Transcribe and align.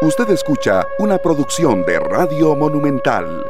Usted 0.00 0.30
escucha 0.30 0.86
una 1.00 1.18
producción 1.18 1.84
de 1.84 1.98
Radio 1.98 2.54
Monumental. 2.54 3.42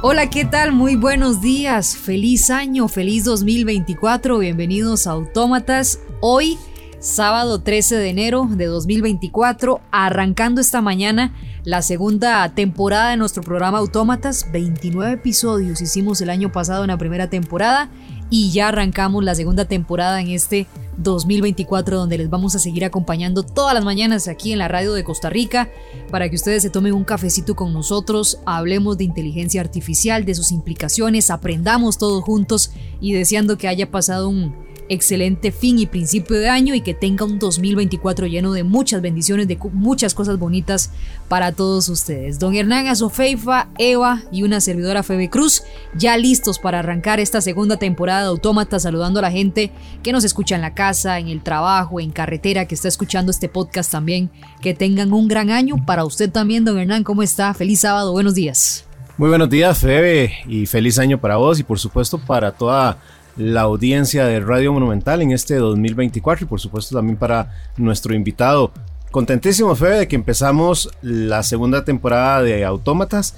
Hola, 0.00 0.30
¿qué 0.30 0.44
tal? 0.44 0.70
Muy 0.70 0.94
buenos 0.94 1.40
días. 1.40 1.96
Feliz 1.96 2.48
año, 2.48 2.86
feliz 2.86 3.24
2024. 3.24 4.38
Bienvenidos 4.38 5.08
a 5.08 5.10
Autómatas. 5.10 5.98
Hoy, 6.20 6.56
sábado 7.00 7.62
13 7.62 7.96
de 7.96 8.10
enero 8.10 8.46
de 8.48 8.66
2024, 8.66 9.80
arrancando 9.90 10.60
esta 10.60 10.80
mañana 10.80 11.34
la 11.64 11.82
segunda 11.82 12.48
temporada 12.54 13.10
de 13.10 13.16
nuestro 13.16 13.42
programa 13.42 13.78
Autómatas. 13.78 14.52
29 14.52 15.14
episodios 15.14 15.80
hicimos 15.80 16.20
el 16.20 16.30
año 16.30 16.52
pasado 16.52 16.84
en 16.84 16.88
la 16.88 16.96
primera 16.96 17.28
temporada 17.28 17.90
y 18.30 18.52
ya 18.52 18.68
arrancamos 18.68 19.24
la 19.24 19.34
segunda 19.34 19.64
temporada 19.64 20.20
en 20.20 20.28
este 20.28 20.68
2024 20.96 21.96
donde 21.98 22.18
les 22.18 22.30
vamos 22.30 22.54
a 22.54 22.58
seguir 22.58 22.84
acompañando 22.84 23.42
todas 23.42 23.74
las 23.74 23.84
mañanas 23.84 24.28
aquí 24.28 24.52
en 24.52 24.58
la 24.58 24.68
radio 24.68 24.92
de 24.92 25.04
Costa 25.04 25.30
Rica 25.30 25.70
para 26.10 26.28
que 26.28 26.36
ustedes 26.36 26.62
se 26.62 26.70
tomen 26.70 26.94
un 26.94 27.04
cafecito 27.04 27.54
con 27.54 27.72
nosotros, 27.72 28.38
hablemos 28.44 28.98
de 28.98 29.04
inteligencia 29.04 29.60
artificial, 29.60 30.24
de 30.24 30.34
sus 30.34 30.52
implicaciones, 30.52 31.30
aprendamos 31.30 31.98
todos 31.98 32.22
juntos 32.22 32.72
y 33.00 33.12
deseando 33.12 33.58
que 33.58 33.68
haya 33.68 33.90
pasado 33.90 34.28
un 34.28 34.54
excelente 34.92 35.52
fin 35.52 35.78
y 35.78 35.86
principio 35.86 36.38
de 36.38 36.48
año 36.48 36.74
y 36.74 36.82
que 36.82 36.92
tenga 36.92 37.24
un 37.24 37.38
2024 37.38 38.26
lleno 38.26 38.52
de 38.52 38.62
muchas 38.62 39.00
bendiciones, 39.00 39.48
de 39.48 39.58
muchas 39.72 40.12
cosas 40.12 40.38
bonitas 40.38 40.90
para 41.28 41.52
todos 41.52 41.88
ustedes. 41.88 42.38
Don 42.38 42.54
Hernán 42.54 42.86
Azofeifa, 42.88 43.68
Eva 43.78 44.22
y 44.30 44.42
una 44.42 44.60
servidora 44.60 45.02
Febe 45.02 45.30
Cruz, 45.30 45.62
ya 45.96 46.16
listos 46.18 46.58
para 46.58 46.80
arrancar 46.80 47.20
esta 47.20 47.40
segunda 47.40 47.78
temporada 47.78 48.22
de 48.22 48.28
Autómata, 48.28 48.78
saludando 48.78 49.18
a 49.20 49.22
la 49.22 49.30
gente 49.30 49.72
que 50.02 50.12
nos 50.12 50.24
escucha 50.24 50.56
en 50.56 50.60
la 50.60 50.74
casa, 50.74 51.18
en 51.18 51.28
el 51.28 51.42
trabajo, 51.42 51.98
en 51.98 52.10
carretera, 52.10 52.66
que 52.66 52.74
está 52.74 52.88
escuchando 52.88 53.30
este 53.30 53.48
podcast 53.48 53.90
también. 53.90 54.30
Que 54.60 54.74
tengan 54.74 55.12
un 55.12 55.26
gran 55.26 55.50
año. 55.50 55.76
Para 55.86 56.04
usted 56.04 56.30
también, 56.30 56.64
don 56.64 56.78
Hernán, 56.78 57.02
¿cómo 57.02 57.22
está? 57.22 57.54
Feliz 57.54 57.80
sábado, 57.80 58.12
buenos 58.12 58.34
días. 58.34 58.84
Muy 59.16 59.28
buenos 59.28 59.48
días, 59.48 59.78
Febe, 59.78 60.32
y 60.46 60.66
feliz 60.66 60.98
año 60.98 61.18
para 61.18 61.36
vos 61.36 61.60
y 61.60 61.62
por 61.62 61.78
supuesto 61.78 62.18
para 62.18 62.52
toda 62.52 62.98
la 63.36 63.62
audiencia 63.62 64.26
de 64.26 64.40
Radio 64.40 64.72
Monumental 64.72 65.22
en 65.22 65.32
este 65.32 65.56
2024 65.56 66.44
y 66.44 66.48
por 66.48 66.60
supuesto 66.60 66.96
también 66.96 67.16
para 67.16 67.52
nuestro 67.76 68.14
invitado. 68.14 68.72
Contentísimo, 69.10 69.74
Febe, 69.74 69.98
de 69.98 70.08
que 70.08 70.16
empezamos 70.16 70.90
la 71.02 71.42
segunda 71.42 71.84
temporada 71.84 72.42
de 72.42 72.64
Autómatas 72.64 73.36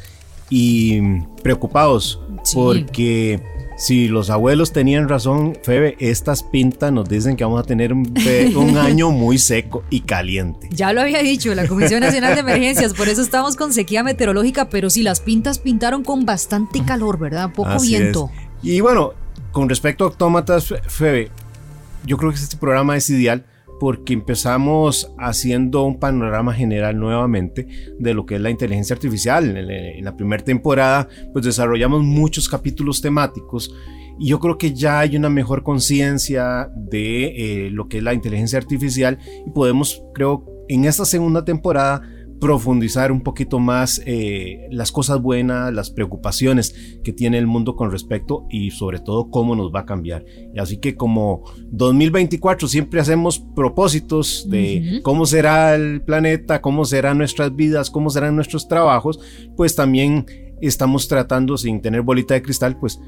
y 0.50 1.00
preocupados 1.42 2.20
porque 2.52 3.40
si 3.76 4.06
los 4.06 4.30
abuelos 4.30 4.72
tenían 4.72 5.08
razón, 5.08 5.58
Febe, 5.62 5.96
estas 5.98 6.42
pintas 6.42 6.92
nos 6.92 7.08
dicen 7.08 7.36
que 7.36 7.42
vamos 7.44 7.60
a 7.60 7.64
tener 7.64 7.92
un, 7.92 8.14
un, 8.56 8.78
año 8.78 9.10
muy 9.10 9.38
seco 9.38 9.82
y 9.90 10.02
caliente. 10.02 10.68
Ya 10.70 10.92
lo 10.92 11.00
había 11.00 11.22
dicho 11.22 11.52
la 11.54 11.66
Comisión 11.66 12.00
Nacional 12.00 12.34
de 12.34 12.40
Emergencias, 12.40 12.94
por 12.94 13.08
eso 13.08 13.22
estamos 13.22 13.56
con 13.56 13.72
sequía 13.72 14.04
meteorológica, 14.04 14.68
pero 14.68 14.90
si 14.90 15.02
las 15.02 15.20
pintas 15.20 15.58
pintaron 15.58 16.04
con 16.04 16.24
bastante 16.24 16.84
calor, 16.84 17.18
¿verdad? 17.18 17.50
Poco 17.52 17.80
viento. 17.80 18.30
Y 18.62 18.80
bueno, 18.80 19.12
con 19.54 19.68
respecto 19.68 20.04
a 20.04 20.08
autómatas, 20.08 20.74
Febe, 20.88 21.30
yo 22.04 22.16
creo 22.16 22.30
que 22.30 22.36
este 22.36 22.56
programa 22.56 22.96
es 22.96 23.08
ideal 23.08 23.46
porque 23.78 24.12
empezamos 24.12 25.12
haciendo 25.16 25.84
un 25.84 26.00
panorama 26.00 26.52
general 26.52 26.98
nuevamente 26.98 27.68
de 28.00 28.14
lo 28.14 28.26
que 28.26 28.34
es 28.34 28.40
la 28.40 28.50
inteligencia 28.50 28.94
artificial. 28.94 29.56
En 29.56 30.04
la 30.04 30.16
primera 30.16 30.42
temporada, 30.42 31.08
pues 31.32 31.44
desarrollamos 31.44 32.02
muchos 32.02 32.48
capítulos 32.48 33.00
temáticos 33.00 33.72
y 34.18 34.26
yo 34.28 34.40
creo 34.40 34.58
que 34.58 34.74
ya 34.74 34.98
hay 34.98 35.16
una 35.16 35.30
mejor 35.30 35.62
conciencia 35.62 36.68
de 36.74 37.66
eh, 37.66 37.70
lo 37.70 37.88
que 37.88 37.98
es 37.98 38.02
la 38.02 38.12
inteligencia 38.12 38.58
artificial 38.58 39.20
y 39.46 39.50
podemos, 39.50 40.02
creo, 40.14 40.44
en 40.68 40.84
esta 40.84 41.04
segunda 41.04 41.44
temporada 41.44 42.02
profundizar 42.44 43.10
un 43.10 43.22
poquito 43.22 43.58
más 43.58 44.02
eh, 44.04 44.68
las 44.70 44.92
cosas 44.92 45.18
buenas, 45.22 45.72
las 45.72 45.88
preocupaciones 45.88 46.98
que 47.02 47.10
tiene 47.10 47.38
el 47.38 47.46
mundo 47.46 47.74
con 47.74 47.90
respecto 47.90 48.44
y 48.50 48.70
sobre 48.70 48.98
todo 48.98 49.30
cómo 49.30 49.56
nos 49.56 49.74
va 49.74 49.80
a 49.80 49.86
cambiar. 49.86 50.26
Y 50.54 50.58
así 50.58 50.76
que 50.76 50.94
como 50.94 51.44
2024 51.70 52.68
siempre 52.68 53.00
hacemos 53.00 53.38
propósitos 53.38 54.46
de 54.50 55.00
cómo 55.02 55.24
será 55.24 55.74
el 55.74 56.02
planeta, 56.02 56.60
cómo 56.60 56.84
serán 56.84 57.16
nuestras 57.16 57.56
vidas, 57.56 57.88
cómo 57.88 58.10
serán 58.10 58.36
nuestros 58.36 58.68
trabajos, 58.68 59.20
pues 59.56 59.74
también 59.74 60.26
estamos 60.60 61.08
tratando 61.08 61.56
sin 61.56 61.80
tener 61.80 62.02
bolita 62.02 62.34
de 62.34 62.42
cristal, 62.42 62.78
pues 62.78 63.00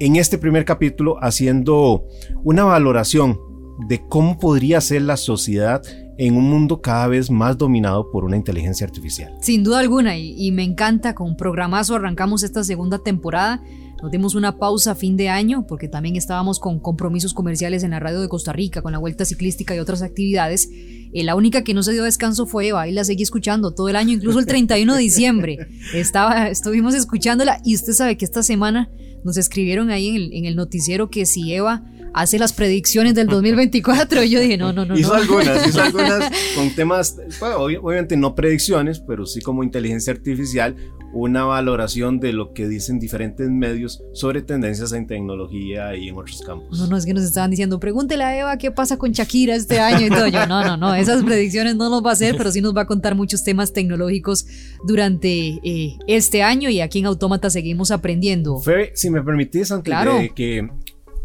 en 0.00 0.16
este 0.16 0.36
primer 0.36 0.66
capítulo 0.66 1.16
haciendo 1.22 2.04
una 2.44 2.64
valoración 2.64 3.40
de 3.88 4.06
cómo 4.06 4.38
podría 4.38 4.82
ser 4.82 5.00
la 5.00 5.16
sociedad 5.16 5.82
en 6.18 6.36
un 6.36 6.48
mundo 6.48 6.80
cada 6.80 7.08
vez 7.08 7.30
más 7.30 7.58
dominado 7.58 8.10
por 8.10 8.24
una 8.24 8.36
inteligencia 8.36 8.86
artificial. 8.86 9.32
Sin 9.40 9.64
duda 9.64 9.80
alguna, 9.80 10.16
y, 10.16 10.50
me 10.52 10.62
encanta, 10.62 11.14
con 11.14 11.28
un 11.28 11.36
programazo 11.36 11.94
arrancamos 11.94 12.42
esta 12.42 12.64
segunda 12.64 12.98
temporada. 12.98 13.62
Nos 14.02 14.10
dimos 14.10 14.34
una 14.34 14.58
pausa 14.58 14.92
a 14.92 14.94
fin 14.94 15.16
de 15.16 15.30
año 15.30 15.66
porque 15.66 15.88
también 15.88 16.16
estábamos 16.16 16.60
con 16.60 16.80
compromisos 16.80 17.32
comerciales 17.32 17.82
en 17.82 17.92
la 17.92 18.00
radio 18.00 18.20
de 18.20 18.28
Costa 18.28 18.52
Rica, 18.52 18.82
con 18.82 18.92
la 18.92 18.98
vuelta 18.98 19.24
ciclística 19.24 19.74
y 19.74 19.78
otras 19.78 20.02
actividades. 20.02 20.68
Eh, 21.12 21.24
la 21.24 21.34
única 21.34 21.64
que 21.64 21.74
no 21.74 21.82
se 21.82 21.92
dio 21.92 22.04
descanso 22.04 22.46
fue 22.46 22.68
Eva, 22.68 22.88
y 22.88 22.92
la 22.92 23.04
seguí 23.04 23.22
escuchando 23.22 23.72
todo 23.72 23.88
el 23.88 23.96
año, 23.96 24.12
incluso 24.12 24.38
el 24.38 24.46
31 24.46 24.94
de 24.94 25.00
diciembre. 25.00 25.58
Estaba, 25.94 26.48
estuvimos 26.48 26.94
escuchándola 26.94 27.60
y 27.64 27.74
usted 27.74 27.92
sabe 27.92 28.16
que 28.16 28.24
esta 28.24 28.42
semana 28.42 28.90
nos 29.24 29.36
escribieron 29.38 29.90
ahí 29.90 30.08
en 30.08 30.16
el, 30.16 30.32
en 30.34 30.44
el 30.44 30.56
noticiero 30.56 31.10
que 31.10 31.26
si 31.26 31.52
Eva 31.52 31.82
hace 32.16 32.38
las 32.38 32.54
predicciones 32.54 33.14
del 33.14 33.26
2024. 33.26 34.24
Y 34.24 34.30
yo 34.30 34.40
dije, 34.40 34.56
no, 34.56 34.72
no, 34.72 34.86
no. 34.86 34.98
Hizo 34.98 35.14
algunas, 35.14 35.68
hizo 35.68 35.82
algunas 35.82 36.32
con 36.56 36.70
temas, 36.74 37.16
obviamente 37.40 38.16
no 38.16 38.34
predicciones, 38.34 39.00
pero 39.00 39.26
sí 39.26 39.42
como 39.42 39.62
inteligencia 39.62 40.14
artificial, 40.14 40.74
una 41.12 41.44
valoración 41.44 42.18
de 42.18 42.32
lo 42.32 42.54
que 42.54 42.68
dicen 42.68 42.98
diferentes 42.98 43.48
medios 43.50 44.02
sobre 44.12 44.40
tendencias 44.40 44.92
en 44.92 45.06
tecnología 45.06 45.94
y 45.94 46.08
en 46.08 46.16
otros 46.16 46.40
campos. 46.40 46.78
No, 46.78 46.86
no, 46.86 46.96
es 46.96 47.04
que 47.04 47.12
nos 47.12 47.22
estaban 47.22 47.50
diciendo, 47.50 47.78
pregúntele 47.78 48.24
a 48.24 48.38
Eva 48.38 48.56
qué 48.56 48.70
pasa 48.70 48.96
con 48.96 49.12
Shakira 49.12 49.54
este 49.54 49.78
año 49.78 50.06
y 50.06 50.08
todo. 50.08 50.26
Yo, 50.26 50.46
no, 50.46 50.64
no, 50.64 50.76
no, 50.78 50.94
esas 50.94 51.22
predicciones 51.22 51.76
no 51.76 51.90
nos 51.90 52.04
va 52.04 52.10
a 52.10 52.12
hacer, 52.14 52.36
pero 52.38 52.50
sí 52.50 52.62
nos 52.62 52.74
va 52.74 52.82
a 52.82 52.86
contar 52.86 53.14
muchos 53.14 53.44
temas 53.44 53.74
tecnológicos 53.74 54.46
durante 54.86 55.60
eh, 55.62 55.98
este 56.06 56.42
año 56.42 56.70
y 56.70 56.80
aquí 56.80 57.00
en 57.00 57.06
Autómata 57.06 57.50
seguimos 57.50 57.90
aprendiendo. 57.90 58.58
Febe, 58.58 58.92
si 58.94 59.10
me 59.10 59.22
permitís, 59.22 59.70
antes 59.70 59.90
claro. 59.90 60.16
de 60.16 60.30
que 60.30 60.68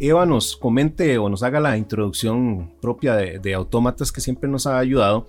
Eva 0.01 0.25
nos 0.25 0.57
comente 0.57 1.19
o 1.19 1.29
nos 1.29 1.44
haga 1.44 1.59
la 1.59 1.78
introducción 1.78 2.72
propia 2.81 3.16
de, 3.16 3.53
autómatas 3.53 4.12
que 4.12 4.19
siempre 4.19 4.50
nos 4.50 4.66
ha 4.66 4.79
ayudado, 4.79 5.28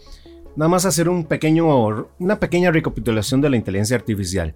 nada 0.57 0.71
más 0.71 0.87
hacer 0.87 1.11
un 1.11 1.25
pequeño, 1.25 2.09
una 2.19 2.41
pequeña 2.41 2.71
recapitulación 2.71 3.43
de 3.43 3.51
la 3.51 3.57
inteligencia 3.57 3.97
artificial. 3.97 4.55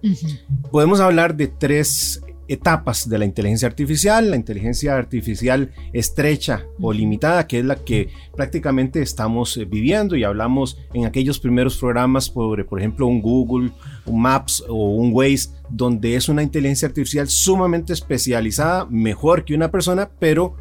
Podemos 0.71 1.01
hablar 1.01 1.35
de 1.35 1.47
tres 1.47 2.23
etapas 2.47 3.09
de 3.09 3.17
la 3.17 3.25
inteligencia 3.25 3.67
artificial, 3.67 4.29
la 4.29 4.35
inteligencia 4.35 4.95
artificial 4.95 5.71
estrecha 5.93 6.65
o 6.79 6.93
limitada, 6.93 7.47
que 7.47 7.59
es 7.59 7.65
la 7.65 7.75
que 7.75 8.09
prácticamente 8.35 9.01
estamos 9.01 9.57
eh, 9.57 9.65
viviendo 9.65 10.15
y 10.15 10.23
hablamos 10.23 10.77
en 10.93 11.05
aquellos 11.05 11.39
primeros 11.39 11.77
programas 11.77 12.25
sobre, 12.25 12.63
por 12.63 12.79
ejemplo, 12.79 13.07
un 13.07 13.21
Google, 13.21 13.71
un 14.05 14.21
Maps 14.21 14.63
o 14.67 14.95
un 14.95 15.11
Waze, 15.13 15.49
donde 15.69 16.15
es 16.15 16.29
una 16.29 16.43
inteligencia 16.43 16.87
artificial 16.87 17.27
sumamente 17.27 17.93
especializada, 17.93 18.85
mejor 18.85 19.43
que 19.43 19.53
una 19.53 19.71
persona, 19.71 20.09
pero 20.19 20.55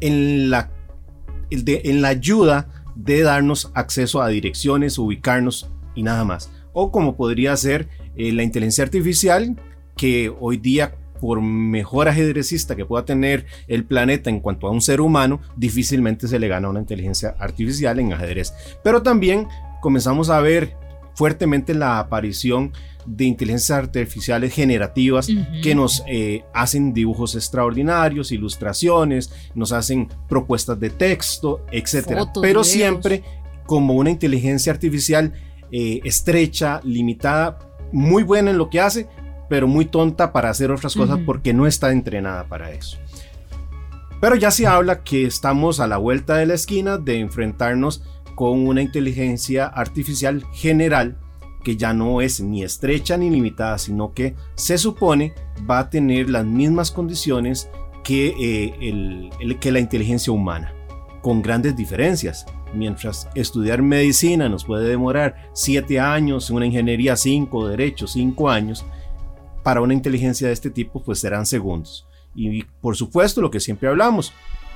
en 0.00 0.50
la, 0.50 0.70
en 1.50 2.02
la 2.02 2.08
ayuda 2.08 2.84
de 2.94 3.22
darnos 3.22 3.70
acceso 3.74 4.20
a 4.20 4.28
direcciones, 4.28 4.98
ubicarnos 4.98 5.70
y 5.94 6.02
nada 6.02 6.24
más. 6.24 6.50
O 6.72 6.92
como 6.92 7.16
podría 7.16 7.56
ser 7.56 7.88
eh, 8.16 8.32
la 8.32 8.42
inteligencia 8.42 8.84
artificial, 8.84 9.56
que 9.96 10.32
hoy 10.40 10.56
día 10.56 10.94
por 11.20 11.40
mejor 11.40 12.08
ajedrecista 12.08 12.74
que 12.76 12.84
pueda 12.84 13.04
tener 13.04 13.46
el 13.68 13.84
planeta 13.84 14.30
en 14.30 14.40
cuanto 14.40 14.66
a 14.66 14.70
un 14.70 14.80
ser 14.80 15.00
humano, 15.00 15.40
difícilmente 15.56 16.26
se 16.26 16.38
le 16.38 16.48
gana 16.48 16.68
a 16.68 16.70
una 16.70 16.80
inteligencia 16.80 17.36
artificial 17.38 17.98
en 17.98 18.12
ajedrez. 18.12 18.52
Pero 18.82 19.02
también 19.02 19.46
comenzamos 19.80 20.30
a 20.30 20.40
ver 20.40 20.76
fuertemente 21.14 21.74
la 21.74 21.98
aparición 21.98 22.72
de 23.06 23.24
inteligencias 23.24 23.78
artificiales 23.78 24.54
generativas 24.54 25.28
que 25.62 25.74
nos 25.74 26.02
eh, 26.06 26.44
hacen 26.54 26.92
dibujos 26.92 27.34
extraordinarios, 27.34 28.30
ilustraciones, 28.30 29.32
nos 29.54 29.72
hacen 29.72 30.08
propuestas 30.28 30.78
de 30.78 30.90
texto, 30.90 31.64
etc. 31.72 32.26
Pero 32.40 32.62
siempre 32.62 33.22
como 33.66 33.94
una 33.94 34.10
inteligencia 34.10 34.72
artificial 34.72 35.32
eh, 35.72 36.00
estrecha, 36.04 36.80
limitada, 36.84 37.58
muy 37.92 38.22
buena 38.22 38.50
en 38.50 38.58
lo 38.58 38.70
que 38.70 38.80
hace, 38.80 39.08
pero 39.50 39.66
muy 39.66 39.84
tonta 39.84 40.32
para 40.32 40.48
hacer 40.48 40.70
otras 40.70 40.94
cosas 40.94 41.18
porque 41.26 41.52
no 41.52 41.66
está 41.66 41.90
entrenada 41.90 42.44
para 42.44 42.70
eso. 42.70 42.96
Pero 44.20 44.36
ya 44.36 44.52
se 44.52 44.66
habla 44.66 45.02
que 45.02 45.26
estamos 45.26 45.80
a 45.80 45.88
la 45.88 45.96
vuelta 45.96 46.36
de 46.36 46.46
la 46.46 46.54
esquina 46.54 46.98
de 46.98 47.18
enfrentarnos 47.18 48.04
con 48.36 48.66
una 48.66 48.80
inteligencia 48.80 49.66
artificial 49.66 50.44
general 50.52 51.18
que 51.64 51.76
ya 51.76 51.92
no 51.92 52.20
es 52.20 52.40
ni 52.40 52.62
estrecha 52.62 53.16
ni 53.16 53.28
limitada, 53.28 53.76
sino 53.78 54.14
que 54.14 54.36
se 54.54 54.78
supone 54.78 55.34
va 55.68 55.80
a 55.80 55.90
tener 55.90 56.30
las 56.30 56.44
mismas 56.44 56.92
condiciones 56.92 57.68
que, 58.04 58.28
eh, 58.28 58.74
el, 58.80 59.58
que 59.58 59.72
la 59.72 59.80
inteligencia 59.80 60.32
humana. 60.32 60.72
con 61.22 61.42
grandes 61.42 61.76
diferencias. 61.76 62.46
Mientras 62.72 63.28
estudiar 63.34 63.82
medicina 63.82 64.48
nos 64.48 64.64
puede 64.64 64.88
demorar 64.88 65.50
7 65.52 66.00
años, 66.00 66.48
una 66.48 66.64
ingeniería 66.64 67.14
5, 67.14 67.68
derecho 67.68 68.06
5 68.06 68.48
años, 68.48 68.86
para 69.62 69.80
una 69.80 69.94
inteligencia 69.94 70.46
de 70.48 70.52
este 70.52 70.70
tipo 70.70 71.02
pues 71.02 71.20
serán 71.20 71.46
segundos. 71.46 72.06
Y 72.34 72.62
por 72.80 72.96
supuesto 72.96 73.40
lo 73.40 73.50
que 73.50 73.60
siempre 73.60 73.88
hablamos, 73.88 74.32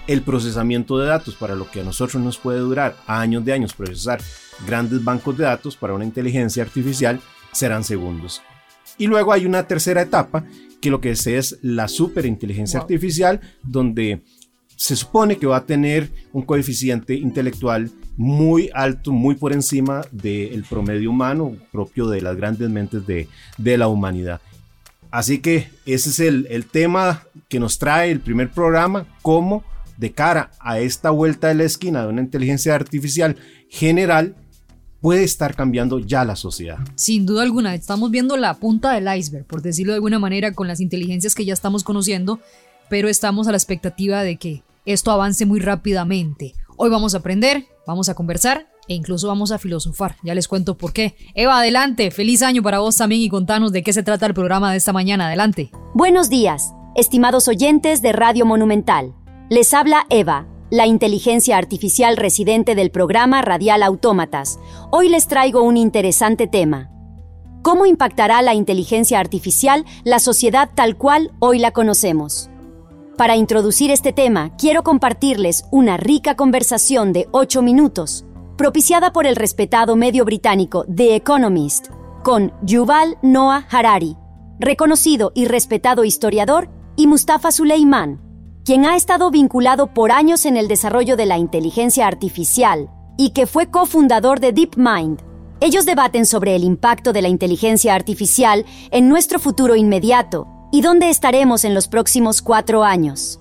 el 0.07 0.23
procesamiento 0.23 0.99
de 0.99 1.07
datos 1.07 1.35
para 1.35 1.55
lo 1.55 1.71
que 1.71 1.81
a 1.81 1.85
nosotros 1.85 2.23
nos 2.23 2.39
puede 2.39 2.59
durar 2.59 2.97
años 3.07 3.45
de 3.45 3.53
años 3.53 3.73
procesar 3.73 4.21
grandes 4.67 5.03
bancos 5.03 5.37
de 5.37 5.45
datos 5.45 5.77
para 5.77 5.95
una 5.95 6.05
inteligencia 6.05 6.63
artificial 6.63 7.21
serán 7.53 7.85
segundos. 7.85 8.43
Y 8.99 9.07
luego 9.07 9.33
hay 9.33 9.47
una 9.47 9.67
tercera 9.67 10.03
etapa 10.03 10.45
que 10.81 10.91
lo 10.91 11.01
que 11.01 11.11
es 11.11 11.27
es 11.27 11.59
la 11.63 11.89
superinteligencia 11.89 12.81
artificial 12.81 13.41
donde 13.63 14.23
se 14.77 14.97
supone 14.97 15.39
que 15.39 15.47
va 15.47 15.59
a 15.59 15.67
tener 15.67 16.11
un 16.33 16.43
coeficiente 16.43 17.15
intelectual 17.15 17.91
muy 18.17 18.71
alto, 18.75 19.13
muy 19.13 19.35
por 19.35 19.53
encima 19.53 20.03
del 20.13 20.65
promedio 20.65 21.11
humano 21.11 21.57
propio 21.73 22.09
de 22.09 22.21
las 22.21 22.37
grandes 22.37 22.69
mentes 22.71 23.07
de, 23.07 23.29
de 23.57 23.79
la 23.79 23.89
humanidad. 23.89 24.41
Así 25.15 25.39
que 25.39 25.71
ese 25.87 26.11
es 26.11 26.19
el, 26.19 26.49
el, 26.51 26.67
tema 26.67 27.23
que 27.49 27.61
nos 27.61 27.79
trae 27.79 28.11
el 28.11 28.19
primer 28.19 28.51
programa, 28.51 29.07
cómo 29.23 29.63
de 29.97 30.11
cara 30.11 30.51
a 30.59 30.81
esta 30.81 31.11
vuelta 31.11 31.47
de 31.47 31.55
la 31.55 31.63
esquina 31.63 32.03
de 32.03 32.09
una 32.09 32.21
inteligencia 32.21 32.75
artificial 32.75 33.37
general 33.69 34.35
puede 35.01 35.23
estar 35.23 35.55
cambiando 35.55 36.01
ya 36.01 36.25
la 36.25 36.35
sociedad. 36.35 36.79
Sin 36.97 37.27
duda 37.27 37.45
alguna, 37.45 37.77
estamos 37.77 38.11
viendo 38.11 38.37
la 38.37 38.55
punta 38.55 38.93
del 38.93 39.07
iceberg, 39.17 39.47
por 39.47 39.63
decirlo 39.63 39.93
de 39.93 39.99
alguna 39.99 40.19
manera, 40.19 40.53
con 40.53 40.67
las 40.67 40.81
inteligencias 40.81 41.37
que 41.37 41.45
ya 41.45 41.55
estamos 41.55 41.85
conociendo, 41.85 42.41
pero 42.91 43.09
estamos 43.09 43.47
a 43.47 43.53
la 43.53 43.57
expectativa 43.57 44.25
de 44.25 44.35
que 44.35 44.65
esto 44.85 45.13
avance 45.13 45.47
muy 45.47 45.61
rápidamente. 45.61 46.55
Hoy 46.77 46.91
vamos 46.91 47.15
a 47.15 47.19
aprender, 47.19 47.67
vamos 47.87 48.09
a 48.09 48.15
conversar 48.15 48.67
e 48.89 48.95
incluso 48.95 49.29
vamos 49.29 49.53
a 49.53 49.59
filosofar. 49.59 50.17
Ya 50.23 50.35
les 50.35 50.49
cuento 50.49 50.77
por 50.77 50.93
qué. 50.93 51.17
Eva, 51.35 51.59
adelante. 51.59 52.11
Feliz 52.11 52.43
año 52.43 52.63
para 52.63 52.81
vos 52.81 52.97
también 52.97 53.23
y 53.23 53.29
contanos 53.29 53.73
de 53.73 53.83
qué 53.83 53.93
se 53.93 54.03
trata 54.03 54.27
el 54.27 54.35
programa 54.35 54.71
de 54.73 54.79
esta 54.79 54.93
mañana. 54.93 55.27
Adelante. 55.27 55.71
Buenos 55.95 56.29
días, 56.29 56.73
estimados 56.95 57.49
oyentes 57.49 58.03
de 58.03 58.13
Radio 58.13 58.47
Monumental. 58.47 59.15
Les 59.51 59.75
habla 59.75 60.07
Eva, 60.11 60.47
la 60.71 60.87
inteligencia 60.87 61.59
artificial 61.59 62.17
residente 62.17 62.75
del 62.75 62.91
programa 62.91 63.43
Radial 63.43 63.83
Autómatas. 63.83 64.59
Hoy 64.91 65.09
les 65.09 65.29
traigo 65.29 65.63
un 65.63 65.77
interesante 65.77 66.47
tema. 66.47 66.91
¿Cómo 67.63 67.87
impactará 67.87 68.43
la 68.43 68.55
inteligencia 68.55 69.21
artificial 69.21 69.85
la 70.05 70.19
sociedad 70.19 70.71
tal 70.75 70.97
cual 70.97 71.33
hoy 71.39 71.59
la 71.59 71.71
conocemos? 71.71 72.51
Para 73.17 73.37
introducir 73.37 73.91
este 73.91 74.13
tema, 74.13 74.57
quiero 74.57 74.83
compartirles 74.83 75.65
una 75.71 75.97
rica 75.97 76.35
conversación 76.35 77.13
de 77.13 77.29
8 77.31 77.63
minutos, 77.63 78.25
propiciada 78.57 79.13
por 79.13 79.27
el 79.27 79.37
respetado 79.37 79.97
medio 79.97 80.25
británico 80.25 80.85
The 80.95 81.17
Economist, 81.17 81.89
con 82.23 82.53
Yuval 82.63 83.19
Noah 83.23 83.67
Harari, 83.71 84.17
reconocido 84.59 85.33
y 85.35 85.47
respetado 85.47 86.05
historiador, 86.05 86.69
y 86.97 87.07
Mustafa 87.07 87.51
Suleiman, 87.51 88.21
quien 88.65 88.87
ha 88.87 88.97
estado 88.97 89.31
vinculado 89.31 89.89
por 89.93 90.13
años 90.13 90.47
en 90.47 90.57
el 90.57 90.69
desarrollo 90.69 91.17
de 91.17 91.27
la 91.27 91.39
inteligencia 91.39 92.07
artificial 92.07 92.89
y 93.19 93.31
que 93.31 93.47
fue 93.47 93.71
cofundador 93.71 94.41
de 94.41 94.53
DeepMind. 94.53 95.21
Ellos 95.61 95.87
debaten 95.87 96.25
sobre 96.25 96.55
el 96.57 96.65
impacto 96.65 97.13
de 97.13 97.23
la 97.23 97.29
inteligencia 97.29 97.95
artificial 97.95 98.65
en 98.91 99.09
nuestro 99.09 99.39
futuro 99.39 99.77
inmediato 99.77 100.47
y 100.73 100.83
dónde 100.83 101.11
estaremos 101.11 101.65
en 101.65 101.75
los 101.75 101.89
próximos 101.89 102.43
cuatro 102.43 102.85
años. 102.85 103.41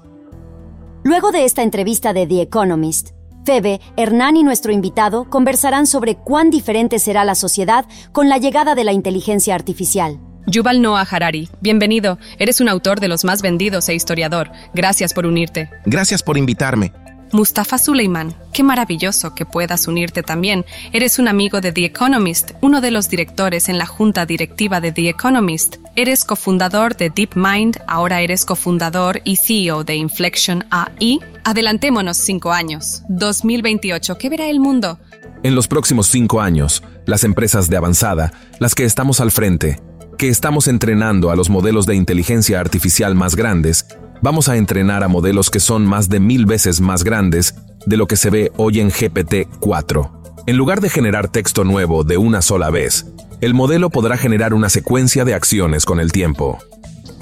Luego 1.03 1.31
de 1.31 1.45
esta 1.45 1.63
entrevista 1.63 2.13
de 2.13 2.27
The 2.27 2.41
Economist, 2.41 3.11
Febe, 3.45 3.81
Hernán 3.97 4.37
y 4.37 4.43
nuestro 4.43 4.71
invitado 4.71 5.29
conversarán 5.29 5.85
sobre 5.85 6.15
cuán 6.15 6.49
diferente 6.49 6.99
será 6.99 7.25
la 7.25 7.35
sociedad 7.35 7.85
con 8.11 8.29
la 8.29 8.37
llegada 8.37 8.73
de 8.73 8.83
la 8.83 8.93
inteligencia 8.93 9.53
artificial. 9.55 10.19
Yuval 10.47 10.81
Noah 10.81 11.07
Harari, 11.09 11.49
bienvenido. 11.61 12.17
Eres 12.37 12.61
un 12.61 12.69
autor 12.69 12.99
de 12.99 13.07
los 13.07 13.23
más 13.23 13.41
vendidos 13.41 13.87
e 13.89 13.95
historiador. 13.95 14.51
Gracias 14.73 15.13
por 15.13 15.25
unirte. 15.25 15.69
Gracias 15.85 16.23
por 16.23 16.37
invitarme. 16.37 16.93
Mustafa 17.31 17.79
Suleiman, 17.79 18.35
qué 18.53 18.61
maravilloso 18.61 19.33
que 19.33 19.45
puedas 19.45 19.87
unirte 19.87 20.21
también. 20.21 20.65
Eres 20.91 21.17
un 21.17 21.27
amigo 21.27 21.61
de 21.61 21.71
The 21.71 21.85
Economist, 21.85 22.51
uno 22.61 22.79
de 22.79 22.91
los 22.91 23.09
directores 23.09 23.69
en 23.69 23.79
la 23.79 23.87
junta 23.87 24.25
directiva 24.25 24.79
de 24.81 24.91
The 24.91 25.09
Economist. 25.09 25.77
Eres 25.95 26.25
cofundador 26.25 26.97
de 26.97 27.11
DeepMind, 27.11 27.77
ahora 27.87 28.21
eres 28.21 28.45
cofundador 28.45 29.21
y 29.25 29.35
CEO 29.35 29.83
de 29.83 29.95
Inflection 29.95 30.65
AI. 30.71 31.19
Adelantémonos 31.43 32.17
cinco 32.17 32.51
años. 32.51 33.03
2028, 33.09 34.17
¿qué 34.17 34.27
verá 34.27 34.49
el 34.49 34.59
mundo? 34.59 34.97
En 35.43 35.53
los 35.53 35.67
próximos 35.67 36.07
cinco 36.07 36.41
años, 36.41 36.81
las 37.05 37.23
empresas 37.23 37.69
de 37.69 37.77
avanzada, 37.77 38.33
las 38.57 38.73
que 38.73 38.85
estamos 38.85 39.19
al 39.19 39.29
frente, 39.29 39.83
que 40.17 40.29
estamos 40.29 40.67
entrenando 40.67 41.29
a 41.29 41.35
los 41.35 41.51
modelos 41.51 41.85
de 41.85 41.93
inteligencia 41.93 42.59
artificial 42.59 43.13
más 43.13 43.35
grandes, 43.35 43.85
vamos 44.23 44.49
a 44.49 44.57
entrenar 44.57 45.03
a 45.03 45.07
modelos 45.07 45.51
que 45.51 45.59
son 45.59 45.85
más 45.85 46.09
de 46.09 46.19
mil 46.19 46.47
veces 46.47 46.81
más 46.81 47.03
grandes 47.03 47.53
de 47.85 47.97
lo 47.97 48.07
que 48.07 48.15
se 48.15 48.31
ve 48.31 48.51
hoy 48.57 48.79
en 48.79 48.89
GPT-4. 48.89 50.23
En 50.47 50.57
lugar 50.57 50.81
de 50.81 50.89
generar 50.89 51.27
texto 51.29 51.63
nuevo 51.63 52.03
de 52.03 52.17
una 52.17 52.41
sola 52.41 52.71
vez, 52.71 53.05
el 53.43 53.53
modelo 53.53 53.89
podrá 53.89 54.15
generar 54.15 54.53
una 54.53 54.69
secuencia 54.69 55.25
de 55.25 55.33
acciones 55.33 55.83
con 55.85 55.99
el 55.99 56.13
tiempo. 56.13 56.59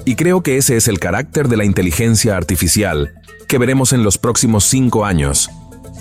Y 0.06 0.13
creo 0.15 0.44
que 0.44 0.57
ese 0.57 0.77
es 0.77 0.88
el 0.88 1.00
carácter 1.00 1.47
de 1.47 1.57
la 1.57 1.65
inteligencia 1.65 2.38
artificial 2.38 3.15
que 3.47 3.57
veremos 3.57 3.91
en 3.91 4.03
los 4.03 4.19
próximos 4.19 4.65
cinco 4.65 5.03
años. 5.03 5.50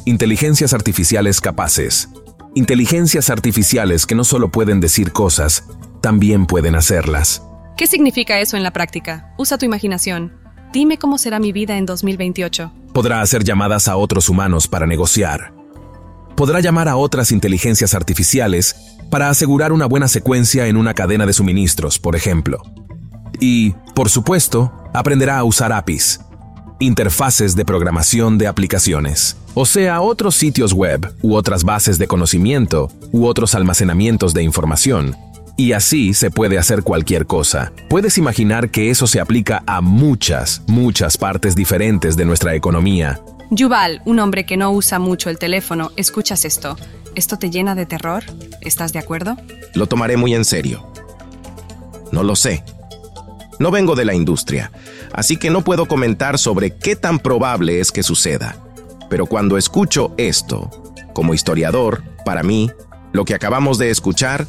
Inteligencias 0.05 0.75
artificiales 0.75 1.40
capaces. 1.40 2.11
Inteligencias 2.55 3.31
artificiales 3.31 4.05
que 4.05 4.14
no 4.14 4.25
solo 4.25 4.50
pueden 4.50 4.78
decir 4.78 5.11
cosas, 5.11 5.64
también 6.02 6.44
pueden 6.44 6.75
hacerlas. 6.75 7.43
¿Qué 7.78 7.87
significa 7.87 8.40
eso 8.40 8.58
en 8.58 8.62
la 8.62 8.75
práctica? 8.75 9.32
Usa 9.38 9.56
tu 9.56 9.64
imaginación. 9.64 10.34
Dime 10.70 10.99
cómo 10.99 11.17
será 11.17 11.38
mi 11.38 11.52
vida 11.52 11.78
en 11.78 11.87
2028. 11.87 12.70
Podrá 12.93 13.22
hacer 13.22 13.43
llamadas 13.43 13.88
a 13.88 13.96
otros 13.96 14.28
humanos 14.28 14.69
para 14.69 14.87
negociar. 14.87 15.55
Podrá 16.37 16.61
llamar 16.61 16.88
a 16.88 16.96
otras 16.96 17.32
inteligencias 17.32 17.94
artificiales 17.94 18.76
para 19.10 19.28
asegurar 19.28 19.72
una 19.72 19.86
buena 19.86 20.08
secuencia 20.08 20.66
en 20.66 20.76
una 20.76 20.94
cadena 20.94 21.26
de 21.26 21.32
suministros, 21.32 21.98
por 21.98 22.16
ejemplo. 22.16 22.62
Y, 23.40 23.72
por 23.94 24.08
supuesto, 24.08 24.72
aprenderá 24.94 25.38
a 25.38 25.44
usar 25.44 25.72
APIs, 25.72 26.20
interfaces 26.78 27.56
de 27.56 27.64
programación 27.64 28.38
de 28.38 28.46
aplicaciones, 28.46 29.36
o 29.54 29.66
sea, 29.66 30.00
otros 30.00 30.36
sitios 30.36 30.72
web 30.72 31.12
u 31.22 31.34
otras 31.34 31.64
bases 31.64 31.98
de 31.98 32.06
conocimiento 32.06 32.88
u 33.12 33.26
otros 33.26 33.55
almacenamientos 33.55 34.32
de 34.32 34.43
información 34.43 35.17
y 35.60 35.74
así 35.74 36.14
se 36.14 36.31
puede 36.31 36.56
hacer 36.56 36.82
cualquier 36.82 37.26
cosa. 37.26 37.70
Puedes 37.90 38.17
imaginar 38.17 38.70
que 38.70 38.88
eso 38.88 39.06
se 39.06 39.20
aplica 39.20 39.62
a 39.67 39.82
muchas, 39.82 40.62
muchas 40.67 41.19
partes 41.19 41.55
diferentes 41.55 42.17
de 42.17 42.24
nuestra 42.24 42.55
economía. 42.55 43.20
Yuval, 43.50 44.00
un 44.06 44.20
hombre 44.20 44.46
que 44.46 44.56
no 44.56 44.70
usa 44.70 44.98
mucho 44.98 45.29
el 45.29 45.38
teléfono, 45.38 45.93
escuchas 45.96 46.46
esto. 46.46 46.79
¿Esto 47.14 47.38
te 47.38 47.50
llena 47.50 47.74
de 47.74 47.86
terror? 47.86 48.24
¿Estás 48.60 48.93
de 48.93 48.98
acuerdo? 48.98 49.36
Lo 49.74 49.86
tomaré 49.86 50.17
muy 50.17 50.34
en 50.34 50.44
serio. 50.44 50.93
No 52.12 52.22
lo 52.22 52.36
sé. 52.36 52.64
No 53.58 53.70
vengo 53.70 53.94
de 53.94 54.05
la 54.05 54.14
industria, 54.14 54.70
así 55.12 55.36
que 55.36 55.50
no 55.50 55.62
puedo 55.62 55.86
comentar 55.86 56.38
sobre 56.38 56.74
qué 56.76 56.96
tan 56.96 57.19
probable 57.19 57.81
es 57.81 57.93
que 57.93 58.02
suceda. 58.02 58.56
Pero 59.10 59.26
cuando 59.26 59.58
escucho 59.58 60.14
esto, 60.17 60.70
como 61.12 61.34
historiador, 61.34 62.02
para 62.24 62.43
mí, 62.43 62.70
lo 63.12 63.24
que 63.24 63.34
acabamos 63.34 63.76
de 63.76 63.90
escuchar 63.90 64.46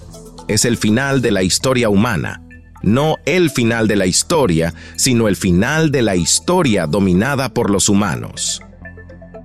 es 0.48 0.66
el 0.66 0.78
final 0.78 1.22
de 1.22 1.32
la 1.32 1.44
historia 1.44 1.90
humana. 1.90 2.44
No 2.84 3.18
el 3.26 3.50
final 3.50 3.88
de 3.88 3.96
la 3.96 4.06
historia, 4.06 4.74
sino 4.96 5.28
el 5.28 5.36
final 5.36 5.92
de 5.92 6.04
la 6.04 6.16
historia 6.16 6.88
dominada 6.88 7.50
por 7.50 7.70
los 7.70 7.90
humanos. 7.90 8.62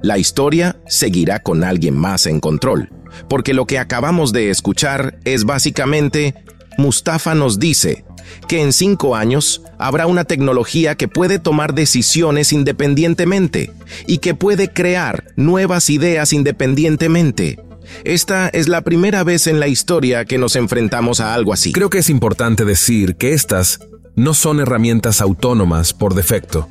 La 0.03 0.19
historia 0.19 0.77
seguirá 0.87 1.41
con 1.41 1.65
alguien 1.65 1.97
más 1.97 2.27
en 2.27 2.41
control, 2.41 2.91
porque 3.29 3.55
lo 3.55 3.67
que 3.67 3.79
acabamos 3.79 4.33
de 4.33 4.51
escuchar 4.51 5.19
es 5.25 5.45
básicamente, 5.45 6.35
Mustafa 6.79 7.35
nos 7.35 7.59
dice 7.59 8.05
que 8.49 8.61
en 8.61 8.73
cinco 8.73 9.17
años 9.17 9.63
habrá 9.79 10.07
una 10.07 10.25
tecnología 10.25 10.97
que 10.97 11.09
puede 11.09 11.39
tomar 11.39 11.75
decisiones 11.75 12.53
independientemente 12.53 13.73
y 14.07 14.19
que 14.19 14.35
puede 14.35 14.73
crear 14.73 15.25
nuevas 15.37 15.91
ideas 15.91 16.33
independientemente 16.33 17.59
esta 18.05 18.49
es 18.49 18.69
la 18.69 18.83
primera 18.83 19.25
vez 19.25 19.47
en 19.47 19.61
la 19.61 19.69
historia 19.69 20.25
que 20.25 20.39
nos 20.39 20.57
enfrentamos 20.57 21.21
a 21.21 21.35
algo 21.35 21.53
así. 21.53 21.73
Creo 21.73 21.91
que 21.91 21.99
es 21.99 22.11
importante 22.11 22.65
decir 22.65 23.17
que 23.17 23.33
estas 23.33 23.81
no 24.15 24.35
son 24.35 24.61
herramientas 24.61 25.21
autónomas 25.21 25.93
por 25.93 26.15
defecto. 26.15 26.69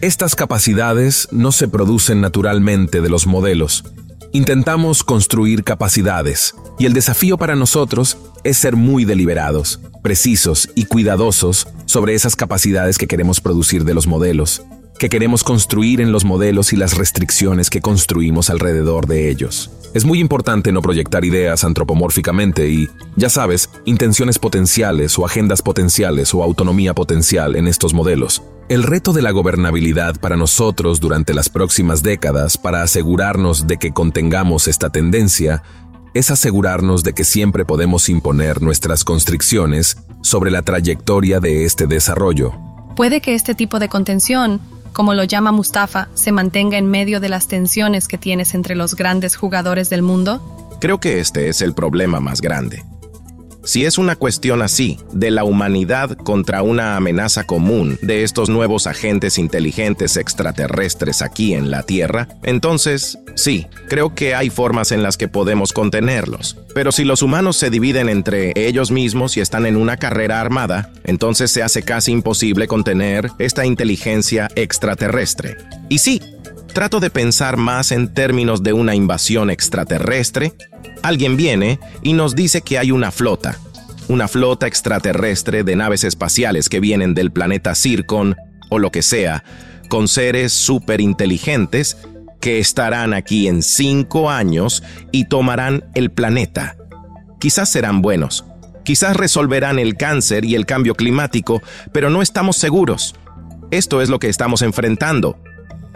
Estas 0.00 0.34
capacidades 0.34 1.28
no 1.32 1.52
se 1.52 1.68
producen 1.68 2.20
naturalmente 2.20 3.00
de 3.00 3.08
los 3.08 3.26
modelos. 3.26 3.84
Intentamos 4.36 5.02
construir 5.02 5.64
capacidades, 5.64 6.54
y 6.78 6.84
el 6.84 6.92
desafío 6.92 7.38
para 7.38 7.56
nosotros 7.56 8.18
es 8.44 8.58
ser 8.58 8.76
muy 8.76 9.06
deliberados, 9.06 9.80
precisos 10.02 10.68
y 10.74 10.84
cuidadosos 10.84 11.68
sobre 11.86 12.12
esas 12.12 12.36
capacidades 12.36 12.98
que 12.98 13.06
queremos 13.06 13.40
producir 13.40 13.84
de 13.84 13.94
los 13.94 14.06
modelos. 14.06 14.62
Que 14.98 15.08
queremos 15.08 15.44
construir 15.44 16.00
en 16.00 16.12
los 16.12 16.24
modelos 16.24 16.72
y 16.72 16.76
las 16.76 16.96
restricciones 16.96 17.70
que 17.70 17.80
construimos 17.80 18.50
alrededor 18.50 19.06
de 19.06 19.30
ellos. 19.30 19.70
Es 19.94 20.04
muy 20.04 20.20
importante 20.20 20.72
no 20.72 20.82
proyectar 20.82 21.24
ideas 21.24 21.64
antropomórficamente 21.64 22.68
y, 22.68 22.88
ya 23.16 23.30
sabes, 23.30 23.70
intenciones 23.84 24.38
potenciales 24.38 25.18
o 25.18 25.24
agendas 25.24 25.62
potenciales 25.62 26.34
o 26.34 26.42
autonomía 26.42 26.94
potencial 26.94 27.56
en 27.56 27.66
estos 27.66 27.94
modelos. 27.94 28.42
El 28.68 28.82
reto 28.82 29.12
de 29.12 29.22
la 29.22 29.30
gobernabilidad 29.30 30.18
para 30.20 30.36
nosotros 30.36 31.00
durante 31.00 31.32
las 31.32 31.48
próximas 31.48 32.02
décadas 32.02 32.58
para 32.58 32.82
asegurarnos 32.82 33.66
de 33.66 33.76
que 33.76 33.92
contengamos 33.92 34.68
esta 34.68 34.90
tendencia 34.90 35.62
es 36.14 36.30
asegurarnos 36.30 37.04
de 37.04 37.12
que 37.12 37.24
siempre 37.24 37.64
podemos 37.64 38.08
imponer 38.08 38.62
nuestras 38.62 39.04
constricciones 39.04 39.98
sobre 40.22 40.50
la 40.50 40.62
trayectoria 40.62 41.40
de 41.40 41.64
este 41.64 41.86
desarrollo. 41.86 42.52
Puede 42.96 43.20
que 43.20 43.34
este 43.34 43.54
tipo 43.54 43.78
de 43.78 43.88
contención 43.88 44.60
como 44.96 45.12
lo 45.12 45.24
llama 45.24 45.52
Mustafa, 45.52 46.08
se 46.14 46.32
mantenga 46.32 46.78
en 46.78 46.86
medio 46.86 47.20
de 47.20 47.28
las 47.28 47.48
tensiones 47.48 48.08
que 48.08 48.16
tienes 48.16 48.54
entre 48.54 48.74
los 48.74 48.96
grandes 48.96 49.36
jugadores 49.36 49.90
del 49.90 50.00
mundo? 50.00 50.40
Creo 50.80 51.00
que 51.00 51.20
este 51.20 51.50
es 51.50 51.60
el 51.60 51.74
problema 51.74 52.18
más 52.18 52.40
grande. 52.40 52.82
Si 53.66 53.84
es 53.84 53.98
una 53.98 54.14
cuestión 54.14 54.62
así, 54.62 54.96
de 55.12 55.32
la 55.32 55.42
humanidad 55.42 56.16
contra 56.16 56.62
una 56.62 56.96
amenaza 56.96 57.42
común 57.42 57.98
de 58.00 58.22
estos 58.22 58.48
nuevos 58.48 58.86
agentes 58.86 59.38
inteligentes 59.38 60.16
extraterrestres 60.16 61.20
aquí 61.20 61.52
en 61.52 61.72
la 61.72 61.82
Tierra, 61.82 62.28
entonces 62.44 63.18
sí, 63.34 63.66
creo 63.88 64.14
que 64.14 64.36
hay 64.36 64.50
formas 64.50 64.92
en 64.92 65.02
las 65.02 65.16
que 65.16 65.26
podemos 65.26 65.72
contenerlos. 65.72 66.56
Pero 66.76 66.92
si 66.92 67.04
los 67.04 67.22
humanos 67.22 67.56
se 67.56 67.68
dividen 67.68 68.08
entre 68.08 68.52
ellos 68.54 68.92
mismos 68.92 69.36
y 69.36 69.40
están 69.40 69.66
en 69.66 69.76
una 69.76 69.96
carrera 69.96 70.40
armada, 70.40 70.92
entonces 71.02 71.50
se 71.50 71.64
hace 71.64 71.82
casi 71.82 72.12
imposible 72.12 72.68
contener 72.68 73.32
esta 73.40 73.66
inteligencia 73.66 74.48
extraterrestre. 74.54 75.56
Y 75.88 75.98
sí, 75.98 76.22
trato 76.76 77.00
de 77.00 77.08
pensar 77.08 77.56
más 77.56 77.90
en 77.90 78.12
términos 78.12 78.62
de 78.62 78.74
una 78.74 78.94
invasión 78.94 79.48
extraterrestre 79.48 80.52
Alguien 81.02 81.38
viene 81.38 81.80
y 82.02 82.12
nos 82.12 82.34
dice 82.34 82.60
que 82.60 82.78
hay 82.78 82.90
una 82.90 83.10
flota, 83.10 83.58
una 84.08 84.28
flota 84.28 84.66
extraterrestre 84.66 85.64
de 85.64 85.74
naves 85.74 86.04
espaciales 86.04 86.68
que 86.68 86.78
vienen 86.78 87.14
del 87.14 87.30
planeta 87.30 87.74
Circon 87.74 88.36
o 88.68 88.78
lo 88.78 88.90
que 88.90 89.00
sea, 89.00 89.42
con 89.88 90.06
seres 90.06 90.52
superinteligentes 90.52 91.96
que 92.42 92.58
estarán 92.58 93.14
aquí 93.14 93.48
en 93.48 93.62
cinco 93.62 94.28
años 94.28 94.82
y 95.12 95.30
tomarán 95.30 95.82
el 95.94 96.10
planeta. 96.10 96.76
Quizás 97.40 97.70
serán 97.70 98.02
buenos, 98.02 98.44
quizás 98.84 99.16
resolverán 99.16 99.78
el 99.78 99.96
cáncer 99.96 100.44
y 100.44 100.54
el 100.56 100.66
cambio 100.66 100.94
climático, 100.94 101.62
pero 101.92 102.10
no 102.10 102.20
estamos 102.20 102.56
seguros. 102.58 103.14
Esto 103.70 104.02
es 104.02 104.10
lo 104.10 104.18
que 104.18 104.28
estamos 104.28 104.60
enfrentando 104.60 105.38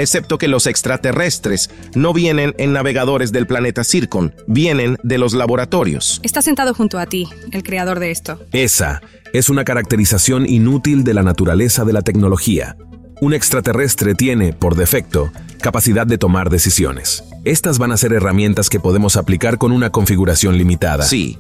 excepto 0.01 0.39
que 0.39 0.49
los 0.49 0.67
extraterrestres 0.67 1.71
no 1.95 2.13
vienen 2.13 2.55
en 2.59 2.73
navegadores 2.73 3.33
del 3.33 3.47
planeta 3.47 3.85
Circon, 3.85 4.35
vienen 4.47 4.97
de 5.03 5.19
los 5.19 5.35
laboratorios. 5.35 6.21
Está 6.23 6.43
sentado 6.43 6.75
junto 6.75 6.99
a 6.99 7.07
ti, 7.07 7.29
el 7.53 7.63
creador 7.63 8.01
de 8.01 8.11
esto. 8.11 8.41
Esa 8.53 9.03
es 9.33 9.49
una 9.49 9.65
caracterización 9.65 10.47
inútil 10.47 11.05
de 11.05 11.15
la 11.15 11.23
naturaleza 11.23 11.85
de 11.85 11.93
la 11.93 12.03
tecnología. 12.03 12.77
Un 13.21 13.35
extraterrestre 13.35 14.15
tiene, 14.15 14.53
por 14.55 14.77
defecto, 14.77 15.31
capacidad 15.61 16.07
de 16.07 16.17
tomar 16.17 16.49
decisiones. 16.49 17.23
Estas 17.45 17.79
van 17.79 17.93
a 17.93 17.97
ser 17.97 18.13
herramientas 18.15 18.71
que 18.71 18.81
podemos 18.81 19.17
aplicar 19.17 19.59
con 19.59 19.73
una 19.73 19.91
configuración 19.91 20.57
limitada. 20.57 21.05
Sí, 21.05 21.39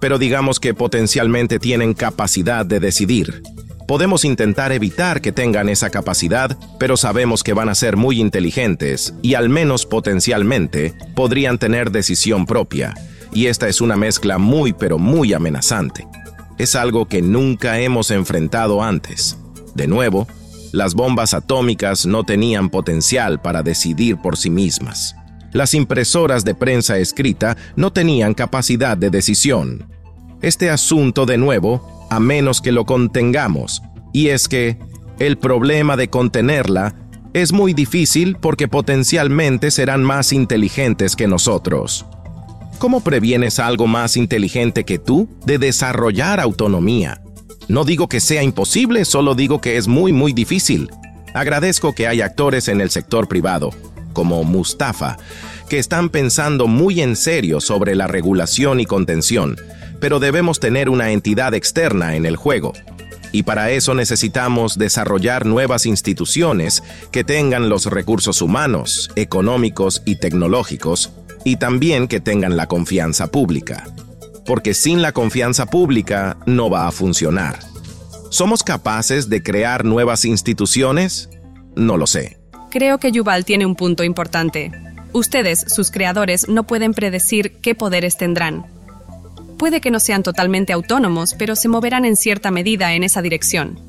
pero 0.00 0.18
digamos 0.18 0.60
que 0.60 0.74
potencialmente 0.74 1.58
tienen 1.58 1.94
capacidad 1.94 2.64
de 2.64 2.80
decidir. 2.80 3.42
Podemos 3.88 4.26
intentar 4.26 4.70
evitar 4.72 5.22
que 5.22 5.32
tengan 5.32 5.70
esa 5.70 5.88
capacidad, 5.88 6.58
pero 6.78 6.98
sabemos 6.98 7.42
que 7.42 7.54
van 7.54 7.70
a 7.70 7.74
ser 7.74 7.96
muy 7.96 8.20
inteligentes 8.20 9.14
y 9.22 9.32
al 9.32 9.48
menos 9.48 9.86
potencialmente 9.86 10.92
podrían 11.14 11.56
tener 11.56 11.90
decisión 11.90 12.44
propia. 12.44 12.92
Y 13.32 13.46
esta 13.46 13.66
es 13.66 13.80
una 13.80 13.96
mezcla 13.96 14.36
muy 14.36 14.74
pero 14.74 14.98
muy 14.98 15.32
amenazante. 15.32 16.06
Es 16.58 16.76
algo 16.76 17.08
que 17.08 17.22
nunca 17.22 17.80
hemos 17.80 18.10
enfrentado 18.10 18.82
antes. 18.82 19.38
De 19.74 19.86
nuevo, 19.86 20.28
las 20.70 20.92
bombas 20.92 21.32
atómicas 21.32 22.04
no 22.04 22.24
tenían 22.24 22.68
potencial 22.68 23.40
para 23.40 23.62
decidir 23.62 24.18
por 24.18 24.36
sí 24.36 24.50
mismas. 24.50 25.16
Las 25.54 25.72
impresoras 25.72 26.44
de 26.44 26.54
prensa 26.54 26.98
escrita 26.98 27.56
no 27.74 27.90
tenían 27.90 28.34
capacidad 28.34 28.98
de 28.98 29.08
decisión. 29.08 29.88
Este 30.42 30.68
asunto, 30.68 31.24
de 31.24 31.38
nuevo, 31.38 31.97
a 32.10 32.20
menos 32.20 32.60
que 32.60 32.72
lo 32.72 32.84
contengamos, 32.84 33.82
y 34.12 34.28
es 34.28 34.48
que 34.48 34.78
el 35.18 35.36
problema 35.36 35.96
de 35.96 36.08
contenerla 36.08 36.94
es 37.34 37.52
muy 37.52 37.74
difícil 37.74 38.36
porque 38.36 38.68
potencialmente 38.68 39.70
serán 39.70 40.02
más 40.02 40.32
inteligentes 40.32 41.16
que 41.16 41.26
nosotros. 41.26 42.06
¿Cómo 42.78 43.00
previenes 43.00 43.58
a 43.58 43.66
algo 43.66 43.86
más 43.86 44.16
inteligente 44.16 44.84
que 44.84 44.98
tú 44.98 45.28
de 45.44 45.58
desarrollar 45.58 46.40
autonomía? 46.40 47.20
No 47.68 47.84
digo 47.84 48.08
que 48.08 48.20
sea 48.20 48.42
imposible, 48.42 49.04
solo 49.04 49.34
digo 49.34 49.60
que 49.60 49.76
es 49.76 49.88
muy 49.88 50.12
muy 50.12 50.32
difícil. 50.32 50.88
Agradezco 51.34 51.92
que 51.92 52.06
hay 52.06 52.20
actores 52.20 52.68
en 52.68 52.80
el 52.80 52.90
sector 52.90 53.28
privado, 53.28 53.70
como 54.18 54.42
Mustafa, 54.42 55.16
que 55.68 55.78
están 55.78 56.08
pensando 56.08 56.66
muy 56.66 57.02
en 57.02 57.14
serio 57.14 57.60
sobre 57.60 57.94
la 57.94 58.08
regulación 58.08 58.80
y 58.80 58.84
contención, 58.84 59.54
pero 60.00 60.18
debemos 60.18 60.58
tener 60.58 60.88
una 60.88 61.12
entidad 61.12 61.54
externa 61.54 62.16
en 62.16 62.26
el 62.26 62.34
juego. 62.34 62.72
Y 63.30 63.44
para 63.44 63.70
eso 63.70 63.94
necesitamos 63.94 64.76
desarrollar 64.76 65.46
nuevas 65.46 65.86
instituciones 65.86 66.82
que 67.12 67.22
tengan 67.22 67.68
los 67.68 67.86
recursos 67.86 68.42
humanos, 68.42 69.08
económicos 69.14 70.02
y 70.04 70.16
tecnológicos, 70.16 71.12
y 71.44 71.54
también 71.54 72.08
que 72.08 72.18
tengan 72.18 72.56
la 72.56 72.66
confianza 72.66 73.28
pública. 73.28 73.86
Porque 74.44 74.74
sin 74.74 75.00
la 75.00 75.12
confianza 75.12 75.66
pública 75.66 76.38
no 76.44 76.70
va 76.70 76.88
a 76.88 76.90
funcionar. 76.90 77.60
¿Somos 78.30 78.64
capaces 78.64 79.28
de 79.28 79.44
crear 79.44 79.84
nuevas 79.84 80.24
instituciones? 80.24 81.30
No 81.76 81.96
lo 81.96 82.08
sé. 82.08 82.37
Creo 82.70 82.98
que 82.98 83.12
Yuval 83.12 83.44
tiene 83.44 83.66
un 83.66 83.74
punto 83.74 84.04
importante. 84.04 84.72
Ustedes, 85.12 85.64
sus 85.68 85.90
creadores, 85.90 86.48
no 86.48 86.64
pueden 86.64 86.92
predecir 86.92 87.58
qué 87.60 87.74
poderes 87.74 88.16
tendrán 88.16 88.66
Puede 89.58 89.80
que 89.80 89.90
no 89.90 89.98
sean 89.98 90.22
totalmente 90.22 90.72
autónomos, 90.72 91.34
pero 91.34 91.56
se 91.56 91.68
moverán 91.68 92.04
en 92.04 92.14
cierta 92.14 92.52
medida 92.52 92.94
en 92.94 93.02
esa 93.02 93.22
dirección. 93.22 93.80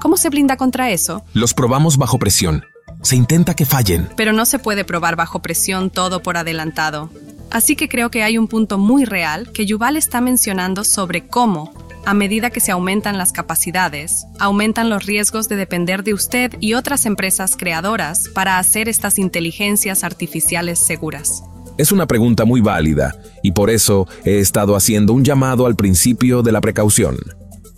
¿Cómo 0.00 0.16
se 0.16 0.30
blinda 0.30 0.56
contra 0.56 0.90
eso? 0.90 1.22
Los 1.34 1.52
probamos 1.52 1.98
bajo 1.98 2.18
presión. 2.18 2.64
Se 3.02 3.14
intenta 3.14 3.54
que 3.54 3.66
fallen. 3.66 4.08
Pero 4.16 4.32
no 4.32 4.46
se 4.46 4.58
puede 4.58 4.84
probar 4.84 5.16
bajo 5.16 5.40
presión 5.40 5.90
todo 5.90 6.22
por 6.22 6.38
adelantado. 6.38 7.10
Así 7.50 7.76
que 7.76 7.90
creo 7.90 8.10
que 8.10 8.22
hay 8.22 8.38
un 8.38 8.48
punto 8.48 8.78
muy 8.78 9.04
real 9.04 9.52
que 9.52 9.66
Yuval 9.66 9.98
está 9.98 10.22
mencionando 10.22 10.82
sobre 10.82 11.26
cómo, 11.26 11.74
a 12.08 12.14
medida 12.14 12.48
que 12.48 12.60
se 12.60 12.72
aumentan 12.72 13.18
las 13.18 13.32
capacidades, 13.32 14.26
aumentan 14.38 14.88
los 14.88 15.04
riesgos 15.04 15.46
de 15.50 15.56
depender 15.56 16.04
de 16.04 16.14
usted 16.14 16.54
y 16.58 16.72
otras 16.72 17.04
empresas 17.04 17.54
creadoras 17.54 18.30
para 18.32 18.58
hacer 18.58 18.88
estas 18.88 19.18
inteligencias 19.18 20.04
artificiales 20.04 20.78
seguras. 20.78 21.42
Es 21.76 21.92
una 21.92 22.06
pregunta 22.06 22.46
muy 22.46 22.62
válida 22.62 23.14
y 23.42 23.52
por 23.52 23.68
eso 23.68 24.08
he 24.24 24.38
estado 24.38 24.74
haciendo 24.74 25.12
un 25.12 25.22
llamado 25.22 25.66
al 25.66 25.76
principio 25.76 26.42
de 26.42 26.50
la 26.50 26.62
precaución. 26.62 27.18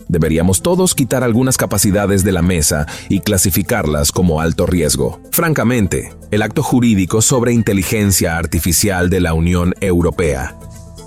Deberíamos 0.07 0.61
todos 0.61 0.95
quitar 0.95 1.25
algunas 1.25 1.57
capacidades 1.57 2.23
de 2.23 2.31
la 2.31 2.41
mesa 2.41 2.85
y 3.09 3.19
clasificarlas 3.19 4.13
como 4.13 4.39
alto 4.39 4.65
riesgo. 4.65 5.19
Francamente, 5.33 6.13
el 6.31 6.41
acto 6.41 6.63
jurídico 6.63 7.21
sobre 7.21 7.51
inteligencia 7.51 8.37
artificial 8.37 9.09
de 9.09 9.19
la 9.19 9.33
Unión 9.33 9.73
Europea, 9.81 10.57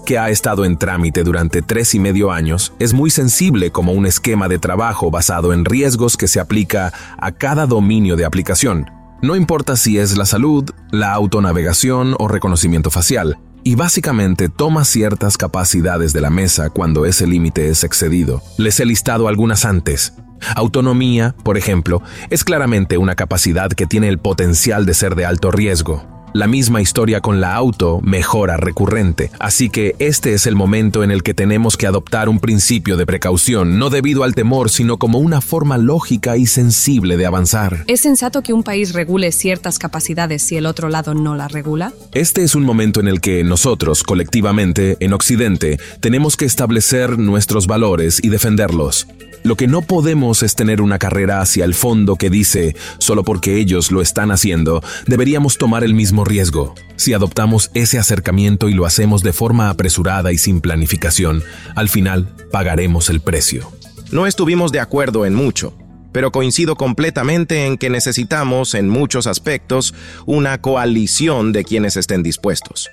que 0.05 0.19
ha 0.19 0.31
estado 0.31 0.65
en 0.65 0.77
trámite 0.77 1.25
durante 1.25 1.63
tres 1.63 1.95
y 1.95 1.99
medio 1.99 2.31
años, 2.31 2.73
es 2.79 2.93
muy 2.93 3.11
sensible 3.11 3.71
como 3.71 3.93
un 3.93 4.07
esquema 4.07 4.49
de 4.49 4.59
trabajo 4.59 5.11
basado 5.11 5.53
en 5.53 5.65
riesgos 5.65 6.17
que 6.17 6.29
se 6.29 6.41
aplica 6.41 6.93
a 7.19 7.33
cada 7.33 7.67
dominio 7.67 8.17
de 8.17 8.25
aplicación, 8.25 8.87
no 9.25 9.37
importa 9.37 9.75
si 9.77 9.99
es 9.99 10.19
la 10.19 10.27
salud, 10.27 10.71
la 10.91 11.15
autonavegación 11.15 12.15
o 12.19 12.29
reconocimiento 12.29 12.91
facial, 12.91 13.39
y 13.63 13.75
básicamente 13.75 14.51
toma 14.51 14.85
ciertas 14.85 15.39
capacidades 15.39 16.13
de 16.13 16.21
la 16.21 16.29
mesa 16.29 16.69
cuando 16.69 17.07
ese 17.07 17.27
límite 17.27 17.71
es 17.71 17.85
excedido. 17.85 18.43
Les 18.59 18.79
he 18.81 18.85
listado 18.85 19.27
algunas 19.27 19.65
antes. 19.65 20.13
Autonomía, 20.55 21.35
por 21.43 21.57
ejemplo, 21.57 22.03
es 22.29 22.45
claramente 22.45 22.99
una 22.99 23.15
capacidad 23.15 23.71
que 23.71 23.87
tiene 23.87 24.09
el 24.09 24.19
potencial 24.19 24.85
de 24.85 24.93
ser 24.93 25.15
de 25.15 25.25
alto 25.25 25.51
riesgo. 25.51 26.14
La 26.35 26.49
misma 26.49 26.83
historia 26.83 27.21
con 27.21 27.41
la 27.41 27.55
auto, 27.55 28.01
mejora 28.03 28.57
recurrente. 28.57 29.31
Así 29.39 29.71
que 29.71 29.95
este 30.01 30.35
es 30.35 30.49
el 30.49 30.57
momento 30.57 31.05
en 31.05 31.13
el 31.13 31.23
que 31.23 31.33
tenemos 31.33 31.77
que 31.77 31.87
adoptar 31.87 32.29
un 32.29 32.41
principio 32.41 32.97
de 32.97 33.07
precaución, 33.07 33.79
no 33.79 33.89
debido 33.89 34.25
al 34.25 34.35
temor, 34.35 34.69
sino 34.69 34.97
como 34.97 35.21
una 35.21 35.41
forma 35.41 35.79
lógica 35.79 36.37
y 36.37 36.47
sensible 36.47 37.17
de 37.17 37.27
avanzar. 37.27 37.85
¿Es 37.87 38.01
sensato 38.01 38.43
que 38.43 38.53
un 38.53 38.65
país 38.65 38.95
regule 38.95 39.31
ciertas 39.31 39.79
capacidades 39.79 40.43
si 40.43 40.57
el 40.57 40.67
otro 40.67 40.89
lado 40.89 41.15
no 41.15 41.37
las 41.37 41.53
regula? 41.53 41.93
Este 42.11 42.43
es 42.43 42.57
un 42.57 42.65
momento 42.65 42.99
en 42.99 43.07
el 43.07 43.21
que 43.21 43.45
nosotros, 43.45 44.03
colectivamente, 44.03 44.97
en 44.99 45.13
Occidente, 45.13 45.79
tenemos 46.01 46.37
que 46.37 46.47
establecer 46.47 47.17
nuestros 47.17 47.69
valores 47.69 48.19
y 48.25 48.29
defenderlos. 48.31 49.07
Lo 49.45 49.57
que 49.57 49.67
no 49.67 49.83
podemos 49.83 50.43
es 50.43 50.55
tener 50.55 50.81
una 50.81 50.99
carrera 50.99 51.43
hacia 51.43 51.67
el 51.67 51.75
fondo 51.75 52.17
que 52.17 52.31
dice, 52.31 52.75
solo 52.97 53.25
porque 53.25 53.59
ellos 53.59 53.93
lo 53.93 54.01
están 54.01 54.31
haciendo, 54.31 54.83
deberíamos 55.07 55.59
tomar 55.59 55.85
el 55.85 55.93
mismo 55.93 56.24
riesgo. 56.25 56.75
Si 56.97 57.13
adoptamos 57.13 57.71
ese 57.75 57.99
acercamiento 57.99 58.69
y 58.69 58.75
lo 58.75 58.87
hacemos 58.87 59.23
de 59.23 59.33
forma 59.33 59.71
apresurada 59.71 60.33
y 60.33 60.39
sin 60.39 60.61
planificación, 60.61 61.43
al 61.75 61.89
final 61.89 62.29
pagaremos 62.51 63.11
el 63.11 63.21
precio. 63.21 63.71
No 64.11 64.27
estuvimos 64.27 64.73
de 64.73 64.81
acuerdo 64.81 65.27
en 65.27 65.35
mucho, 65.35 65.77
pero 66.13 66.31
coincido 66.31 66.77
completamente 66.77 67.67
en 67.67 67.77
que 67.77 67.91
necesitamos, 67.91 68.75
en 68.75 68.89
muchos 68.89 69.27
aspectos, 69.27 69.95
una 70.27 70.61
coalición 70.61 71.53
de 71.53 71.65
quienes 71.65 71.97
estén 71.97 72.23
dispuestos. 72.23 72.89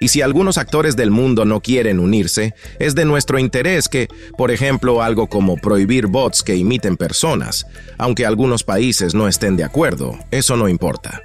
Y 0.00 0.08
si 0.08 0.22
algunos 0.22 0.58
actores 0.58 0.96
del 0.96 1.12
mundo 1.12 1.44
no 1.44 1.60
quieren 1.60 2.00
unirse, 2.00 2.54
es 2.80 2.96
de 2.96 3.04
nuestro 3.04 3.38
interés 3.38 3.88
que, 3.88 4.08
por 4.36 4.50
ejemplo, 4.50 5.02
algo 5.02 5.28
como 5.28 5.56
prohibir 5.56 6.08
bots 6.08 6.42
que 6.42 6.56
imiten 6.56 6.96
personas, 6.96 7.66
aunque 7.96 8.26
algunos 8.26 8.64
países 8.64 9.14
no 9.14 9.28
estén 9.28 9.56
de 9.56 9.62
acuerdo, 9.64 10.18
eso 10.32 10.56
no 10.56 10.68
importa. 10.68 11.22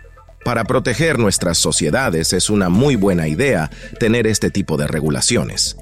Para 0.49 0.63
proteger 0.63 1.19
nuestras 1.19 1.59
sociedades 1.59 2.33
es 2.33 2.49
una 2.49 2.69
muy 2.69 2.95
buena 2.95 3.27
idea 3.27 3.69
tener 3.99 4.25
este 4.25 4.49
tipo 4.49 4.77
de 4.77 4.87
regulaciones. 4.87 5.77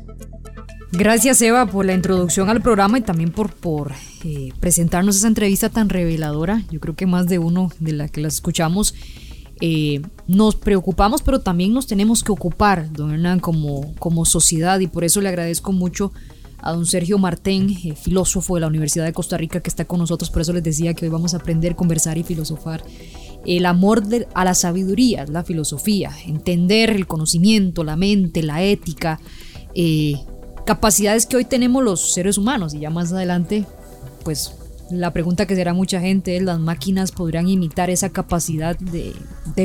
Gracias 0.91 1.41
Eva 1.41 1.67
por 1.67 1.85
la 1.85 1.93
introducción 1.93 2.49
al 2.49 2.61
programa 2.61 2.97
y 2.97 3.01
también 3.01 3.31
por, 3.31 3.53
por 3.53 3.93
eh, 4.25 4.49
presentarnos 4.59 5.15
esa 5.15 5.29
entrevista 5.29 5.69
tan 5.69 5.87
reveladora. 5.87 6.63
Yo 6.69 6.81
creo 6.81 6.97
que 6.97 7.05
más 7.05 7.27
de 7.27 7.39
uno 7.39 7.71
de 7.79 7.93
la 7.93 8.09
que 8.09 8.19
la 8.19 8.27
escuchamos 8.27 8.93
eh, 9.61 10.01
nos 10.27 10.55
preocupamos, 10.55 11.21
pero 11.21 11.39
también 11.39 11.73
nos 11.73 11.87
tenemos 11.87 12.21
que 12.21 12.33
ocupar, 12.33 12.91
don 12.91 13.13
Hernán, 13.13 13.39
como, 13.39 13.95
como 13.99 14.25
sociedad 14.25 14.81
y 14.81 14.87
por 14.87 15.05
eso 15.05 15.21
le 15.21 15.29
agradezco 15.29 15.71
mucho 15.71 16.11
a 16.57 16.73
don 16.73 16.85
Sergio 16.85 17.17
Martén, 17.17 17.69
eh, 17.69 17.95
filósofo 17.95 18.55
de 18.55 18.61
la 18.61 18.67
Universidad 18.67 19.05
de 19.05 19.13
Costa 19.13 19.37
Rica 19.37 19.61
que 19.61 19.69
está 19.69 19.85
con 19.85 19.99
nosotros, 19.99 20.29
por 20.29 20.41
eso 20.41 20.51
les 20.51 20.63
decía 20.63 20.93
que 20.93 21.05
hoy 21.05 21.09
vamos 21.09 21.33
a 21.33 21.37
aprender, 21.37 21.77
conversar 21.77 22.17
y 22.17 22.23
filosofar 22.23 22.83
el 23.47 23.65
amor 23.65 24.03
a 24.33 24.43
la 24.43 24.53
sabiduría, 24.53 25.25
la 25.25 25.43
filosofía, 25.43 26.11
entender 26.25 26.89
el 26.89 27.07
conocimiento, 27.07 27.85
la 27.85 27.95
mente, 27.95 28.43
la 28.43 28.61
ética, 28.61 29.19
eh, 29.73 30.15
capacidades 30.65 31.25
que 31.25 31.37
hoy 31.37 31.45
tenemos 31.45 31.81
los 31.81 32.13
seres 32.13 32.37
humanos 32.37 32.73
y 32.73 32.79
ya 32.79 32.89
más 32.89 33.13
adelante, 33.13 33.65
pues 34.25 34.53
la 34.91 35.13
pregunta 35.13 35.45
que 35.45 35.55
será 35.55 35.73
mucha 35.73 36.01
gente 36.01 36.35
es, 36.35 36.43
¿las 36.43 36.59
máquinas 36.59 37.13
podrán 37.13 37.47
imitar 37.47 37.89
esa 37.89 38.09
capacidad 38.09 38.77
de, 38.77 39.13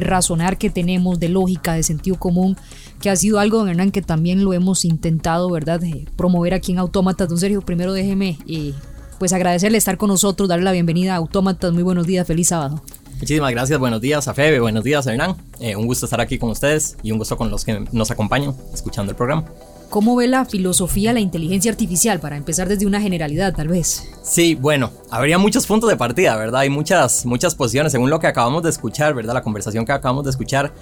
razonar 0.01 0.59
que 0.59 0.71
tenemos, 0.71 1.19
de 1.19 1.29
lógica, 1.29 1.75
de 1.75 1.83
sentido 1.83 2.17
común, 2.17 2.57
que 3.01 3.11
ha 3.11 3.17
sido 3.17 3.41
algo, 3.41 3.59
don 3.59 3.69
Hernán, 3.69 3.91
que 3.91 4.03
también 4.03 4.45
lo 4.45 4.53
hemos 4.53 4.85
intentado, 4.85 5.51
¿verdad?, 5.51 5.81
de 5.81 6.07
promover 6.17 6.55
aquí 6.55 6.71
en 6.71 6.79
Autómatas. 6.79 7.29
Don 7.29 7.39
Sergio, 7.39 7.62
primero 7.62 7.93
déjeme, 7.93 8.39
eh, 8.47 8.75
pues 9.19 9.33
agradecerle 9.33 9.79
estar 9.79 9.97
con 9.97 10.09
nosotros, 10.09 10.49
darle 10.49 10.65
la 10.65 10.73
bienvenida 10.73 11.15
a 11.15 11.17
Autómatas. 11.17 11.73
Muy 11.73 11.83
buenos 11.83 12.07
días, 12.07 12.27
feliz 12.27 12.49
sábado. 12.49 12.81
Muchísimas 13.23 13.52
gracias, 13.52 13.79
buenos 13.79 14.00
días 14.00 14.26
a 14.26 14.35
Febe, 14.35 14.59
buenos 14.59 14.83
días 14.83 15.07
Hernán. 15.07 15.37
Eh, 15.61 15.76
un 15.76 15.87
gusto 15.87 16.07
estar 16.07 16.21
aquí 16.21 16.38
con 16.38 16.50
ustedes 16.50 16.97
y 17.05 17.12
un 17.12 17.19
gusto 17.19 17.37
con 17.37 17.52
los 17.52 17.64
que 17.64 17.85
nos 17.93 18.11
acompañan 18.11 18.52
escuchando 18.75 19.12
el 19.12 19.17
programa. 19.17 19.45
¿Cómo 19.91 20.17
ve 20.17 20.26
la 20.26 20.45
filosofía 20.45 21.12
la 21.12 21.21
inteligencia 21.21 21.71
artificial? 21.71 22.19
Para 22.19 22.37
empezar 22.37 22.69
desde 22.69 22.85
una 22.85 23.00
generalidad, 23.00 23.55
tal 23.55 23.69
vez. 23.69 24.09
Sí, 24.25 24.57
bueno, 24.57 24.91
habría 25.09 25.38
muchos 25.38 25.69
puntos 25.69 25.88
de 25.88 25.97
partida, 25.97 26.35
¿verdad? 26.35 26.62
Hay 26.62 26.71
muchas, 26.71 27.25
muchas 27.25 27.55
posiciones, 27.55 27.93
según 27.93 28.11
lo 28.11 28.19
que 28.19 28.26
acabamos 28.26 28.64
de 28.64 28.71
escuchar, 28.71 29.14
¿verdad? 29.14 29.35
La 29.35 29.43
conversación 29.43 29.85
que 29.85 29.93
acabamos 29.93 30.25
de 30.25 30.31
escuchar. 30.31 30.73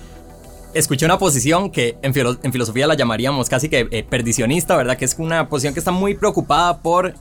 Escuché 0.72 1.04
una 1.04 1.18
posición 1.18 1.70
que 1.70 1.98
en, 2.00 2.14
filosofía 2.14 2.86
la 2.86 2.94
llamaríamos 2.94 3.50
casi 3.50 3.68
que 3.68 3.86
eh, 3.90 4.02
perdicionista, 4.02 4.78
¿verdad? 4.78 4.96
Que 4.96 5.04
es 5.04 5.14
una 5.18 5.50
posición 5.50 5.74
que 5.74 5.80
está 5.80 5.90
muy 5.90 6.14
preocupada 6.14 6.80
por 6.80 7.12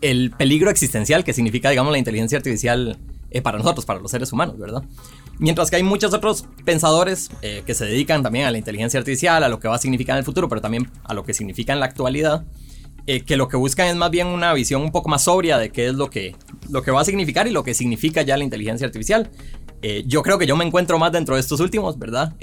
el 0.00 0.30
peligro 0.30 0.70
existencial 0.70 1.24
que 1.24 1.32
significa, 1.32 1.70
digamos, 1.70 1.90
la 1.90 1.98
inteligencia 1.98 2.38
artificial 2.38 3.00
eh, 3.30 3.42
para 3.42 3.58
nosotros, 3.58 3.84
para 3.84 4.00
los 4.00 4.10
seres 4.10 4.32
humanos, 4.32 4.58
¿verdad? 4.58 4.82
Mientras 5.38 5.70
que 5.70 5.76
hay 5.76 5.82
muchos 5.82 6.12
otros 6.12 6.46
pensadores 6.64 7.30
eh, 7.42 7.62
que 7.64 7.74
se 7.74 7.84
dedican 7.84 8.22
también 8.22 8.46
a 8.46 8.50
la 8.50 8.58
inteligencia 8.58 8.98
artificial, 8.98 9.44
a 9.44 9.48
lo 9.48 9.60
que 9.60 9.68
va 9.68 9.76
a 9.76 9.78
significar 9.78 10.16
en 10.16 10.18
el 10.18 10.24
futuro, 10.24 10.48
pero 10.48 10.60
también 10.60 10.90
a 11.04 11.14
lo 11.14 11.24
que 11.24 11.32
significa 11.32 11.72
en 11.72 11.80
la 11.80 11.86
actualidad, 11.86 12.44
eh, 13.06 13.22
que 13.22 13.36
lo 13.36 13.48
que 13.48 13.56
buscan 13.56 13.86
es 13.86 13.96
más 13.96 14.10
bien 14.10 14.26
una 14.26 14.52
visión 14.52 14.82
un 14.82 14.90
poco 14.90 15.08
más 15.08 15.24
sobria 15.24 15.58
de 15.58 15.70
qué 15.70 15.86
es 15.86 15.94
lo 15.94 16.10
que, 16.10 16.34
lo 16.68 16.82
que 16.82 16.90
va 16.90 17.00
a 17.00 17.04
significar 17.04 17.46
y 17.46 17.50
lo 17.50 17.62
que 17.62 17.74
significa 17.74 18.22
ya 18.22 18.36
la 18.36 18.44
inteligencia 18.44 18.86
artificial. 18.86 19.30
yo 20.06 20.22
creo 20.22 20.38
que 20.38 20.46
yo 20.46 20.56
me 20.56 20.64
encuentro 20.64 20.98
más 20.98 21.10
dentro 21.12 21.36
de 21.36 21.40
estos 21.40 21.60
últimos, 21.60 21.98
¿verdad? 21.98 22.34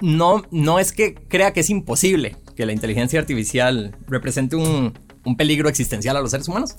no, 0.00 0.42
no 0.50 0.78
es 0.78 0.92
que 0.92 1.14
crea 1.14 1.52
que 1.52 1.60
es 1.60 1.70
imposible 1.70 2.36
que 2.54 2.66
la 2.66 2.72
inteligencia 2.72 3.18
artificial 3.18 3.96
represente 4.06 4.56
un, 4.56 4.92
un 5.24 5.36
peligro 5.36 5.68
existencial 5.68 6.16
a 6.16 6.20
los 6.20 6.30
seres 6.30 6.48
humanos, 6.48 6.76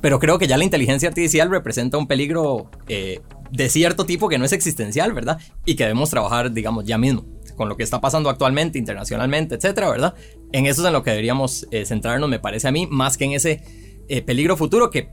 pero 0.00 0.18
creo 0.18 0.38
que 0.38 0.46
ya 0.46 0.56
la 0.56 0.64
inteligencia 0.64 1.08
artificial 1.08 1.50
representa 1.50 1.98
un 1.98 2.06
peligro 2.06 2.70
eh, 2.88 3.20
de 3.50 3.68
cierto 3.68 4.06
tipo 4.06 4.28
que 4.28 4.38
no 4.38 4.44
es 4.44 4.52
existencial, 4.52 5.12
¿verdad? 5.12 5.38
Y 5.64 5.76
que 5.76 5.84
debemos 5.84 6.10
trabajar, 6.10 6.52
digamos, 6.52 6.84
ya 6.84 6.98
mismo, 6.98 7.26
con 7.56 7.68
lo 7.68 7.76
que 7.76 7.82
está 7.82 8.00
pasando 8.00 8.30
actualmente, 8.30 8.78
internacionalmente, 8.78 9.56
etcétera, 9.56 9.90
¿verdad? 9.90 10.14
En 10.52 10.66
eso 10.66 10.82
es 10.82 10.86
en 10.86 10.92
lo 10.92 11.02
que 11.02 11.10
deberíamos 11.10 11.66
eh, 11.70 11.84
centrarnos, 11.84 12.28
me 12.28 12.38
parece 12.38 12.68
a 12.68 12.72
mí, 12.72 12.86
más 12.90 13.16
que 13.16 13.24
en 13.24 13.32
ese 13.32 13.62
eh, 14.08 14.22
peligro 14.22 14.56
futuro 14.56 14.90
que 14.90 15.10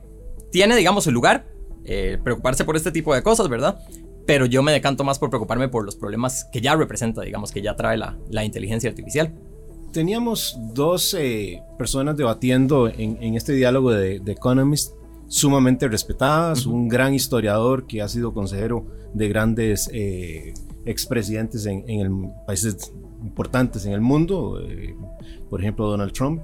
tiene, 0.51 0.75
digamos, 0.75 1.03
su 1.03 1.11
lugar, 1.11 1.47
preocuparse 2.21 2.65
por 2.65 2.75
este 2.75 2.91
tipo 2.91 3.15
de 3.15 3.23
cosas, 3.23 3.47
¿verdad? 3.47 3.79
Pero 4.25 4.45
yo 4.45 4.61
me 4.61 4.73
decanto 4.73 5.05
más 5.05 5.19
por 5.19 5.29
preocuparme 5.29 5.69
por 5.69 5.85
los 5.85 5.95
problemas 5.95 6.43
que 6.51 6.59
ya 6.59 6.75
representa, 6.75 7.21
digamos, 7.21 7.53
que 7.53 7.61
ya 7.61 7.77
trae 7.77 7.95
la, 7.95 8.17
la 8.29 8.43
inteligencia 8.43 8.89
artificial 8.89 9.33
teníamos 9.97 10.59
dos 10.75 11.15
eh, 11.15 11.63
personas 11.75 12.15
debatiendo 12.15 12.87
en, 12.87 13.33
este 13.33 13.53
diálogo 13.53 13.93
de, 13.93 14.21
Economist 14.27 14.93
sumamente 15.27 15.87
respetadas, 15.87 16.67
un 16.67 16.87
gran 16.87 17.15
historiador 17.15 17.87
que 17.87 18.03
ha 18.03 18.07
sido 18.07 18.31
consejero 18.31 18.85
de 19.15 19.27
grandes 19.27 19.89
eh, 19.91 20.53
expresidentes 20.85 21.65
en, 21.65 21.83
en 21.89 22.31
países 22.45 22.93
importantes 23.23 23.87
en 23.87 23.93
el 23.93 24.01
mundo, 24.01 24.61
eh, 24.61 24.95
por 25.49 25.61
ejemplo 25.61 25.89
Donald 25.89 26.11
Trump, 26.11 26.43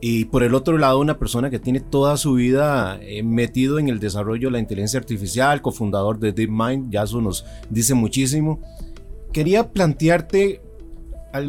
y 0.00 0.24
por 0.24 0.42
el 0.42 0.56
otro 0.56 0.76
lado 0.76 0.98
una 0.98 1.16
persona 1.16 1.48
que 1.48 1.60
tiene 1.60 1.78
toda 1.78 2.16
su 2.16 2.34
vida 2.34 2.98
metido 3.22 3.78
en 3.78 3.88
el 3.88 4.00
desarrollo 4.00 4.48
de 4.48 4.52
la 4.54 4.58
inteligencia 4.58 4.98
artificial, 4.98 5.62
cofundador 5.62 6.18
de 6.18 6.32
DeepMind, 6.32 6.90
ya 6.90 7.04
eso 7.04 7.20
nos 7.20 7.44
dice 7.70 7.94
muchísimo. 7.94 8.58
Quería 9.32 9.70
plantearte 9.70 10.60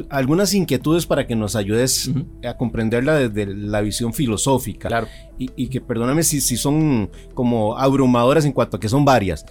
algunas 0.09 0.53
inquietudes 0.53 1.05
para 1.05 1.25
que 1.25 1.35
nos 1.35 1.55
ayudes 1.55 2.11
a 2.47 2.55
comprenderla 2.55 3.15
desde 3.15 3.53
la 3.53 3.81
visión 3.81 4.13
filosófica. 4.13 4.87
Claro. 4.87 5.07
Y, 5.37 5.67
que 5.67 5.81
perdóname 5.81 6.23
si, 6.23 6.39
si, 6.39 6.55
son 6.55 7.09
como 7.33 7.77
abrumadoras 7.77 8.45
en 8.45 8.51
cuanto 8.51 8.77
a 8.77 8.79
que 8.79 8.89
son 8.89 9.03
varias. 9.05 9.45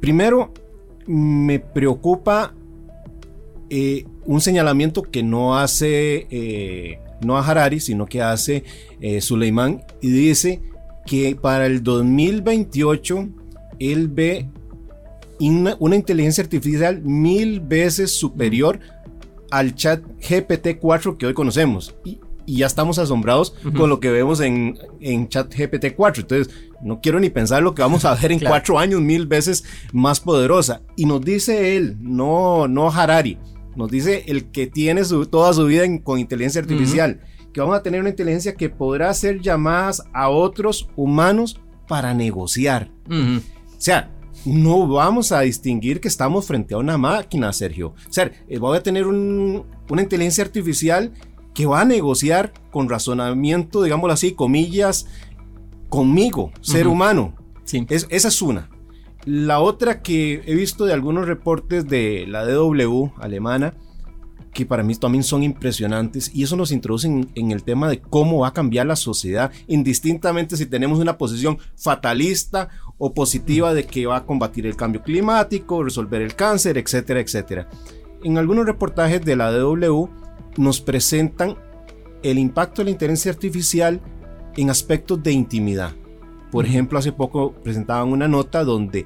Primero, 0.00 0.52
me 1.06 1.58
preocupa 1.58 2.54
eh, 3.70 4.04
un 4.24 4.40
señalamiento 4.40 5.02
que 5.02 5.22
no 5.22 5.56
hace 5.58 6.26
eh, 6.30 7.00
no 7.24 7.36
a 7.36 7.46
Harari, 7.46 7.80
sino 7.80 8.06
que 8.06 8.22
hace 8.22 8.64
eh, 9.00 9.20
Suleiman 9.20 9.82
y 10.00 10.10
dice 10.10 10.60
que 11.06 11.36
para 11.36 11.66
el 11.66 11.82
2028 11.82 13.28
él 13.78 14.08
ve 14.08 14.48
una, 15.40 15.96
inteligencia 15.96 16.42
artificial 16.42 17.02
mil 17.02 17.60
veces 17.60 18.12
superior 18.12 18.80
al 19.50 19.74
chat 19.74 20.02
GPT-4 20.20 21.16
que 21.16 21.26
hoy 21.26 21.34
conocemos. 21.34 21.94
Y, 22.04 22.20
ya 22.48 22.66
estamos 22.66 23.00
asombrados 23.00 23.56
con 23.76 23.90
lo 23.90 23.98
que 23.98 24.08
vemos 24.08 24.38
en, 24.38 24.78
en 25.00 25.28
chat 25.28 25.52
GPT-4. 25.52 26.20
Entonces, 26.20 26.54
no 26.80 27.00
quiero 27.00 27.18
ni 27.18 27.28
pensar 27.28 27.60
lo 27.60 27.74
que 27.74 27.82
vamos 27.82 28.04
a 28.04 28.14
ver 28.14 28.30
en 28.30 28.38
cuatro 28.46 28.78
años, 28.78 29.00
mil 29.00 29.26
veces 29.26 29.64
más 29.92 30.20
poderosa. 30.20 30.82
Y 30.94 31.06
nos 31.06 31.22
dice 31.22 31.76
él, 31.76 31.96
no, 32.00 32.68
no 32.68 32.88
Harari, 32.88 33.36
nos 33.74 33.90
dice 33.90 34.24
el 34.28 34.50
que 34.50 34.66
tiene 34.66 35.02
toda 35.30 35.52
su 35.52 35.66
vida 35.66 35.84
con 36.02 36.18
inteligencia 36.18 36.60
artificial, 36.60 37.20
que 37.52 37.60
vamos 37.60 37.76
a 37.76 37.82
tener 37.82 38.00
una 38.00 38.10
inteligencia 38.10 38.54
que 38.54 38.70
podrá 38.70 39.10
hacer 39.10 39.40
llamadas 39.40 40.02
a 40.12 40.28
otros 40.28 40.88
humanos 40.96 41.60
para 41.88 42.14
negociar. 42.14 42.90
O 43.08 43.40
sea, 43.78 44.10
no 44.44 44.86
vamos 44.86 45.32
a 45.32 45.40
distinguir 45.40 46.00
que 46.00 46.08
estamos 46.08 46.46
frente 46.46 46.74
a 46.74 46.78
una 46.78 46.98
máquina, 46.98 47.52
Sergio. 47.52 47.94
O 48.08 48.12
sea, 48.12 48.30
eh, 48.48 48.58
voy 48.58 48.76
a 48.76 48.82
tener 48.82 49.06
una 49.06 50.02
inteligencia 50.02 50.44
artificial 50.44 51.12
que 51.54 51.66
va 51.66 51.80
a 51.80 51.84
negociar 51.84 52.52
con 52.70 52.88
razonamiento, 52.88 53.82
digámoslo 53.82 54.12
así, 54.12 54.32
comillas, 54.32 55.06
conmigo, 55.88 56.52
ser 56.60 56.86
humano. 56.86 57.34
Sí. 57.64 57.86
esa 57.88 58.28
es 58.28 58.42
una. 58.42 58.70
La 59.24 59.60
otra 59.60 60.02
que 60.02 60.42
he 60.46 60.54
visto 60.54 60.84
de 60.84 60.92
algunos 60.92 61.26
reportes 61.26 61.88
de 61.88 62.26
la 62.28 62.44
DW 62.44 63.12
alemana, 63.18 63.74
que 64.56 64.64
para 64.64 64.82
mí 64.82 64.94
también 64.96 65.22
son 65.22 65.42
impresionantes 65.42 66.30
y 66.34 66.42
eso 66.42 66.56
nos 66.56 66.72
introduce 66.72 67.06
en, 67.06 67.50
el 67.52 67.62
tema 67.62 67.90
de 67.90 68.00
cómo 68.00 68.38
va 68.38 68.48
a 68.48 68.52
cambiar 68.54 68.86
la 68.86 68.96
sociedad, 68.96 69.52
indistintamente 69.66 70.56
si 70.56 70.64
tenemos 70.64 70.98
una 70.98 71.18
posición 71.18 71.58
fatalista 71.76 72.70
o 72.96 73.12
positiva 73.12 73.74
de 73.74 73.84
que 73.84 74.06
va 74.06 74.16
a 74.16 74.24
combatir 74.24 74.64
el 74.64 74.74
cambio 74.74 75.02
climático, 75.02 75.84
resolver 75.84 76.22
el 76.22 76.34
cáncer, 76.34 76.78
etcétera, 76.78 77.20
etcétera. 77.20 77.68
En 78.24 78.38
algunos 78.38 78.64
reportajes 78.64 79.22
de 79.22 79.36
la 79.36 79.52
DW 79.52 80.08
nos 80.56 80.80
presentan 80.80 81.58
el 82.22 82.38
impacto 82.38 82.80
de 82.80 82.86
la 82.86 82.90
inteligencia 82.92 83.32
artificial 83.32 84.00
en 84.56 84.70
aspectos 84.70 85.22
de 85.22 85.32
intimidad. 85.32 85.92
Por 86.50 86.64
ejemplo, 86.64 86.98
hace 86.98 87.12
poco 87.12 87.52
presentaban 87.62 88.08
una 88.08 88.26
nota 88.26 88.64
donde 88.64 89.04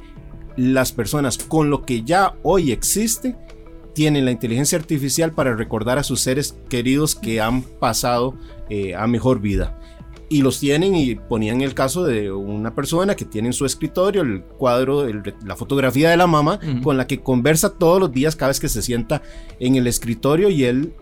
las 0.57 0.93
personas 0.93 1.39
con 1.39 1.71
lo 1.71 1.83
que 1.83 2.05
ya 2.05 2.37
hoy 2.45 2.71
existe 2.71 3.37
tienen 3.95 4.25
la 4.25 4.31
inteligencia 4.31 4.79
artificial 4.79 5.33
para 5.33 5.55
recordar 5.55 5.99
a 5.99 6.03
sus 6.03 6.21
seres 6.21 6.57
queridos 6.69 7.15
que 7.15 7.41
han 7.41 7.63
pasado 7.63 8.35
eh, 8.69 8.95
a 8.95 9.07
mejor 9.07 9.41
vida. 9.41 9.79
Y 10.29 10.43
los 10.43 10.61
tienen 10.61 10.95
y 10.95 11.17
ponían 11.17 11.61
el 11.61 11.75
caso 11.75 12.05
de 12.05 12.31
una 12.31 12.75
persona 12.75 13.17
que 13.17 13.25
tiene 13.25 13.49
en 13.49 13.53
su 13.53 13.67
escritorio 13.67 14.23
el 14.23 14.43
cuadro, 14.43 15.05
la 15.45 15.57
fotografía 15.57 16.09
de 16.09 16.17
la 16.17 16.29
mamá 16.29 16.61
con 16.85 16.97
la 16.97 17.09
que 17.09 17.21
conversa 17.21 17.71
todos 17.71 17.99
los 17.99 18.13
días 18.13 18.37
cada 18.37 18.51
vez 18.51 18.61
que 18.61 18.69
se 18.69 18.81
sienta 18.81 19.23
en 19.59 19.75
el 19.75 19.89
escritorio 19.89 20.49
y 20.49 20.65
él 20.65 20.95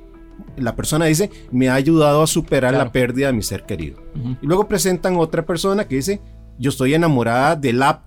la 0.56 0.76
persona 0.76 1.04
dice, 1.06 1.30
me 1.50 1.68
ha 1.68 1.74
ayudado 1.74 2.22
a 2.22 2.26
superar 2.26 2.72
la 2.72 2.90
pérdida 2.92 3.26
de 3.26 3.32
mi 3.32 3.42
ser 3.42 3.64
querido. 3.64 4.02
Y 4.40 4.46
luego 4.46 4.68
presentan 4.68 5.16
otra 5.16 5.44
persona 5.44 5.86
que 5.86 5.96
dice, 5.96 6.20
yo 6.58 6.70
estoy 6.70 6.94
enamorada 6.94 7.56
del 7.56 7.82
app, 7.82 8.04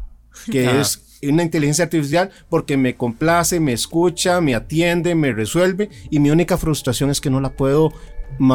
que 0.50 0.80
es 0.80 1.11
una 1.24 1.44
inteligencia 1.44 1.86
artificial 1.86 2.32
porque 2.50 2.78
me 2.78 2.96
complace, 2.96 3.60
me 3.60 3.74
escucha, 3.74 4.42
me 4.42 4.56
atiende, 4.56 5.16
me 5.16 5.32
resuelve 5.32 5.90
y 6.10 6.20
mi 6.20 6.32
única 6.32 6.58
frustración 6.58 7.10
es 7.10 7.22
que 7.22 7.30
no 7.30 7.42
la 7.42 7.54
puedo 7.54 7.94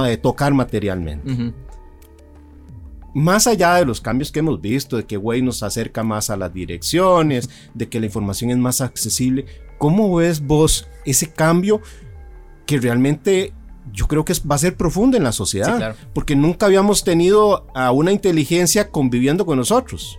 eh, 0.06 0.16
tocar 0.16 0.54
materialmente. 0.54 1.52
Más 3.14 3.46
allá 3.46 3.76
de 3.76 3.86
los 3.86 4.00
cambios 4.00 4.30
que 4.30 4.40
hemos 4.40 4.60
visto, 4.60 4.96
de 4.96 5.06
que 5.06 5.16
Way 5.16 5.42
nos 5.42 5.62
acerca 5.62 6.02
más 6.02 6.28
a 6.28 6.36
las 6.36 6.52
direcciones, 6.52 7.48
de 7.72 7.88
que 7.88 7.98
la 7.98 8.06
información 8.06 8.50
es 8.50 8.58
más 8.58 8.80
accesible, 8.80 9.46
¿cómo 9.78 10.14
ves 10.16 10.40
vos 10.40 10.86
ese 11.04 11.32
cambio 11.32 11.80
que 12.66 12.78
realmente 12.78 13.54
yo 13.92 14.06
creo 14.06 14.24
que 14.24 14.34
va 14.50 14.56
a 14.56 14.58
ser 14.58 14.76
profundo 14.76 15.16
en 15.16 15.22
la 15.22 15.32
sociedad? 15.32 15.96
Porque 16.12 16.36
nunca 16.36 16.66
habíamos 16.66 17.04
tenido 17.04 17.66
a 17.74 17.90
una 17.90 18.12
inteligencia 18.12 18.90
conviviendo 18.90 19.46
con 19.46 19.56
nosotros. 19.56 20.18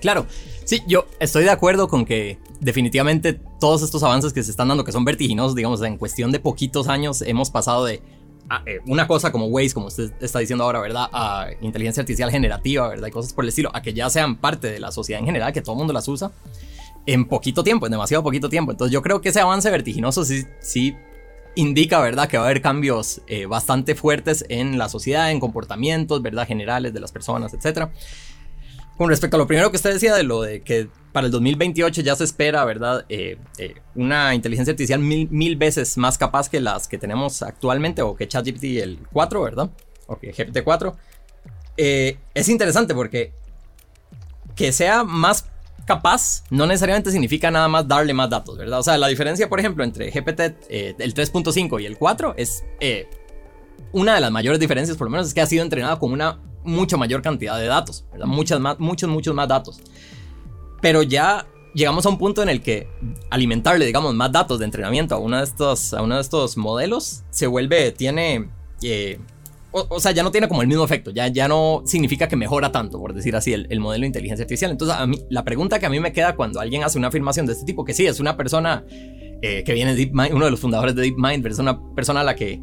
Claro, 0.00 0.26
Sí, 0.66 0.82
yo 0.88 1.06
estoy 1.20 1.44
de 1.44 1.50
acuerdo 1.50 1.86
con 1.86 2.04
que 2.04 2.40
definitivamente 2.58 3.34
todos 3.60 3.82
estos 3.82 4.02
avances 4.02 4.32
que 4.32 4.42
se 4.42 4.50
están 4.50 4.66
dando, 4.66 4.82
que 4.82 4.90
son 4.90 5.04
vertiginosos, 5.04 5.54
digamos, 5.54 5.80
en 5.82 5.96
cuestión 5.96 6.32
de 6.32 6.40
poquitos 6.40 6.88
años, 6.88 7.22
hemos 7.22 7.50
pasado 7.50 7.84
de 7.84 8.02
eh, 8.66 8.80
una 8.84 9.06
cosa 9.06 9.30
como 9.30 9.46
Waze, 9.46 9.72
como 9.72 9.86
usted 9.86 10.12
está 10.20 10.40
diciendo 10.40 10.64
ahora, 10.64 10.80
¿verdad? 10.80 11.08
A 11.12 11.46
inteligencia 11.60 12.00
artificial 12.00 12.32
generativa, 12.32 12.88
¿verdad? 12.88 13.06
Y 13.06 13.10
cosas 13.12 13.32
por 13.32 13.44
el 13.44 13.50
estilo, 13.50 13.70
a 13.74 13.80
que 13.80 13.94
ya 13.94 14.10
sean 14.10 14.38
parte 14.38 14.66
de 14.66 14.80
la 14.80 14.90
sociedad 14.90 15.20
en 15.20 15.26
general, 15.26 15.52
que 15.52 15.62
todo 15.62 15.76
el 15.76 15.78
mundo 15.78 15.92
las 15.92 16.08
usa 16.08 16.32
en 17.06 17.26
poquito 17.26 17.62
tiempo, 17.62 17.86
en 17.86 17.92
demasiado 17.92 18.24
poquito 18.24 18.48
tiempo. 18.48 18.72
Entonces 18.72 18.92
yo 18.92 19.02
creo 19.02 19.20
que 19.20 19.28
ese 19.28 19.38
avance 19.38 19.70
vertiginoso 19.70 20.24
sí, 20.24 20.46
sí 20.58 20.96
indica, 21.54 22.00
¿verdad? 22.00 22.28
Que 22.28 22.38
va 22.38 22.42
a 22.42 22.46
haber 22.46 22.60
cambios 22.60 23.20
eh, 23.28 23.46
bastante 23.46 23.94
fuertes 23.94 24.44
en 24.48 24.78
la 24.78 24.88
sociedad, 24.88 25.30
en 25.30 25.38
comportamientos, 25.38 26.22
¿verdad? 26.22 26.44
Generales 26.44 26.92
de 26.92 26.98
las 26.98 27.12
personas, 27.12 27.54
etcétera. 27.54 27.92
Con 28.96 29.10
respecto 29.10 29.36
a 29.36 29.38
lo 29.38 29.46
primero 29.46 29.70
que 29.70 29.76
usted 29.76 29.92
decía 29.92 30.14
de 30.14 30.22
lo 30.22 30.40
de 30.42 30.62
que 30.62 30.88
para 31.12 31.26
el 31.26 31.32
2028 31.32 32.00
ya 32.00 32.14
se 32.14 32.24
espera, 32.24 32.64
¿verdad? 32.64 33.04
Eh, 33.08 33.38
eh, 33.58 33.74
una 33.94 34.34
inteligencia 34.34 34.72
artificial 34.72 35.00
mil, 35.00 35.56
veces 35.56 35.96
más 35.96 36.18
capaz 36.18 36.48
que 36.48 36.60
las 36.60 36.88
que 36.88 36.98
tenemos 36.98 37.42
actualmente 37.42 38.02
o 38.02 38.14
que 38.16 38.28
ChatGPT 38.28 38.64
el 38.82 38.98
4, 39.12 39.42
¿verdad? 39.42 39.70
O 40.06 40.18
que 40.18 40.34
GPT-4. 40.34 40.94
Eh, 41.78 42.18
es 42.34 42.48
interesante 42.48 42.94
porque 42.94 43.32
que 44.54 44.72
sea 44.72 45.04
más 45.04 45.46
capaz 45.86 46.42
no 46.50 46.66
necesariamente 46.66 47.10
significa 47.10 47.50
nada 47.50 47.68
más 47.68 47.88
darle 47.88 48.14
más 48.14 48.28
datos, 48.28 48.58
¿verdad? 48.58 48.78
O 48.78 48.82
sea, 48.82 48.98
la 48.98 49.08
diferencia, 49.08 49.48
por 49.48 49.58
ejemplo, 49.58 49.84
entre 49.84 50.10
GPT, 50.10 50.40
el 50.70 51.14
3.5 51.14 51.80
y 51.80 51.86
el 51.86 51.96
4 51.96 52.34
es... 52.36 52.62
una 53.92 54.16
de 54.16 54.20
las 54.20 54.30
mayores 54.30 54.58
diferencias, 54.60 54.98
por 54.98 55.06
lo 55.06 55.12
menos, 55.12 55.28
es 55.28 55.34
que 55.34 55.40
ha 55.40 55.46
sido 55.46 55.62
entrenado 55.62 55.98
con 55.98 56.12
una 56.12 56.40
mucha 56.66 56.96
mayor 56.96 57.22
cantidad 57.22 57.58
de 57.58 57.66
datos, 57.66 58.04
Muchas 58.24 58.60
más, 58.60 58.78
muchos, 58.78 59.08
muchos 59.08 59.34
más 59.34 59.48
datos. 59.48 59.80
Pero 60.80 61.02
ya 61.02 61.46
llegamos 61.74 62.06
a 62.06 62.08
un 62.08 62.18
punto 62.18 62.42
en 62.42 62.48
el 62.48 62.62
que 62.62 62.88
alimentarle, 63.30 63.84
digamos, 63.84 64.14
más 64.14 64.32
datos 64.32 64.58
de 64.58 64.64
entrenamiento 64.64 65.14
a 65.14 65.18
uno 65.18 65.36
de 65.36 65.44
estos, 65.44 65.92
a 65.92 66.02
uno 66.02 66.16
de 66.16 66.22
estos 66.22 66.56
modelos 66.56 67.22
se 67.30 67.46
vuelve, 67.46 67.92
tiene, 67.92 68.48
eh, 68.82 69.18
o, 69.72 70.00
sea, 70.00 70.12
ya 70.12 70.22
no 70.22 70.30
tiene 70.30 70.48
como 70.48 70.62
el 70.62 70.68
mismo 70.68 70.84
efecto, 70.84 71.10
ya, 71.10 71.28
ya 71.28 71.48
no 71.48 71.82
significa 71.84 72.28
que 72.28 72.36
mejora 72.36 72.72
tanto, 72.72 72.98
por 72.98 73.12
decir 73.12 73.36
así, 73.36 73.52
el, 73.52 73.80
modelo 73.80 74.02
de 74.02 74.06
inteligencia 74.06 74.44
artificial. 74.44 74.70
Entonces, 74.70 74.96
a 74.96 75.06
mí, 75.06 75.18
la 75.28 75.44
pregunta 75.44 75.78
que 75.78 75.84
a 75.84 75.90
mí 75.90 76.00
me 76.00 76.14
queda 76.14 76.34
cuando 76.34 76.60
alguien 76.60 76.82
hace 76.82 76.96
una 76.98 77.08
afirmación 77.08 77.44
de 77.44 77.52
este 77.52 77.66
tipo, 77.66 77.84
que 77.84 77.92
sí, 77.92 78.06
es 78.06 78.20
una 78.20 78.38
persona 78.38 78.86
eh, 79.42 79.62
que 79.64 79.74
viene 79.74 79.94
de 79.94 79.98
DeepMind, 79.98 80.32
uno 80.32 80.46
de 80.46 80.50
los 80.50 80.60
fundadores 80.60 80.94
de 80.94 81.02
DeepMind, 81.02 81.42
pero 81.42 81.52
es 81.52 81.58
una 81.58 81.78
persona 81.94 82.22
a 82.22 82.24
la 82.24 82.34
que 82.34 82.58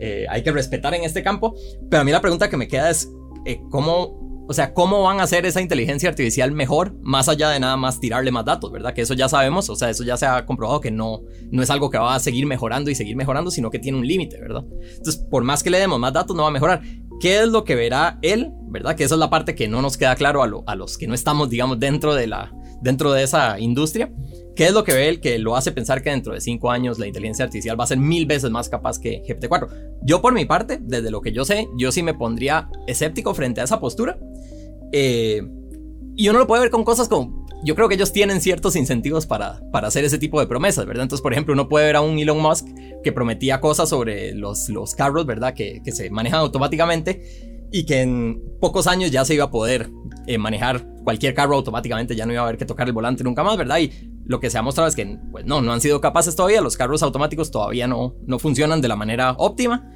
eh, 0.00 0.26
hay 0.28 0.42
que 0.42 0.50
respetar 0.50 0.92
en 0.94 1.04
este 1.04 1.22
campo, 1.22 1.54
pero 1.88 2.00
a 2.00 2.04
mí 2.04 2.10
la 2.10 2.20
pregunta 2.20 2.50
que 2.50 2.56
me 2.56 2.66
queda 2.66 2.90
es, 2.90 3.08
eh, 3.46 3.62
cómo, 3.70 4.44
o 4.48 4.52
sea, 4.52 4.74
cómo 4.74 5.02
van 5.02 5.20
a 5.20 5.22
hacer 5.22 5.46
esa 5.46 5.60
inteligencia 5.60 6.08
artificial 6.08 6.52
mejor, 6.52 6.94
más 7.02 7.28
allá 7.28 7.50
de 7.50 7.60
nada 7.60 7.76
más 7.76 8.00
tirarle 8.00 8.30
más 8.30 8.44
datos, 8.44 8.72
¿verdad? 8.72 8.92
Que 8.92 9.02
eso 9.02 9.14
ya 9.14 9.28
sabemos, 9.28 9.70
o 9.70 9.76
sea, 9.76 9.88
eso 9.88 10.04
ya 10.04 10.16
se 10.16 10.26
ha 10.26 10.44
comprobado 10.44 10.80
que 10.80 10.90
no, 10.90 11.22
no 11.50 11.62
es 11.62 11.70
algo 11.70 11.90
que 11.90 11.98
va 11.98 12.14
a 12.14 12.20
seguir 12.20 12.46
mejorando 12.46 12.90
y 12.90 12.94
seguir 12.94 13.16
mejorando, 13.16 13.50
sino 13.50 13.70
que 13.70 13.78
tiene 13.78 13.98
un 13.98 14.06
límite, 14.06 14.40
¿verdad? 14.40 14.64
Entonces, 14.96 15.16
por 15.16 15.44
más 15.44 15.62
que 15.62 15.70
le 15.70 15.78
demos 15.78 15.98
más 15.98 16.12
datos, 16.12 16.36
no 16.36 16.42
va 16.42 16.48
a 16.48 16.52
mejorar. 16.52 16.82
¿Qué 17.20 17.40
es 17.40 17.48
lo 17.48 17.64
que 17.64 17.74
verá 17.74 18.18
él, 18.20 18.52
verdad? 18.68 18.94
Que 18.94 19.04
esa 19.04 19.14
es 19.14 19.18
la 19.18 19.30
parte 19.30 19.54
que 19.54 19.68
no 19.68 19.80
nos 19.80 19.96
queda 19.96 20.16
claro 20.16 20.42
a, 20.42 20.72
a 20.72 20.74
los 20.74 20.98
que 20.98 21.06
no 21.06 21.14
estamos, 21.14 21.48
digamos, 21.48 21.78
dentro 21.78 22.14
de, 22.14 22.26
la, 22.26 22.52
dentro 22.80 23.12
de 23.12 23.22
esa 23.22 23.58
industria. 23.58 24.10
¿Qué 24.54 24.64
es 24.66 24.72
lo 24.72 24.84
que 24.84 24.94
ve 24.94 25.08
él 25.08 25.20
que 25.20 25.38
lo 25.38 25.54
hace 25.54 25.70
pensar 25.70 26.02
que 26.02 26.10
dentro 26.10 26.32
de 26.32 26.40
cinco 26.40 26.70
años 26.70 26.98
la 26.98 27.06
inteligencia 27.06 27.44
artificial 27.44 27.78
va 27.78 27.84
a 27.84 27.88
ser 27.88 27.98
mil 27.98 28.24
veces 28.26 28.50
más 28.50 28.68
capaz 28.68 28.98
que 28.98 29.22
GPT-4? 29.22 29.68
Yo 30.02 30.22
por 30.22 30.32
mi 30.32 30.46
parte, 30.46 30.78
desde 30.80 31.10
lo 31.10 31.20
que 31.20 31.32
yo 31.32 31.44
sé, 31.44 31.68
yo 31.76 31.92
sí 31.92 32.02
me 32.02 32.14
pondría 32.14 32.70
escéptico 32.86 33.34
frente 33.34 33.60
a 33.60 33.64
esa 33.64 33.80
postura. 33.80 34.18
Eh, 34.92 35.42
y 36.16 36.28
uno 36.28 36.38
lo 36.38 36.46
puede 36.46 36.62
ver 36.62 36.70
con 36.70 36.84
cosas 36.84 37.08
como... 37.08 37.44
Yo 37.64 37.74
creo 37.74 37.88
que 37.88 37.94
ellos 37.94 38.12
tienen 38.12 38.40
ciertos 38.40 38.76
incentivos 38.76 39.26
para, 39.26 39.60
para 39.72 39.88
hacer 39.88 40.04
ese 40.04 40.18
tipo 40.18 40.38
de 40.40 40.46
promesas, 40.46 40.86
¿verdad? 40.86 41.02
Entonces, 41.04 41.22
por 41.22 41.32
ejemplo, 41.32 41.54
uno 41.54 41.68
puede 41.68 41.86
ver 41.86 41.96
a 41.96 42.00
un 42.00 42.18
Elon 42.18 42.40
Musk 42.40 42.66
que 43.02 43.12
prometía 43.12 43.60
cosas 43.60 43.88
sobre 43.88 44.34
los, 44.34 44.68
los 44.68 44.94
carros, 44.94 45.26
¿verdad? 45.26 45.54
Que, 45.54 45.80
que 45.82 45.90
se 45.90 46.10
manejan 46.10 46.40
automáticamente 46.40 47.56
y 47.72 47.84
que 47.84 48.02
en 48.02 48.42
pocos 48.60 48.86
años 48.86 49.10
ya 49.10 49.24
se 49.24 49.34
iba 49.34 49.44
a 49.44 49.50
poder 49.50 49.90
eh, 50.26 50.38
manejar 50.38 50.84
cualquier 51.04 51.34
carro 51.34 51.54
automáticamente, 51.54 52.16
ya 52.16 52.26
no 52.26 52.32
iba 52.32 52.42
a 52.42 52.44
haber 52.44 52.58
que 52.58 52.66
tocar 52.66 52.86
el 52.88 52.92
volante 52.92 53.22
nunca 53.22 53.44
más, 53.44 53.56
¿verdad? 53.56 53.78
Y 53.78 53.92
lo 54.24 54.40
que 54.40 54.50
se 54.50 54.58
ha 54.58 54.62
mostrado 54.62 54.88
es 54.88 54.96
que 54.96 55.18
pues 55.30 55.44
no, 55.44 55.62
no 55.62 55.72
han 55.72 55.80
sido 55.80 56.00
capaces 56.00 56.34
todavía, 56.34 56.60
los 56.60 56.76
carros 56.76 57.02
automáticos 57.02 57.50
todavía 57.50 57.86
no, 57.86 58.14
no 58.26 58.38
funcionan 58.38 58.80
de 58.80 58.88
la 58.88 58.96
manera 58.96 59.34
óptima, 59.38 59.88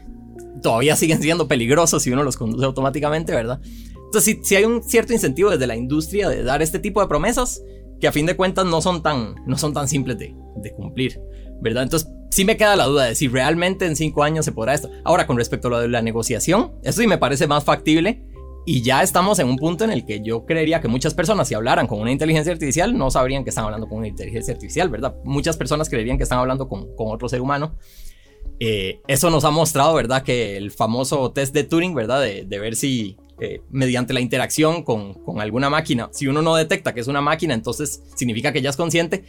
todavía 0.62 0.95
siguen 0.95 1.21
siendo 1.21 1.49
peligrosos 1.49 2.03
si 2.03 2.12
uno 2.12 2.23
los 2.23 2.37
conduce 2.37 2.64
automáticamente, 2.64 3.35
¿verdad? 3.35 3.61
Entonces 4.05 4.38
si, 4.43 4.55
hay 4.55 4.64
un 4.64 4.83
cierto 4.83 5.12
incentivo 5.12 5.51
desde 5.51 5.66
la 5.66 5.77
industria 5.77 6.29
de 6.29 6.45
dar 6.45 6.62
este 6.62 6.79
tipo 6.79 7.01
de 7.01 7.09
promesas 7.09 7.62
que 8.01 8.07
a 8.07 8.12
fin 8.12 8.27
de 8.27 8.37
cuentas 8.37 8.64
no 8.66 8.81
son 8.81 9.03
tan, 9.03 9.35
no 9.47 9.59
son 9.59 9.73
tan 9.73 9.88
simples 9.88 10.16
de, 10.16 10.35
de 10.62 10.73
cumplir, 10.73 11.21
¿verdad? 11.61 11.83
Entonces 11.83 12.09
sí 12.31 12.45
me 12.45 12.57
queda 12.57 12.77
la 12.77 12.87
duda 12.87 13.07
de 13.07 13.14
si 13.14 13.29
realmente 13.29 13.85
en 13.87 13.97
cinco 13.97 14.23
años 14.23 14.45
se 14.45 14.53
podrá 14.53 14.75
esto. 14.75 14.90
Ahora, 15.05 15.27
con 15.27 15.37
respecto 15.37 15.69
a 15.69 15.71
lo 15.73 15.81
de 15.81 15.88
la 15.88 16.03
negociación, 16.03 16.73
eso 16.83 17.01
sí 17.01 17.07
me 17.07 17.19
parece 17.19 17.47
más 17.47 17.64
factible 17.64 18.25
y 18.66 18.83
ya 18.83 19.03
estamos 19.03 19.38
en 19.38 19.49
un 19.49 19.57
punto 19.57 19.85
en 19.85 19.90
el 19.90 20.05
que 20.05 20.20
yo 20.23 20.44
creería 20.44 20.81
que 20.81 20.88
muchas 20.88 21.14
personas, 21.14 21.49
si 21.49 21.55
hablaran 21.55 21.87
con 21.87 22.01
una 22.01 22.12
inteligencia 22.12 22.53
artificial, 22.53 22.96
no 22.96 23.11
sabrían 23.11 23.42
que 23.42 23.51
están 23.51 23.64
hablando 23.64 23.88
con 23.88 23.99
una 23.99 24.09
inteligencia 24.09 24.53
artificial, 24.53 24.88
¿verdad? 24.88 25.16
Muchas 25.25 25.57
personas 25.57 25.88
creerían 25.88 26.18
que 26.18 26.25
están 26.25 26.38
hablando 26.38 26.68
con, 26.68 26.94
con 26.94 27.09
otro 27.09 27.29
ser 27.29 27.40
humano. 27.40 27.77
Eh, 28.59 29.01
eso 29.09 29.31
nos 29.31 29.44
ha 29.44 29.51
mostrado, 29.51 29.94
¿verdad? 29.94 30.23
Que 30.23 30.57
el 30.57 30.70
famoso 30.70 31.33
test 31.33 31.55
de 31.55 31.64
Turing, 31.64 31.94
¿verdad? 31.94 32.20
De, 32.20 32.44
de 32.44 32.59
ver 32.59 32.77
si 32.77 33.16
eh, 33.40 33.62
mediante 33.70 34.12
la 34.12 34.20
interacción 34.20 34.83
con, 34.83 35.14
con, 35.14 35.40
alguna 35.40 35.70
máquina, 35.70 36.11
si 36.12 36.27
uno 36.27 36.42
no 36.42 36.55
detecta 36.55 36.92
que 36.92 37.01
es 37.01 37.09
una 37.09 37.23
máquina, 37.23 37.55
entonces 37.55 38.03
significa 38.14 38.53
que 38.53 38.61
ya 38.61 38.68
es 38.68 38.77
consciente. 38.77 39.25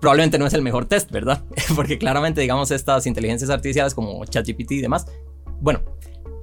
Probablemente 0.00 0.38
no 0.38 0.46
es 0.46 0.52
el 0.52 0.60
mejor 0.60 0.84
test, 0.84 1.10
¿verdad? 1.10 1.44
Porque 1.74 1.96
claramente, 1.96 2.42
digamos, 2.42 2.70
estas 2.70 3.06
inteligencias 3.06 3.48
artificiales 3.48 3.94
como 3.94 4.22
ChatGPT 4.26 4.72
y 4.72 4.80
demás, 4.82 5.06
bueno, 5.62 5.80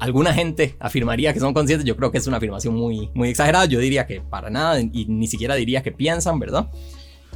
alguna 0.01 0.33
gente 0.33 0.75
afirmaría 0.79 1.31
que 1.31 1.39
son 1.39 1.53
conscientes, 1.53 1.85
yo 1.85 1.95
creo 1.95 2.11
que 2.11 2.17
es 2.17 2.25
una 2.25 2.37
afirmación 2.37 2.73
muy, 2.73 3.11
muy 3.13 3.29
exagerada, 3.29 3.65
yo 3.65 3.79
diría 3.79 4.07
que 4.07 4.19
para 4.19 4.49
nada 4.49 4.81
y 4.81 5.05
ni 5.05 5.27
siquiera 5.27 5.53
diría 5.53 5.83
que 5.83 5.91
piensan, 5.91 6.39
¿verdad? 6.39 6.71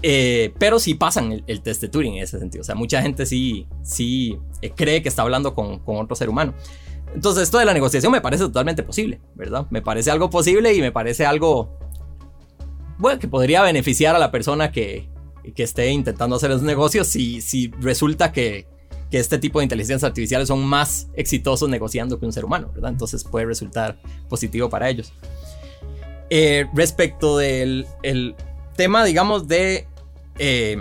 Eh, 0.01 0.51
pero 0.57 0.79
sí 0.79 0.95
pasan 0.95 1.43
el, 1.45 1.61
test 1.61 1.79
de 1.81 1.89
Turing 1.89 2.15
en 2.15 2.23
ese 2.23 2.39
sentido, 2.39 2.63
o 2.63 2.65
sea, 2.65 2.73
mucha 2.73 3.03
gente 3.03 3.27
sí, 3.27 3.67
sí 3.83 4.39
eh, 4.63 4.71
cree 4.75 5.03
que 5.03 5.09
está 5.09 5.21
hablando 5.21 5.53
con, 5.53 5.77
con 5.77 5.97
otro 5.97 6.15
ser 6.15 6.27
humano. 6.27 6.55
Entonces 7.13 7.43
esto 7.43 7.59
de 7.59 7.65
la 7.65 7.73
negociación 7.73 8.11
me 8.11 8.19
parece 8.19 8.45
totalmente 8.45 8.81
posible, 8.81 9.21
¿verdad? 9.35 9.67
Me 9.69 9.83
parece 9.83 10.09
algo 10.09 10.31
posible 10.31 10.73
y 10.73 10.81
me 10.81 10.91
parece 10.91 11.23
algo 11.23 11.77
bueno, 12.97 13.19
que 13.19 13.27
podría 13.27 13.61
beneficiar 13.61 14.15
a 14.15 14.19
la 14.19 14.31
persona 14.31 14.71
que, 14.71 15.07
que 15.53 15.61
esté 15.61 15.91
intentando 15.91 16.35
hacer 16.37 16.49
esos 16.49 16.63
negocios 16.63 17.07
si, 17.07 17.41
si 17.41 17.71
resulta 17.79 18.31
que, 18.31 18.67
que 19.09 19.19
este 19.19 19.37
tipo 19.37 19.59
de 19.59 19.63
inteligencias 19.63 20.03
artificiales 20.03 20.47
son 20.47 20.65
más 20.65 21.07
exitosos 21.15 21.69
negociando 21.69 22.19
que 22.19 22.25
un 22.25 22.33
ser 22.33 22.45
humano, 22.45 22.71
¿verdad? 22.73 22.91
Entonces 22.91 23.23
puede 23.23 23.45
resultar 23.45 23.99
positivo 24.27 24.69
para 24.69 24.89
ellos. 24.89 25.13
Eh, 26.29 26.65
respecto 26.73 27.37
del 27.37 27.85
el 28.01 28.35
tema, 28.75 29.05
digamos, 29.05 29.47
de 29.47 29.87
eh, 30.39 30.77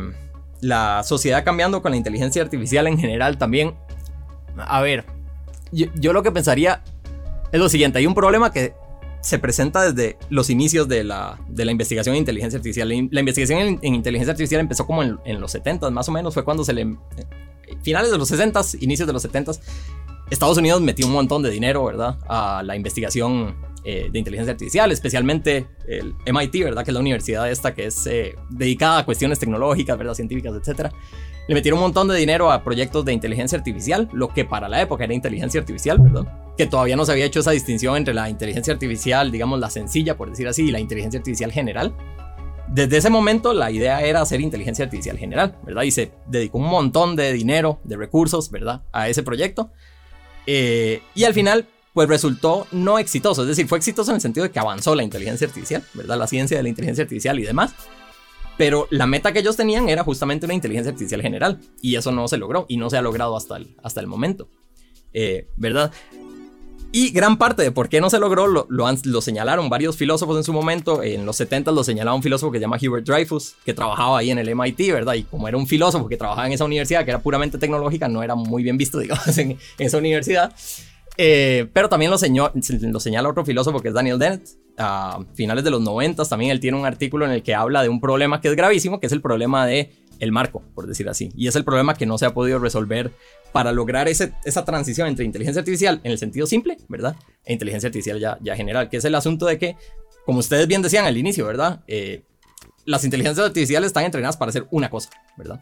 la 0.60 1.02
sociedad 1.04 1.44
cambiando 1.44 1.82
con 1.82 1.90
la 1.90 1.96
inteligencia 1.96 2.42
artificial 2.42 2.86
en 2.86 2.98
general 2.98 3.36
también, 3.36 3.74
a 4.56 4.80
ver, 4.80 5.04
yo, 5.72 6.12
lo 6.12 6.22
que 6.22 6.32
pensaría 6.32 6.82
es 7.52 7.60
lo 7.60 7.68
siguiente, 7.68 7.98
hay 7.98 8.06
un 8.06 8.14
problema 8.14 8.52
que 8.52 8.72
se 9.20 9.38
presenta 9.38 9.90
desde 9.90 10.18
los 10.28 10.50
inicios 10.50 10.86
de 10.86 11.02
la, 11.02 11.40
de 11.48 11.64
la 11.64 11.72
investigación 11.72 12.14
en 12.14 12.20
inteligencia 12.20 12.58
artificial. 12.58 12.88
La, 12.88 13.20
investigación 13.20 13.78
en, 13.80 13.94
inteligencia 13.94 14.32
artificial 14.32 14.60
empezó 14.60 14.86
como 14.86 15.02
en, 15.02 15.18
en, 15.24 15.40
los 15.40 15.50
70 15.52 15.90
más 15.90 16.08
o 16.08 16.12
menos, 16.12 16.34
fue 16.34 16.44
cuando 16.44 16.62
se 16.64 16.74
le... 16.74 16.96
Finales 17.82 18.10
de 18.10 18.18
los 18.18 18.28
60 18.28 18.60
inicios 18.80 19.06
de 19.06 19.12
los 19.12 19.22
70 19.22 19.52
Estados 20.30 20.56
Unidos 20.56 20.80
metió 20.80 21.06
un 21.06 21.12
montón 21.12 21.42
de 21.42 21.50
dinero, 21.50 21.84
¿verdad? 21.84 22.18
A 22.28 22.62
la 22.62 22.76
investigación 22.76 23.54
eh, 23.84 24.08
de 24.10 24.18
inteligencia 24.18 24.52
artificial, 24.52 24.90
especialmente 24.92 25.66
el 25.86 26.14
MIT, 26.26 26.64
¿verdad? 26.64 26.84
Que 26.84 26.90
es 26.90 26.94
la 26.94 27.00
universidad 27.00 27.50
esta 27.50 27.74
que 27.74 27.86
es 27.86 28.06
eh, 28.06 28.34
dedicada 28.48 29.00
a 29.00 29.04
cuestiones 29.04 29.38
tecnológicas, 29.38 29.98
¿verdad? 29.98 30.14
Científicas, 30.14 30.54
etcétera. 30.54 30.92
Le 31.46 31.54
metieron 31.54 31.78
un 31.78 31.84
montón 31.84 32.08
de 32.08 32.16
dinero 32.16 32.50
a 32.50 32.64
proyectos 32.64 33.04
de 33.04 33.12
inteligencia 33.12 33.58
artificial, 33.58 34.08
lo 34.14 34.28
que 34.28 34.46
para 34.46 34.70
la 34.70 34.80
época 34.80 35.04
era 35.04 35.12
inteligencia 35.12 35.60
artificial, 35.60 35.98
¿verdad? 35.98 36.26
Que 36.56 36.66
todavía 36.66 36.96
no 36.96 37.04
se 37.04 37.12
había 37.12 37.26
hecho 37.26 37.40
esa 37.40 37.50
distinción 37.50 37.96
entre 37.98 38.14
la 38.14 38.30
inteligencia 38.30 38.72
artificial, 38.72 39.30
digamos 39.30 39.60
la 39.60 39.68
sencilla, 39.68 40.16
por 40.16 40.30
decir 40.30 40.48
así, 40.48 40.62
y 40.62 40.70
la 40.70 40.80
inteligencia 40.80 41.18
artificial 41.18 41.52
general. 41.52 41.94
Desde 42.74 42.96
ese 42.96 43.08
momento 43.08 43.54
la 43.54 43.70
idea 43.70 44.02
era 44.02 44.20
hacer 44.20 44.40
inteligencia 44.40 44.84
artificial 44.84 45.16
general, 45.16 45.56
¿verdad? 45.62 45.84
Y 45.84 45.92
se 45.92 46.10
dedicó 46.26 46.58
un 46.58 46.66
montón 46.66 47.14
de 47.14 47.32
dinero, 47.32 47.78
de 47.84 47.96
recursos, 47.96 48.50
¿verdad? 48.50 48.82
A 48.90 49.08
ese 49.08 49.22
proyecto. 49.22 49.70
Eh, 50.44 51.00
y 51.14 51.22
al 51.22 51.34
final 51.34 51.68
pues 51.92 52.08
resultó 52.08 52.66
no 52.72 52.98
exitoso. 52.98 53.42
Es 53.42 53.48
decir, 53.48 53.68
fue 53.68 53.78
exitoso 53.78 54.10
en 54.10 54.16
el 54.16 54.20
sentido 54.20 54.42
de 54.42 54.50
que 54.50 54.58
avanzó 54.58 54.96
la 54.96 55.04
inteligencia 55.04 55.46
artificial, 55.46 55.84
¿verdad? 55.94 56.18
La 56.18 56.26
ciencia 56.26 56.56
de 56.56 56.64
la 56.64 56.68
inteligencia 56.68 57.02
artificial 57.02 57.38
y 57.38 57.44
demás. 57.44 57.76
Pero 58.58 58.88
la 58.90 59.06
meta 59.06 59.32
que 59.32 59.38
ellos 59.38 59.56
tenían 59.56 59.88
era 59.88 60.02
justamente 60.02 60.46
una 60.46 60.54
inteligencia 60.54 60.90
artificial 60.90 61.22
general. 61.22 61.60
Y 61.80 61.94
eso 61.94 62.10
no 62.10 62.26
se 62.26 62.38
logró 62.38 62.66
y 62.68 62.76
no 62.76 62.90
se 62.90 62.96
ha 62.96 63.02
logrado 63.02 63.36
hasta 63.36 63.56
el, 63.56 63.76
hasta 63.84 64.00
el 64.00 64.08
momento. 64.08 64.48
Eh, 65.12 65.46
¿Verdad? 65.56 65.92
Y 66.96 67.10
gran 67.10 67.38
parte 67.38 67.60
de 67.64 67.72
por 67.72 67.88
qué 67.88 68.00
no 68.00 68.08
se 68.08 68.20
logró 68.20 68.46
lo, 68.46 68.68
lo, 68.68 69.20
señalaron 69.20 69.68
varios 69.68 69.96
filósofos 69.96 70.36
en 70.36 70.44
su 70.44 70.52
momento. 70.52 71.02
En 71.02 71.26
los 71.26 71.34
70 71.34 71.72
lo 71.72 71.82
señalaba 71.82 72.14
un 72.14 72.22
filósofo 72.22 72.52
que 72.52 72.58
se 72.58 72.60
llama 72.60 72.76
Hubert 72.80 73.04
Dreyfus, 73.04 73.56
que 73.64 73.74
trabajaba 73.74 74.18
ahí 74.18 74.30
en 74.30 74.38
el 74.38 74.54
MIT, 74.54 74.92
¿verdad? 74.92 75.14
Y 75.14 75.24
como 75.24 75.48
era 75.48 75.56
un 75.56 75.66
filósofo 75.66 76.08
que 76.08 76.16
trabajaba 76.16 76.46
en 76.46 76.52
esa 76.52 76.64
universidad, 76.64 77.04
que 77.04 77.10
era 77.10 77.18
puramente 77.18 77.58
tecnológica, 77.58 78.06
no 78.06 78.22
era 78.22 78.36
muy 78.36 78.62
bien 78.62 78.76
visto, 78.76 78.98
digamos, 79.00 79.36
en 79.38 79.58
esa 79.76 79.98
universidad. 79.98 80.54
Eh, 81.16 81.68
pero 81.72 81.88
también 81.88 82.12
lo, 82.12 82.16
lo, 82.16 83.00
señala 83.00 83.28
otro 83.28 83.44
filósofo 83.44 83.80
que 83.80 83.88
es 83.88 83.94
Daniel 83.94 84.20
Dennett. 84.20 84.48
A 84.76 85.20
finales 85.34 85.64
de 85.64 85.70
los 85.70 85.80
90 85.80 86.24
también 86.24 86.52
él 86.52 86.58
tiene 86.60 86.76
un 86.76 86.86
artículo 86.86 87.24
en 87.24 87.32
el 87.32 87.42
que 87.42 87.54
habla 87.54 87.82
de 87.82 87.88
un 87.88 88.00
problema 88.00 88.40
que 88.40 88.48
es 88.48 88.56
gravísimo, 88.56 89.00
que 89.00 89.06
es 89.06 89.12
el 89.12 89.20
problema 89.20 89.66
de 89.66 89.92
el 90.24 90.32
marco, 90.32 90.62
por 90.74 90.86
decir 90.86 91.08
así. 91.08 91.30
Y 91.36 91.48
es 91.48 91.56
el 91.56 91.64
problema 91.64 91.94
que 91.94 92.06
no 92.06 92.18
se 92.18 92.26
ha 92.26 92.34
podido 92.34 92.58
resolver 92.58 93.12
para 93.52 93.72
lograr 93.72 94.08
ese, 94.08 94.32
esa 94.44 94.64
transición 94.64 95.06
entre 95.06 95.24
inteligencia 95.24 95.60
artificial 95.60 96.00
en 96.02 96.10
el 96.10 96.18
sentido 96.18 96.46
simple, 96.46 96.76
¿verdad? 96.88 97.16
E 97.44 97.52
inteligencia 97.52 97.88
artificial 97.88 98.18
ya, 98.18 98.38
ya 98.42 98.56
general, 98.56 98.88
que 98.88 98.96
es 98.96 99.04
el 99.04 99.14
asunto 99.14 99.46
de 99.46 99.58
que, 99.58 99.76
como 100.26 100.40
ustedes 100.40 100.66
bien 100.66 100.82
decían 100.82 101.04
al 101.04 101.16
inicio, 101.16 101.46
¿verdad? 101.46 101.82
Eh, 101.86 102.22
las 102.84 103.04
inteligencias 103.04 103.46
artificiales 103.46 103.88
están 103.88 104.04
entrenadas 104.04 104.36
para 104.36 104.50
hacer 104.50 104.66
una 104.70 104.90
cosa, 104.90 105.10
¿verdad? 105.36 105.60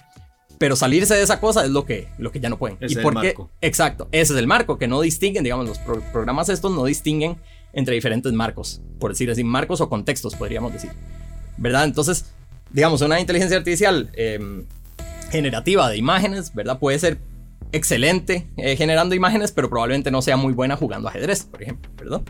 pero 0.62 0.76
salirse 0.76 1.16
de 1.16 1.22
esa 1.22 1.40
cosa 1.40 1.64
es 1.64 1.72
lo 1.72 1.84
que, 1.84 2.06
lo 2.18 2.30
que 2.30 2.38
ya 2.38 2.48
no 2.48 2.56
pueden. 2.56 2.78
¿Y 2.82 2.94
por 2.94 3.20
qué? 3.20 3.34
Exacto, 3.60 4.06
ese 4.12 4.32
es 4.32 4.38
el 4.38 4.46
marco, 4.46 4.78
que 4.78 4.86
no 4.86 5.00
distinguen, 5.00 5.42
digamos, 5.42 5.66
los 5.66 5.78
programas 6.12 6.48
estos 6.50 6.70
no 6.70 6.84
distinguen 6.84 7.36
entre 7.72 7.96
diferentes 7.96 8.32
marcos, 8.32 8.80
por 9.00 9.10
decir 9.10 9.28
así, 9.28 9.42
marcos 9.42 9.80
o 9.80 9.88
contextos, 9.88 10.36
podríamos 10.36 10.72
decir. 10.72 10.92
¿Verdad? 11.56 11.82
Entonces, 11.82 12.26
digamos, 12.72 13.00
una 13.02 13.20
inteligencia 13.20 13.58
artificial 13.58 14.10
em, 14.14 14.64
generativa 15.30 15.88
de 15.88 15.96
imágenes, 15.96 16.54
¿verdad? 16.54 16.78
Puede 16.78 16.98
ser 16.98 17.18
excelente 17.72 18.46
eh, 18.58 18.76
generando 18.76 19.14
imágenes, 19.14 19.50
pero 19.50 19.68
probablemente 19.68 20.10
no 20.10 20.20
sea 20.20 20.36
muy 20.36 20.52
buena 20.52 20.76
jugando 20.76 21.08
ajedrez, 21.08 21.44
por 21.44 21.62
ejemplo, 21.62 21.90
¿verdad? 21.96 22.20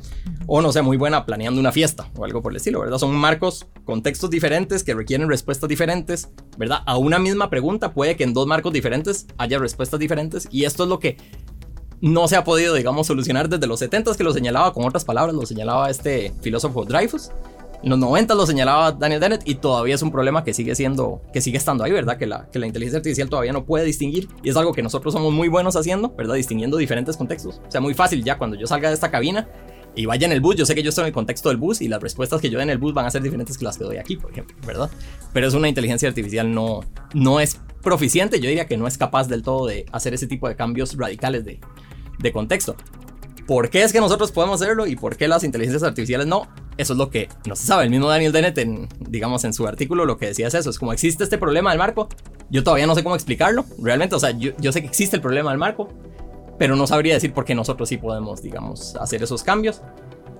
O 0.46 0.62
no 0.62 0.72
sea 0.72 0.82
muy 0.82 0.96
buena 0.96 1.26
planeando 1.26 1.60
una 1.60 1.72
fiesta 1.72 2.08
o 2.16 2.24
algo 2.24 2.42
por 2.42 2.52
el 2.52 2.56
estilo, 2.56 2.80
¿verdad? 2.80 2.98
Son 2.98 3.14
marcos, 3.14 3.66
contextos 3.84 4.30
diferentes 4.30 4.84
que 4.84 4.94
requieren 4.94 5.28
respuestas 5.28 5.68
diferentes, 5.68 6.28
¿verdad? 6.56 6.78
A 6.86 6.96
una 6.96 7.18
misma 7.18 7.50
pregunta 7.50 7.92
puede 7.92 8.16
que 8.16 8.24
en 8.24 8.34
dos 8.34 8.46
marcos 8.46 8.72
diferentes 8.72 9.26
haya 9.36 9.58
respuestas 9.58 9.98
diferentes 9.98 10.48
y 10.50 10.64
esto 10.64 10.84
es 10.84 10.88
lo 10.88 11.00
que 11.00 11.16
no 12.00 12.26
se 12.28 12.36
ha 12.36 12.44
podido, 12.44 12.74
digamos, 12.74 13.06
solucionar 13.06 13.48
desde 13.48 13.66
los 13.66 13.78
70 13.80 14.14
que 14.16 14.24
lo 14.24 14.32
señalaba 14.32 14.72
con 14.72 14.84
otras 14.84 15.04
palabras, 15.04 15.34
lo 15.34 15.46
señalaba 15.46 15.90
este 15.90 16.32
filósofo 16.40 16.84
Dreyfus 16.84 17.30
en 17.82 17.90
los 17.90 17.98
90 17.98 18.34
lo 18.34 18.46
señalaba 18.46 18.92
Daniel 18.92 19.20
Dennett 19.20 19.42
y 19.44 19.56
todavía 19.56 19.94
es 19.94 20.02
un 20.02 20.12
problema 20.12 20.44
que 20.44 20.54
sigue 20.54 20.74
siendo, 20.74 21.20
que 21.32 21.40
sigue 21.40 21.58
estando 21.58 21.82
ahí, 21.82 21.90
¿verdad? 21.90 22.16
Que 22.16 22.26
la, 22.26 22.46
inteligencia 22.54 22.98
artificial 22.98 23.28
todavía 23.28 23.52
no 23.52 23.64
puede 23.64 23.84
distinguir 23.84 24.28
y 24.42 24.50
es 24.50 24.56
algo 24.56 24.72
que 24.72 24.82
nosotros 24.82 25.12
somos 25.12 25.32
muy 25.32 25.48
buenos 25.48 25.74
haciendo, 25.74 26.14
¿verdad? 26.16 26.34
Distinguiendo 26.34 26.76
diferentes 26.76 27.16
contextos. 27.16 27.60
O 27.66 27.70
sea, 27.70 27.80
muy 27.80 27.94
fácil 27.94 28.22
ya 28.22 28.38
cuando 28.38 28.56
yo 28.56 28.66
salga 28.66 28.88
de 28.88 28.94
esta 28.94 29.10
cabina 29.10 29.48
y 29.96 30.06
vaya 30.06 30.26
en 30.26 30.32
el 30.32 30.40
bus, 30.40 30.56
yo 30.56 30.64
sé 30.64 30.74
que 30.74 30.82
yo 30.82 30.90
estoy 30.90 31.02
en 31.02 31.06
el 31.08 31.12
contexto 31.12 31.48
del 31.48 31.58
bus 31.58 31.80
y 31.80 31.88
las 31.88 32.00
respuestas 32.00 32.40
que 32.40 32.50
yo 32.50 32.58
dé 32.58 32.64
en 32.64 32.70
el 32.70 32.78
bus 32.78 32.94
van 32.94 33.04
a 33.04 33.10
ser 33.10 33.20
diferentes 33.20 33.58
que 33.58 33.64
las 33.64 33.76
que 33.76 33.84
doy 33.84 33.96
aquí, 33.96 34.16
por 34.16 34.30
ejemplo, 34.30 34.56
¿verdad? 34.64 34.88
Pero 35.32 35.48
es 35.48 35.54
una 35.54 35.68
inteligencia 35.68 36.08
artificial 36.08 36.54
no, 36.54 36.80
no 37.14 37.40
es 37.40 37.60
proficiente, 37.82 38.38
yo 38.38 38.48
diría 38.48 38.66
que 38.66 38.76
no 38.76 38.86
es 38.86 38.96
capaz 38.96 39.26
del 39.26 39.42
todo 39.42 39.66
de 39.66 39.86
hacer 39.90 40.14
ese 40.14 40.28
tipo 40.28 40.48
de 40.48 40.54
cambios 40.54 40.96
radicales 40.96 41.44
de, 41.44 41.60
de 42.20 42.32
contexto. 42.32 42.76
¿Por 43.46 43.70
qué 43.70 43.82
es 43.82 43.92
que 43.92 44.00
nosotros 44.00 44.30
podemos 44.30 44.60
hacerlo 44.60 44.86
y 44.86 44.96
por 44.96 45.16
qué 45.16 45.26
las 45.28 45.44
inteligencias 45.44 45.82
artificiales 45.82 46.26
no? 46.26 46.48
Eso 46.76 46.92
es 46.92 46.98
lo 46.98 47.10
que 47.10 47.28
no 47.46 47.56
se 47.56 47.66
sabe. 47.66 47.84
El 47.84 47.90
mismo 47.90 48.08
Daniel 48.08 48.32
Dennett, 48.32 48.56
en, 48.58 48.88
digamos, 49.00 49.44
en 49.44 49.52
su 49.52 49.66
artículo 49.66 50.04
lo 50.04 50.16
que 50.16 50.26
decía 50.26 50.46
es 50.46 50.54
eso. 50.54 50.70
Es 50.70 50.78
como 50.78 50.92
existe 50.92 51.24
este 51.24 51.38
problema 51.38 51.70
del 51.70 51.78
marco. 51.78 52.08
Yo 52.50 52.62
todavía 52.62 52.86
no 52.86 52.94
sé 52.94 53.02
cómo 53.02 53.14
explicarlo. 53.14 53.64
Realmente, 53.78 54.14
o 54.14 54.18
sea, 54.18 54.30
yo, 54.30 54.72
sé 54.72 54.80
que 54.80 54.86
existe 54.86 55.16
el 55.16 55.22
problema 55.22 55.50
del 55.50 55.58
marco, 55.58 55.88
pero 56.58 56.76
no 56.76 56.86
sabría 56.86 57.14
decir 57.14 57.32
por 57.32 57.44
qué 57.44 57.54
nosotros 57.54 57.88
sí 57.88 57.96
podemos, 57.96 58.42
digamos, 58.42 58.96
hacer 58.96 59.22
esos 59.22 59.42
cambios. 59.42 59.82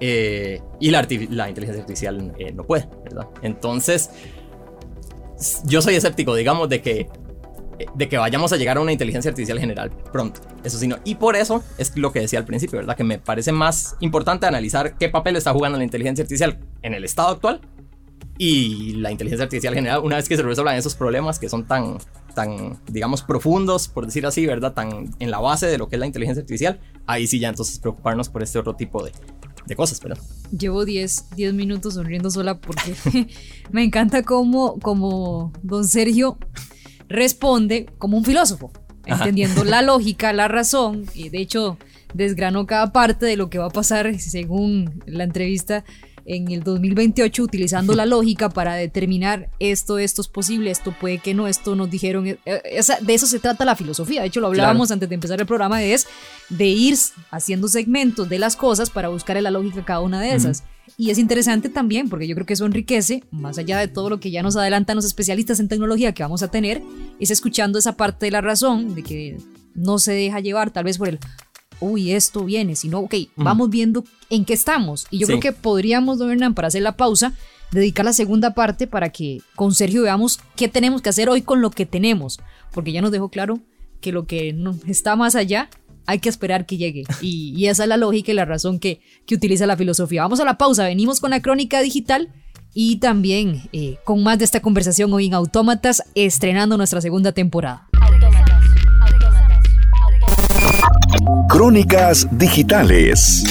Eh, 0.01 0.61
y 0.81 0.91
la, 0.91 1.01
inteligencia 1.01 1.81
artificial 1.81 2.35
eh, 2.39 2.53
no 2.53 2.65
puede. 2.65 2.89
Entonces, 3.43 4.11
yo 5.65 5.83
soy 5.83 5.97
escéptico, 5.97 6.35
digamos, 6.35 6.69
de 6.69 6.83
que 6.83 7.09
de 7.95 8.09
que 8.09 8.19
vayamos 8.19 8.53
a 8.53 8.57
llegar 8.57 8.77
a 8.77 8.81
una 8.81 8.93
inteligencia 8.93 9.31
artificial 9.31 9.59
general 9.59 9.91
pronto. 10.13 10.41
Eso 10.65 10.79
sí, 10.79 10.87
no. 10.87 10.97
Y 11.05 11.17
por 11.17 11.37
eso 11.37 11.63
es 11.79 11.97
lo 11.97 12.13
que 12.13 12.21
decía 12.21 12.39
al 12.39 12.45
principio, 12.45 12.79
¿verdad? 12.79 12.97
Que 12.97 13.05
me 13.05 13.19
parece 13.19 13.53
más 13.53 13.97
importante 14.01 14.47
analizar 14.47 14.97
qué 14.99 15.09
papel 15.09 15.37
está 15.37 15.53
jugando 15.53 15.79
la 15.79 15.85
inteligencia 15.85 16.23
artificial 16.23 16.59
en 16.83 16.95
el 16.95 17.05
estado 17.05 17.29
actual 17.29 17.61
y 18.39 18.95
la 18.95 19.11
inteligencia 19.11 19.45
artificial 19.45 19.75
general 19.75 20.01
una 20.03 20.17
vez 20.17 20.29
que 20.29 20.37
se 20.37 20.43
resuelvan 20.43 20.77
esos 20.77 20.95
problemas 20.95 21.39
que 21.39 21.49
son 21.49 21.67
tan, 21.67 21.99
tan, 22.35 22.79
digamos, 22.89 23.23
profundos, 23.23 23.89
por 23.89 24.07
decir 24.07 24.27
así, 24.27 24.47
¿verdad? 24.47 24.73
Tan 24.73 25.11
en 25.19 25.31
la 25.31 25.39
base 25.39 25.67
de 25.67 25.79
lo 25.79 25.89
que 25.89 25.97
es 25.97 26.01
la 26.01 26.07
inteligencia 26.07 26.41
artificial, 26.41 26.81
ahí 27.07 27.27
sí 27.27 27.39
ya 27.39 27.49
entonces 27.49 27.79
preocuparnos 27.79 28.29
por 28.29 28.43
este 28.43 28.59
otro 28.59 28.75
tipo 28.75 29.05
de, 29.05 29.13
de 29.67 29.77
cosas, 29.77 30.01
¿verdad? 30.01 30.19
Llevo 30.57 30.85
10, 30.85 31.31
10 31.37 31.55
minutos 31.55 31.95
sonriendo 31.95 32.31
sola 32.31 32.59
porque 32.59 32.95
me 33.71 33.85
encanta 33.85 34.23
cómo, 34.23 34.79
como 34.81 35.53
don 35.63 35.87
Sergio 35.87 36.39
responde 37.13 37.87
como 37.99 38.17
un 38.17 38.25
filósofo, 38.25 38.73
entendiendo 39.07 39.65
la 39.65 39.83
lógica, 39.83 40.33
la 40.33 40.49
razón, 40.49 41.07
y 41.15 41.29
de 41.29 41.39
hecho 41.39 41.79
desgranó 42.15 42.67
cada 42.67 42.93
parte 42.93 43.27
de 43.27 43.37
lo 43.37 43.49
que 43.49 43.59
va 43.59 43.67
a 43.67 43.71
pasar 43.71 44.19
según 44.19 45.03
la 45.07 45.25
entrevista 45.25 45.85
en 46.25 46.51
el 46.51 46.63
2028 46.63 47.43
utilizando 47.43 47.95
la 47.95 48.07
lógica 48.07 48.49
para 48.49 48.75
determinar 48.75 49.51
esto, 49.59 49.99
esto 49.99 50.21
es 50.21 50.29
posible, 50.29 50.71
esto 50.71 50.95
puede 50.99 51.19
que 51.19 51.35
no, 51.35 51.49
esto 51.49 51.75
nos 51.75 51.91
dijeron. 51.91 52.27
Eh, 52.27 52.39
de 52.45 53.15
eso 53.15 53.27
se 53.27 53.39
trata 53.39 53.65
la 53.65 53.77
filosofía. 53.77 54.21
De 54.21 54.29
hecho, 54.29 54.41
lo 54.41 54.49
hablábamos 54.49 54.91
antes 54.91 55.09
de 55.09 55.15
empezar 55.15 55.41
el 55.41 55.47
programa, 55.47 55.83
es 55.83 56.07
de 56.49 56.67
ir 56.67 56.97
haciendo 57.31 57.69
segmentos 57.69 58.29
de 58.29 58.39
las 58.39 58.57
cosas 58.57 58.91
para 58.91 59.09
buscar 59.09 59.41
la 59.43 59.51
lógica 59.51 59.85
cada 59.85 60.01
una 60.01 60.21
de 60.21 60.35
esas. 60.35 60.63
Y 60.97 61.11
es 61.11 61.19
interesante 61.19 61.69
también 61.69 62.09
porque 62.09 62.29
yo 62.29 62.35
creo 62.35 62.47
que 62.47 62.53
eso 62.55 62.67
enriquece, 62.67 63.25
más 63.31 63.59
allá 63.59 63.79
de 63.79 63.89
todo 63.89 64.11
lo 64.11 64.21
que 64.21 64.31
ya 64.31 64.43
nos 64.43 64.57
adelantan 64.57 64.97
los 64.97 65.05
especialistas 65.05 65.61
en 65.61 65.69
tecnología 65.69 66.13
que 66.13 66.23
vamos 66.23 66.43
a 66.43 66.49
tener, 66.49 66.83
es 67.19 67.31
escuchando 67.31 67.79
esa 67.79 67.97
parte 67.97 68.27
de 68.27 68.33
la 68.33 68.41
razón, 68.41 68.95
de 68.95 69.03
que 69.03 69.39
no 69.75 69.99
se 69.99 70.13
deja 70.13 70.41
llevar 70.41 70.71
tal 70.71 70.85
vez 70.85 70.99
por 70.99 71.09
el, 71.09 71.19
uy, 71.81 72.13
esto 72.13 72.45
viene, 72.45 72.77
sino, 72.77 73.01
ok, 73.01 73.15
vamos 73.37 73.71
viendo 73.71 74.05
en 74.31 74.45
qué 74.45 74.55
estamos. 74.55 75.07
Y 75.11 75.19
yo 75.19 75.27
creo 75.27 75.41
que 75.41 75.53
podríamos, 75.53 76.19
don 76.19 76.31
Hernán, 76.31 76.55
para 76.55 76.69
hacer 76.69 76.83
la 76.83 76.97
pausa, 76.97 77.33
dedicar 77.73 78.05
la 78.05 78.13
segunda 78.13 78.55
parte 78.55 78.87
para 78.87 79.11
que 79.11 79.41
con 79.57 79.75
Sergio 79.75 80.03
veamos 80.03 80.41
qué 80.57 80.69
tenemos 80.69 81.03
que 81.03 81.09
hacer 81.09 81.29
hoy 81.29 81.43
con 81.43 81.61
lo 81.61 81.71
que 81.71 81.87
tenemos, 81.87 82.39
porque 82.73 82.93
ya 82.93 83.03
nos 83.03 83.11
dejó 83.11 83.31
claro 83.31 83.61
que 84.01 84.13
lo 84.13 84.27
que 84.27 84.55
está 84.87 85.17
más 85.17 85.35
allá 85.35 85.71
hay 86.07 86.19
que 86.19 86.29
esperar 86.29 86.67
que 86.67 86.77
llegue. 86.77 87.05
Y, 87.21 87.67
esa 87.67 87.85
es 87.85 87.89
la 87.89 87.97
lógica 87.97 88.33
y 88.33 88.35
la 88.35 88.45
razón 88.45 88.79
que, 88.79 89.01
que 89.27 89.35
utiliza 89.35 89.67
la 89.67 89.77
filosofía. 89.77 90.23
Vamos 90.23 90.41
a 90.41 90.45
la 90.45 90.59
pausa, 90.59 90.85
venimos 90.85 91.21
con 91.21 91.31
la 91.31 91.41
crónica 91.41 91.81
digital 91.81 92.29
y 92.75 92.97
también 92.97 93.63
eh, 93.73 93.97
con 94.05 94.23
más 94.23 94.39
de 94.39 94.45
esta 94.45 94.61
conversación 94.61 95.13
hoy 95.13 95.27
en 95.27 95.35
Autómatas, 95.35 96.03
estrenando 96.15 96.77
nuestra 96.77 97.01
segunda 97.01 97.33
temporada. 97.33 97.89
Crónicas 101.49 102.27
Digitales. 102.33 103.45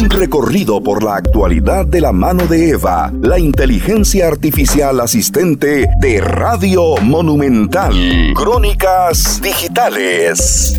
Un 0.00 0.10
recorrido 0.10 0.82
por 0.82 1.04
la 1.04 1.16
actualidad 1.16 1.86
de 1.86 2.00
la 2.00 2.12
mano 2.12 2.46
de 2.46 2.70
Eva, 2.70 3.12
la 3.20 3.38
inteligencia 3.38 4.26
artificial 4.26 4.98
asistente 5.00 5.88
de 6.00 6.20
Radio 6.20 6.96
Monumental. 7.02 7.94
Crónicas 8.34 9.40
Digitales. 9.40 10.76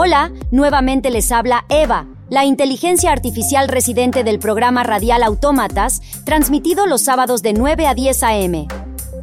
Hola, 0.00 0.30
nuevamente 0.52 1.10
les 1.10 1.32
habla 1.32 1.64
Eva, 1.68 2.06
la 2.30 2.44
inteligencia 2.44 3.10
artificial 3.10 3.66
residente 3.66 4.22
del 4.22 4.38
programa 4.38 4.84
radial 4.84 5.24
Autómatas, 5.24 6.02
transmitido 6.24 6.86
los 6.86 7.00
sábados 7.02 7.42
de 7.42 7.52
9 7.52 7.88
a 7.88 7.94
10 7.94 8.22
a.m. 8.22 8.68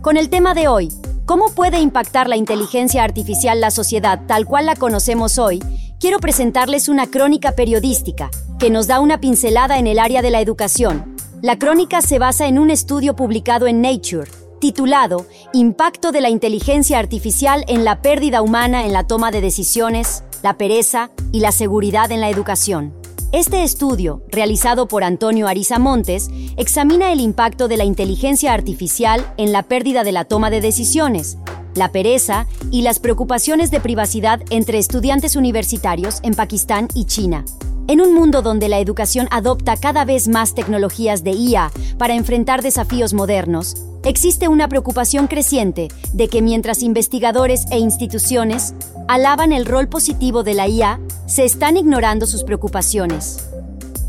Con 0.01 0.17
el 0.17 0.29
tema 0.29 0.53
de 0.53 0.67
hoy, 0.67 0.91
¿cómo 1.25 1.55
puede 1.55 1.79
impactar 1.79 2.27
la 2.27 2.35
inteligencia 2.35 3.05
artificial 3.05 3.61
la 3.61 3.71
sociedad 3.71 4.19
tal 4.27 4.45
cual 4.45 4.65
la 4.65 4.75
conocemos 4.75 5.37
hoy? 5.37 5.63
quiero 6.01 6.19
presentarles 6.19 6.89
una 6.89 7.07
crónica 7.07 7.53
periodística 7.53 8.29
que 8.59 8.69
nos 8.69 8.87
da 8.87 8.99
una 8.99 9.21
pincelada 9.21 9.79
en 9.79 9.87
el 9.87 9.97
área 9.97 10.21
de 10.21 10.29
la 10.29 10.41
educación. 10.41 11.15
La 11.41 11.57
crónica 11.57 12.01
se 12.01 12.19
basa 12.19 12.47
en 12.47 12.59
un 12.59 12.69
estudio 12.69 13.15
publicado 13.15 13.67
en 13.67 13.81
Nature, 13.81 14.29
titulado 14.59 15.25
Impacto 15.53 16.11
de 16.11 16.19
la 16.19 16.29
inteligencia 16.29 16.99
artificial 16.99 17.63
en 17.69 17.85
la 17.85 18.01
pérdida 18.01 18.41
humana 18.41 18.85
en 18.85 18.91
la 18.91 19.07
toma 19.07 19.31
de 19.31 19.39
decisiones, 19.39 20.23
la 20.45 20.57
pereza 20.57 21.09
y 21.31 21.39
la 21.39 21.51
seguridad 21.51 22.11
en 22.11 22.21
la 22.21 22.29
educación. 22.29 22.93
Este 23.31 23.63
estudio, 23.63 24.21
realizado 24.29 24.87
por 24.87 25.03
Antonio 25.03 25.47
Ariza 25.47 25.79
Montes, 25.79 26.29
examina 26.55 27.11
el 27.11 27.19
impacto 27.19 27.67
de 27.67 27.77
la 27.77 27.83
inteligencia 27.83 28.53
artificial 28.53 29.25
en 29.37 29.51
la 29.51 29.63
pérdida 29.63 30.03
de 30.03 30.11
la 30.11 30.23
toma 30.23 30.51
de 30.51 30.61
decisiones, 30.61 31.39
la 31.73 31.91
pereza 31.91 32.45
y 32.69 32.83
las 32.83 32.99
preocupaciones 32.99 33.71
de 33.71 33.79
privacidad 33.79 34.39
entre 34.51 34.77
estudiantes 34.77 35.35
universitarios 35.35 36.19
en 36.21 36.35
Pakistán 36.35 36.89
y 36.93 37.05
China. 37.05 37.43
En 37.87 38.01
un 38.01 38.15
mundo 38.15 38.41
donde 38.41 38.67
la 38.67 38.79
educación 38.79 39.27
adopta 39.29 39.77
cada 39.77 40.05
vez 40.05 40.27
más 40.27 40.55
tecnologías 40.55 41.23
de 41.23 41.33
IA 41.33 41.71
para 41.99 42.15
enfrentar 42.15 42.63
desafíos 42.63 43.13
modernos, 43.13 43.75
existe 44.03 44.47
una 44.47 44.67
preocupación 44.67 45.27
creciente 45.27 45.89
de 46.11 46.27
que 46.27 46.41
mientras 46.41 46.81
investigadores 46.81 47.65
e 47.69 47.77
instituciones 47.77 48.73
alaban 49.07 49.51
el 49.51 49.67
rol 49.67 49.87
positivo 49.87 50.41
de 50.41 50.55
la 50.55 50.67
IA, 50.67 50.99
se 51.27 51.45
están 51.45 51.77
ignorando 51.77 52.25
sus 52.25 52.43
preocupaciones. 52.43 53.49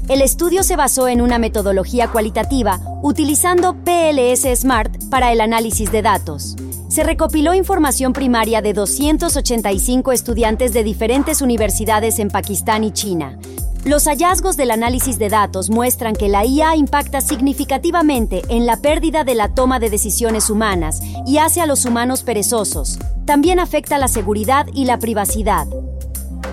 El 0.09 0.23
estudio 0.23 0.63
se 0.63 0.77
basó 0.77 1.07
en 1.09 1.21
una 1.21 1.39
metodología 1.39 2.09
cualitativa 2.09 2.81
utilizando 3.03 3.77
PLS 3.85 4.59
Smart 4.59 5.05
para 5.11 5.33
el 5.33 5.41
análisis 5.43 5.93
de 5.93 6.01
datos 6.01 6.57
se 6.97 7.05
recopiló 7.05 7.53
información 7.53 8.15
primaria 8.15 8.63
de 8.63 8.73
285 8.73 10.13
estudiantes 10.13 10.73
de 10.73 10.83
diferentes 10.83 11.43
universidades 11.43 12.19
en 12.19 12.31
Pakistán 12.31 12.85
y 12.85 12.91
China. 12.91 13.39
Los 13.85 14.07
hallazgos 14.07 14.57
del 14.57 14.71
análisis 14.71 15.19
de 15.19 15.29
datos 15.29 15.69
muestran 15.69 16.17
que 16.17 16.31
la 16.31 16.47
IA 16.47 16.75
impacta 16.75 17.21
significativamente 17.21 18.41
en 18.49 18.65
la 18.65 18.79
pérdida 18.79 19.25
de 19.25 19.35
la 19.35 19.55
toma 19.55 19.79
de 19.79 19.91
decisiones 19.91 20.49
humanas 20.49 21.03
y 21.27 21.37
hace 21.37 21.61
a 21.61 21.67
los 21.67 21.85
humanos 21.85 22.23
perezosos. 22.23 22.99
También 23.27 23.61
afecta 23.61 23.99
la 23.99 24.09
seguridad 24.09 24.67
y 24.73 24.87
la 24.87 24.99
privacidad. 24.99 25.67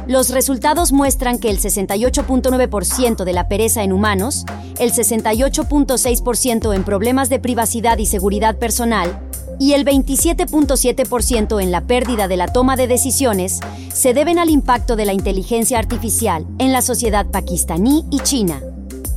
Los 0.08 0.30
resultados 0.30 0.92
muestran 0.92 1.40
que 1.40 1.52
el 1.52 1.60
68.9% 1.60 3.24
de 3.24 3.32
la 3.32 3.48
pereza 3.48 3.84
en 3.84 3.94
humanos, 3.94 4.44
el 4.78 4.92
68.6% 4.92 6.76
en 6.76 6.84
problemas 6.84 7.30
de 7.30 7.40
privacidad 7.40 7.98
y 7.98 8.08
seguridad 8.08 8.58
personal, 8.58 9.22
y 9.64 9.72
el 9.72 9.86
27.7% 9.86 11.62
en 11.62 11.72
la 11.72 11.88
pérdida 11.88 12.28
de 12.28 12.36
la 12.36 12.50
toma 12.50 12.76
de 12.76 12.86
decisiones 12.86 13.62
se 13.94 14.14
deben 14.14 14.38
al 14.38 14.50
impacto 14.50 14.98
de 14.98 15.06
la 15.06 15.14
inteligencia 15.14 15.80
artificial 15.80 16.46
en 16.60 16.74
la 16.74 16.82
sociedad 16.82 17.26
pakistaní 17.28 18.04
y 18.12 18.20
china. 18.20 18.62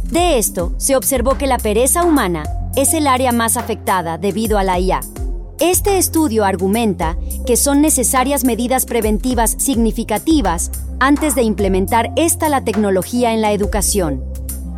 De 0.04 0.38
esto, 0.38 0.72
se 0.76 0.94
observó 0.94 1.36
que 1.36 1.48
la 1.48 1.58
pereza 1.58 2.04
humana 2.04 2.44
es 2.76 2.94
el 2.94 3.08
área 3.08 3.32
más 3.32 3.56
afectada 3.56 4.18
debido 4.18 4.56
a 4.56 4.62
la 4.62 4.78
IA. 4.78 5.00
Este 5.58 5.98
estudio 5.98 6.44
argumenta 6.44 7.16
que 7.44 7.56
son 7.56 7.80
necesarias 7.80 8.44
medidas 8.44 8.86
preventivas 8.86 9.56
significativas 9.58 10.70
antes 11.00 11.34
de 11.34 11.42
implementar 11.42 12.12
esta 12.14 12.48
la 12.48 12.62
tecnología 12.62 13.34
en 13.34 13.40
la 13.40 13.50
educación. 13.50 14.22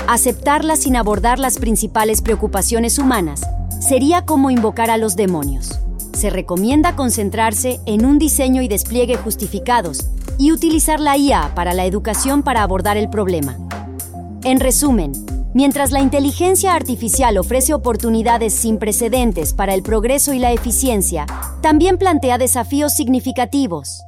Aceptarla 0.07 0.77
sin 0.77 0.97
abordar 0.97 1.39
las 1.39 1.59
principales 1.59 2.23
preocupaciones 2.23 2.99
humanas 2.99 3.43
sería 3.81 4.25
como 4.25 4.51
invocar 4.51 4.91
a 4.91 4.97
los 4.97 5.17
demonios. 5.17 5.79
Se 6.13 6.31
recomienda 6.31 6.97
concentrarse 6.97 7.81
en 7.87 8.05
un 8.05 8.19
diseño 8.19 8.61
y 8.63 8.69
despliegue 8.69 9.17
justificados 9.17 10.07
y 10.37 10.53
utilizar 10.53 11.01
la 11.01 11.17
IA 11.17 11.53
para 11.55 11.75
la 11.75 11.85
educación 11.85 12.43
para 12.43 12.63
abordar 12.63 12.97
el 12.97 13.09
problema. 13.09 13.57
En 14.43 14.61
resumen, 14.61 15.13
mientras 15.55 15.93
la 15.93 16.01
inteligencia 16.01 16.75
artificial 16.75 17.39
ofrece 17.39 17.75
oportunidades 17.75 18.55
sin 18.55 18.79
precedentes 18.79 19.53
para 19.53 19.75
el 19.75 19.83
progreso 19.83 20.33
y 20.33 20.39
la 20.39 20.53
eficiencia, 20.53 21.27
también 21.61 21.99
plantea 21.99 22.39
desafíos 22.39 22.95
significativos. 22.95 24.03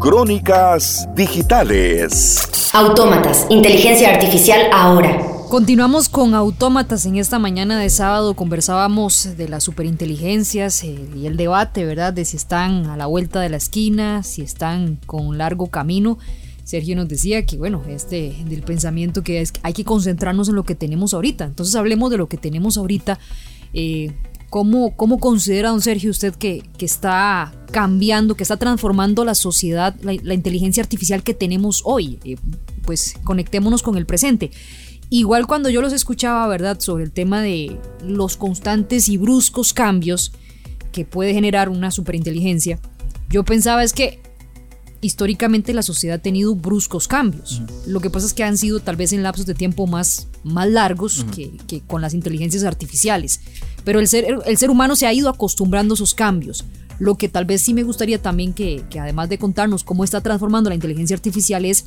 Crónicas 0.00 1.08
digitales. 1.14 2.70
Autómatas, 2.72 3.46
inteligencia 3.50 4.10
artificial 4.10 4.68
ahora. 4.72 5.37
Continuamos 5.48 6.10
con 6.10 6.34
autómatas. 6.34 7.06
En 7.06 7.16
esta 7.16 7.38
mañana 7.38 7.78
de 7.78 7.88
sábado 7.88 8.34
conversábamos 8.34 9.34
de 9.38 9.48
las 9.48 9.64
superinteligencias 9.64 10.84
eh, 10.84 11.08
y 11.16 11.24
el 11.24 11.38
debate, 11.38 11.86
¿verdad? 11.86 12.12
De 12.12 12.26
si 12.26 12.36
están 12.36 12.84
a 12.84 12.98
la 12.98 13.06
vuelta 13.06 13.40
de 13.40 13.48
la 13.48 13.56
esquina, 13.56 14.22
si 14.22 14.42
están 14.42 15.00
con 15.06 15.26
un 15.26 15.38
largo 15.38 15.68
camino. 15.68 16.18
Sergio 16.64 16.96
nos 16.96 17.08
decía 17.08 17.46
que, 17.46 17.56
bueno, 17.56 17.82
este 17.88 18.36
del 18.44 18.62
pensamiento 18.62 19.22
que 19.24 19.42
hay 19.62 19.72
que 19.72 19.84
concentrarnos 19.84 20.50
en 20.50 20.54
lo 20.54 20.64
que 20.64 20.74
tenemos 20.74 21.14
ahorita. 21.14 21.46
Entonces 21.46 21.74
hablemos 21.76 22.10
de 22.10 22.18
lo 22.18 22.28
que 22.28 22.36
tenemos 22.36 22.76
ahorita. 22.76 23.18
Eh, 23.72 24.12
¿cómo, 24.50 24.96
¿Cómo 24.96 25.18
considera, 25.18 25.70
don 25.70 25.80
Sergio, 25.80 26.10
usted 26.10 26.34
que, 26.34 26.62
que, 26.76 26.84
está 26.84 27.54
cambiando, 27.72 28.34
que 28.34 28.42
está 28.42 28.58
transformando 28.58 29.24
la 29.24 29.34
sociedad, 29.34 29.96
la, 30.02 30.34
inteligencia 30.34 30.82
artificial 30.82 31.22
que 31.22 31.32
tenemos 31.32 31.80
hoy? 31.86 32.18
Eh, 32.22 32.36
pues 32.84 33.14
conectémonos 33.24 33.82
con 33.82 33.96
el 33.96 34.04
presente. 34.04 34.50
Igual 35.10 35.46
cuando 35.46 35.70
yo 35.70 35.80
los 35.80 35.92
escuchaba, 35.92 36.46
¿verdad?, 36.48 36.80
sobre 36.80 37.04
el 37.04 37.12
tema 37.12 37.40
de 37.40 37.78
los 38.04 38.36
constantes 38.36 39.08
y 39.08 39.16
bruscos 39.16 39.72
cambios 39.72 40.32
que 40.92 41.04
puede 41.04 41.32
generar 41.32 41.68
una 41.68 41.90
superinteligencia, 41.90 42.78
yo 43.30 43.44
pensaba 43.44 43.84
es 43.84 43.92
que 43.92 44.20
históricamente 45.00 45.72
la 45.72 45.82
sociedad 45.82 46.16
ha 46.16 46.22
tenido 46.22 46.54
bruscos 46.54 47.08
cambios. 47.08 47.62
Lo 47.86 48.00
que 48.00 48.10
pasa 48.10 48.26
es 48.26 48.34
que 48.34 48.44
han 48.44 48.58
sido 48.58 48.80
tal 48.80 48.96
vez 48.96 49.12
en 49.12 49.22
lapsos 49.22 49.46
de 49.46 49.54
tiempo 49.54 49.86
más, 49.86 50.28
más 50.42 50.68
largos 50.68 51.24
que, 51.34 51.82
con 51.86 52.02
las 52.02 52.14
inteligencias 52.14 52.64
artificiales. 52.64 53.40
Pero 53.84 54.00
el 54.00 54.08
ser, 54.08 54.40
el 54.44 54.58
ser 54.58 54.70
humano 54.70 54.96
se 54.96 55.06
ha 55.06 55.12
ido 55.12 55.28
acostumbrando 55.28 55.94
a 55.94 55.96
esos 55.96 56.14
cambios. 56.14 56.64
Lo 56.98 57.16
que 57.16 57.28
tal 57.28 57.44
vez 57.44 57.62
sí 57.62 57.74
me 57.74 57.84
gustaría 57.84 58.20
también 58.20 58.52
que, 58.52 58.84
que 58.90 58.98
además 58.98 59.28
de 59.28 59.38
contarnos 59.38 59.84
cómo 59.84 60.02
está 60.02 60.20
transformando 60.20 60.68
la 60.68 60.74
inteligencia 60.74 61.14
artificial 61.14 61.64
es 61.64 61.86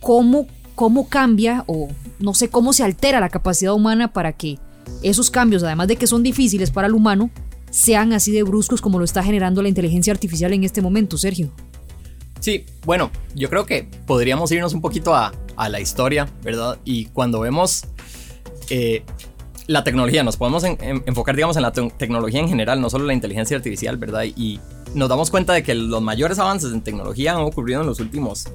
cómo 0.00 0.46
cómo 0.76 1.08
cambia 1.08 1.64
o 1.66 1.88
no 2.20 2.34
sé 2.34 2.48
cómo 2.48 2.72
se 2.72 2.84
altera 2.84 3.18
la 3.18 3.30
capacidad 3.30 3.72
humana 3.72 4.12
para 4.12 4.32
que 4.34 4.60
esos 5.02 5.30
cambios, 5.30 5.64
además 5.64 5.88
de 5.88 5.96
que 5.96 6.06
son 6.06 6.22
difíciles 6.22 6.70
para 6.70 6.86
el 6.86 6.94
humano, 6.94 7.30
sean 7.70 8.12
así 8.12 8.30
de 8.30 8.44
bruscos 8.44 8.80
como 8.80 8.98
lo 8.98 9.04
está 9.04 9.24
generando 9.24 9.62
la 9.62 9.68
inteligencia 9.68 10.12
artificial 10.12 10.52
en 10.52 10.62
este 10.62 10.82
momento, 10.82 11.18
Sergio. 11.18 11.50
Sí, 12.40 12.64
bueno, 12.84 13.10
yo 13.34 13.50
creo 13.50 13.66
que 13.66 13.88
podríamos 14.06 14.52
irnos 14.52 14.72
un 14.74 14.80
poquito 14.80 15.14
a, 15.14 15.32
la 15.68 15.80
historia, 15.80 16.28
¿verdad? 16.42 16.78
Y 16.84 17.06
cuando 17.06 17.40
vemos 17.40 17.84
eh, 18.68 19.02
la 19.66 19.82
tecnología, 19.82 20.22
nos 20.22 20.36
podemos 20.36 20.62
enfocar, 20.64 21.34
digamos, 21.34 21.56
en 21.56 21.62
la 21.62 21.72
tecnología 21.72 22.40
en 22.40 22.48
general, 22.48 22.80
no 22.80 22.90
solo 22.90 23.06
la 23.06 23.14
inteligencia 23.14 23.56
artificial, 23.56 23.96
¿verdad? 23.96 24.24
Y 24.24 24.60
nos 24.94 25.08
damos 25.08 25.30
cuenta 25.30 25.52
de 25.52 25.62
que 25.62 25.74
los 25.74 26.00
mayores 26.02 26.38
avances 26.38 26.72
en 26.72 26.80
tecnología 26.80 27.32
han 27.32 27.40
ocurrido 27.40 27.80
en 27.80 27.86
los 27.86 28.00
últimos 28.00 28.48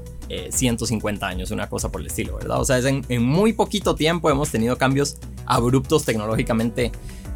150 0.50 1.26
eh, 1.26 1.30
años, 1.30 1.52
una 1.52 1.70
cosa 1.70 1.92
por 1.92 2.02
el 2.02 2.08
estilo, 2.08 2.38
¿verdad? 2.38 2.60
O 2.60 2.66
sea, 2.66 2.78
en, 2.80 3.06
en 3.10 3.24
muy 3.24 3.54
poquito 3.54 3.96
tiempo 3.96 4.30
hemos 4.30 4.50
tenido 4.50 4.78
cambios 4.78 5.18
abruptos 5.46 6.06
tecnológicamente 6.06 6.92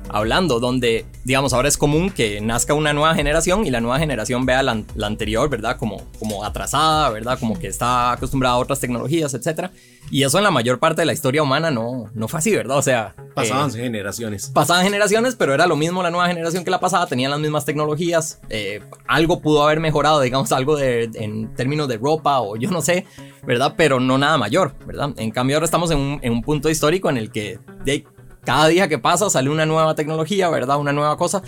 hablando, 0.10 0.60
donde, 0.60 1.06
digamos, 1.24 1.54
ahora 1.54 1.68
es 1.68 1.78
común 1.78 2.10
que 2.10 2.42
nazca 2.42 2.74
una 2.74 2.94
nueva 2.94 3.16
generación 3.16 3.66
y 3.66 3.72
la 3.72 3.82
nueva 3.82 4.00
generación 4.00 4.46
vea 4.46 4.64
la, 4.64 4.84
anterior, 5.02 5.50
¿verdad? 5.50 5.78
Como, 5.78 6.02
como 6.20 6.44
atrasada, 6.44 7.10
¿verdad? 7.10 7.40
Como 7.40 7.58
que 7.60 7.68
está 7.68 8.12
acostumbrada 8.12 8.56
a 8.56 8.58
otras 8.60 8.80
tecnologías, 8.80 9.34
etc. 9.34 9.70
Y 10.12 10.24
eso 10.24 10.38
en 10.38 10.44
la 10.44 10.52
mayor 10.52 10.80
parte 10.80 11.02
de 11.02 11.06
la 11.06 11.14
historia 11.14 11.42
humana 11.42 11.72
no, 11.72 12.10
no 12.14 12.28
fue 12.28 12.40
así, 12.40 12.56
¿verdad? 12.56 12.78
O 12.78 12.82
sea... 12.82 13.16
Pasaban 13.34 13.70
eh, 13.72 13.74
generaciones. 13.74 14.50
Pasaban 14.54 14.84
generaciones, 14.84 15.36
pero 15.36 15.54
era 15.54 15.68
lo 15.68 15.76
mismo 15.76 16.04
la 16.04 16.12
nueva 16.12 16.28
generación 16.28 16.64
que 16.64 16.72
la 16.72 16.80
pasada, 16.80 17.08
tenían 17.08 17.32
las 17.32 17.40
mismas 17.40 17.66
tecnologías, 17.66 18.40
eh, 18.50 18.82
algo 19.08 19.42
pudo 19.42 19.64
haber 19.64 19.80
mejorado, 19.80 20.22
digamos, 20.22 20.52
algo 20.52 20.78
de, 20.78 21.10
en 21.16 21.54
términos 21.56 21.88
de 21.88 21.98
ropa 21.98 22.40
o 22.40 22.56
yo 22.56 22.70
no 22.70 22.82
sé, 22.82 23.06
¿verdad? 23.44 23.74
Pero 23.76 24.00
no 24.00 24.18
nada 24.18 24.38
mayor, 24.38 24.76
¿verdad? 24.86 25.12
En 25.18 25.32
cambio 25.32 25.58
ahora 25.58 25.66
estamos 25.66 25.92
en 25.92 25.98
un, 25.98 26.20
en 26.22 26.34
un 26.34 26.42
punto 26.42 26.70
histórico 26.70 27.10
en 27.10 27.18
el 27.18 27.32
que... 27.32 27.60
De, 27.84 28.06
cada 28.46 28.68
día 28.68 28.88
que 28.88 28.98
pasa 28.98 29.30
sale 29.30 29.50
una 29.50 29.66
nueva 29.66 29.96
tecnología, 29.96 30.50
¿verdad? 30.50 30.78
Una 30.78 30.94
nueva 30.94 31.18
cosa. 31.18 31.42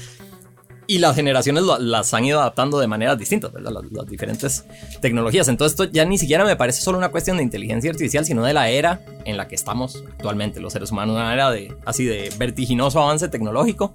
Y 0.90 1.00
las 1.00 1.16
generaciones 1.16 1.64
las 1.80 2.14
han 2.14 2.24
ido 2.24 2.40
adaptando 2.40 2.80
de 2.80 2.88
maneras 2.88 3.18
distintas, 3.18 3.52
¿verdad? 3.52 3.74
Las, 3.92 4.08
diferentes 4.08 4.66
tecnologías. 5.02 5.50
Entonces 5.50 5.74
esto 5.74 5.92
ya 5.92 6.06
ni 6.06 6.18
siquiera 6.18 6.46
me 6.46 6.56
parece 6.56 6.82
solo 6.82 6.98
una 6.98 7.10
cuestión 7.10 7.38
de 7.38 7.44
inteligencia 7.44 7.92
artificial, 7.92 8.24
sino 8.24 8.44
de 8.46 8.54
la 8.54 8.70
era 8.70 9.02
en 9.26 9.36
la 9.36 9.50
que 9.50 9.56
estamos 9.56 10.02
actualmente 10.14 10.62
los 10.62 10.72
seres 10.72 10.92
humanos, 10.92 11.16
una 11.16 11.34
era 11.34 11.52
de, 11.52 11.76
así 11.86 12.06
de 12.06 12.34
vertiginoso 12.38 13.02
avance 13.02 13.28
tecnológico. 13.28 13.92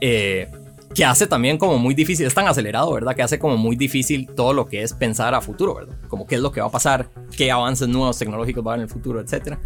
Eh, 0.00 0.48
que 0.94 1.04
hace 1.04 1.26
también 1.26 1.58
como 1.58 1.78
muy 1.78 1.94
difícil, 1.94 2.26
es 2.26 2.34
tan 2.34 2.48
acelerado, 2.48 2.92
¿verdad? 2.92 3.14
Que 3.14 3.22
hace 3.22 3.38
como 3.38 3.56
muy 3.56 3.76
difícil 3.76 4.28
todo 4.34 4.52
lo 4.52 4.66
que 4.66 4.82
es 4.82 4.94
pensar 4.94 5.34
a 5.34 5.40
futuro, 5.40 5.74
¿verdad? 5.74 5.96
Como 6.08 6.26
qué 6.26 6.36
es 6.36 6.40
lo 6.40 6.50
que 6.50 6.60
va 6.60 6.68
a 6.68 6.70
pasar, 6.70 7.10
qué 7.36 7.50
avances 7.52 7.86
nuevos 7.88 8.18
tecnológicos 8.18 8.66
va 8.66 8.72
a 8.72 8.74
haber 8.74 8.84
en 8.84 8.88
el 8.88 8.92
futuro, 8.92 9.20
etcétera. 9.20 9.60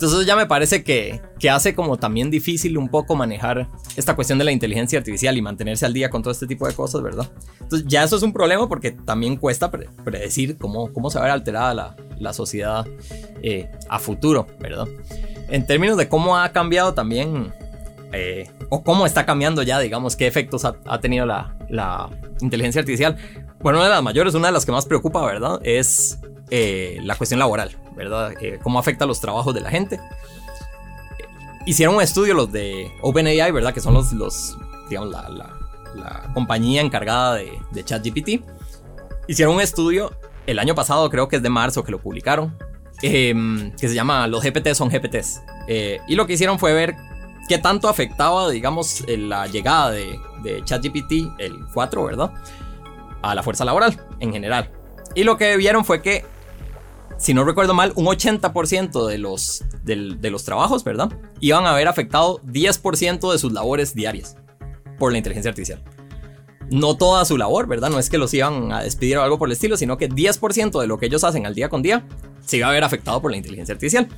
Entonces 0.00 0.26
ya 0.26 0.36
me 0.36 0.46
parece 0.46 0.84
que, 0.84 1.20
que, 1.40 1.50
hace 1.50 1.74
como 1.74 1.96
también 1.96 2.30
difícil 2.30 2.78
un 2.78 2.88
poco 2.88 3.16
manejar 3.16 3.66
esta 3.96 4.14
cuestión 4.14 4.38
de 4.38 4.44
la 4.44 4.52
inteligencia 4.52 4.96
artificial 4.96 5.36
y 5.36 5.42
mantenerse 5.42 5.86
al 5.86 5.92
día 5.92 6.08
con 6.08 6.22
todo 6.22 6.30
este 6.30 6.46
tipo 6.46 6.68
de 6.68 6.72
cosas, 6.72 7.02
¿verdad? 7.02 7.28
Entonces 7.60 7.88
ya 7.88 8.04
eso 8.04 8.14
es 8.14 8.22
un 8.22 8.32
problema 8.32 8.68
porque 8.68 8.92
también 8.92 9.36
cuesta 9.36 9.72
predecir 9.72 10.56
cómo, 10.56 10.92
cómo 10.92 11.10
se 11.10 11.18
va 11.18 11.24
a 11.24 11.26
ver 11.26 11.32
alterada 11.32 11.74
la, 11.74 11.96
la 12.16 12.32
sociedad 12.32 12.86
eh, 13.42 13.72
a 13.88 13.98
futuro, 13.98 14.46
¿verdad? 14.60 14.86
En 15.48 15.66
términos 15.66 15.96
de 15.96 16.08
cómo 16.08 16.38
ha 16.38 16.48
cambiado 16.52 16.94
también, 16.94 17.52
eh, 18.12 18.48
o 18.68 18.84
cómo 18.84 19.04
está 19.04 19.26
cambiando 19.26 19.64
ya, 19.64 19.80
digamos, 19.80 20.14
qué 20.14 20.28
efectos 20.28 20.64
ha, 20.64 20.76
ha 20.86 21.00
tenido 21.00 21.26
la, 21.26 21.56
la, 21.68 22.08
inteligencia 22.40 22.82
artificial. 22.82 23.16
Bueno, 23.58 23.80
una 23.80 23.88
de 23.88 23.94
las 23.94 24.02
mayores, 24.04 24.32
una 24.34 24.46
de 24.46 24.52
las 24.52 24.64
que 24.64 24.70
más 24.70 24.86
preocupa, 24.86 25.26
¿verdad? 25.26 25.58
Es 25.64 26.20
eh, 26.50 26.98
la 27.02 27.16
cuestión 27.16 27.38
laboral, 27.38 27.76
¿verdad? 27.94 28.32
Eh, 28.40 28.58
cómo 28.62 28.78
afecta 28.78 29.06
los 29.06 29.20
trabajos 29.20 29.54
de 29.54 29.60
la 29.60 29.70
gente. 29.70 30.00
Hicieron 31.66 31.96
un 31.96 32.02
estudio 32.02 32.34
los 32.34 32.50
de 32.50 32.90
OpenAI, 33.02 33.50
¿verdad? 33.52 33.74
Que 33.74 33.80
son 33.80 33.94
los, 33.94 34.12
los 34.12 34.56
digamos, 34.88 35.10
la, 35.10 35.28
la, 35.94 36.32
compañía 36.32 36.80
encargada 36.80 37.34
de, 37.34 37.52
de 37.72 37.84
ChatGPT. 37.84 38.42
Hicieron 39.26 39.56
un 39.56 39.60
estudio 39.60 40.12
el 40.46 40.58
año 40.58 40.74
pasado, 40.74 41.10
creo 41.10 41.28
que 41.28 41.36
es 41.36 41.42
de 41.42 41.50
marzo 41.50 41.84
que 41.84 41.92
lo 41.92 41.98
publicaron, 42.00 42.56
em, 43.02 43.70
que 43.72 43.88
se 43.88 43.94
llama 43.94 44.26
Los 44.26 44.42
GPT 44.42 44.72
son 44.72 44.88
GPTs. 44.88 45.42
Eh, 45.66 46.00
y 46.08 46.14
lo 46.14 46.26
que 46.26 46.32
hicieron 46.32 46.58
fue 46.58 46.72
ver 46.72 46.96
qué 47.48 47.58
tanto 47.58 47.88
afectaba, 47.88 48.48
digamos, 48.48 49.04
la 49.06 49.46
llegada 49.46 49.90
de, 49.90 50.18
de 50.42 50.64
ChatGPT, 50.64 51.38
el 51.38 51.66
4, 51.74 52.04
¿verdad? 52.04 52.32
A 53.20 53.34
la 53.34 53.42
fuerza 53.42 53.66
laboral 53.66 54.00
en 54.20 54.32
general. 54.32 54.70
Y 55.14 55.24
lo 55.24 55.36
que 55.36 55.56
vieron 55.58 55.84
fue 55.84 56.00
que 56.00 56.24
si 57.18 57.34
no 57.34 57.44
recuerdo 57.44 57.74
mal, 57.74 57.92
un 57.96 58.06
80% 58.06 59.06
de 59.06 59.18
los, 59.18 59.64
de, 59.84 60.30
los 60.30 60.44
trabajos, 60.44 60.84
¿verdad? 60.84 61.10
Iban 61.40 61.66
a 61.66 61.72
haber 61.72 61.88
afectado 61.88 62.40
10% 62.42 63.32
de 63.32 63.38
sus 63.38 63.52
labores 63.52 63.92
diarias 63.92 64.36
por 64.98 65.10
la 65.10 65.18
inteligencia 65.18 65.50
artificial. 65.50 65.82
No 66.70 66.96
toda 66.96 67.24
su 67.24 67.36
labor, 67.36 67.66
¿verdad? 67.66 67.90
No 67.90 67.98
es 67.98 68.08
que 68.08 68.18
los 68.18 68.32
iban 68.34 68.72
a 68.72 68.82
despedir 68.82 69.18
o 69.18 69.22
algo 69.22 69.38
por 69.38 69.48
el 69.48 69.52
estilo, 69.52 69.76
sino 69.76 69.98
que 69.98 70.08
10% 70.08 70.80
de 70.80 70.86
lo 70.86 70.98
que 70.98 71.06
ellos 71.06 71.24
hacen 71.24 71.44
al 71.44 71.54
día 71.54 71.68
con 71.68 71.82
día 71.82 72.06
se 72.44 72.58
iba 72.58 72.68
a 72.68 72.72
ver 72.72 72.84
afectado 72.84 73.20
por 73.20 73.32
la 73.32 73.36
inteligencia 73.36 73.72
artificial. 73.72 74.08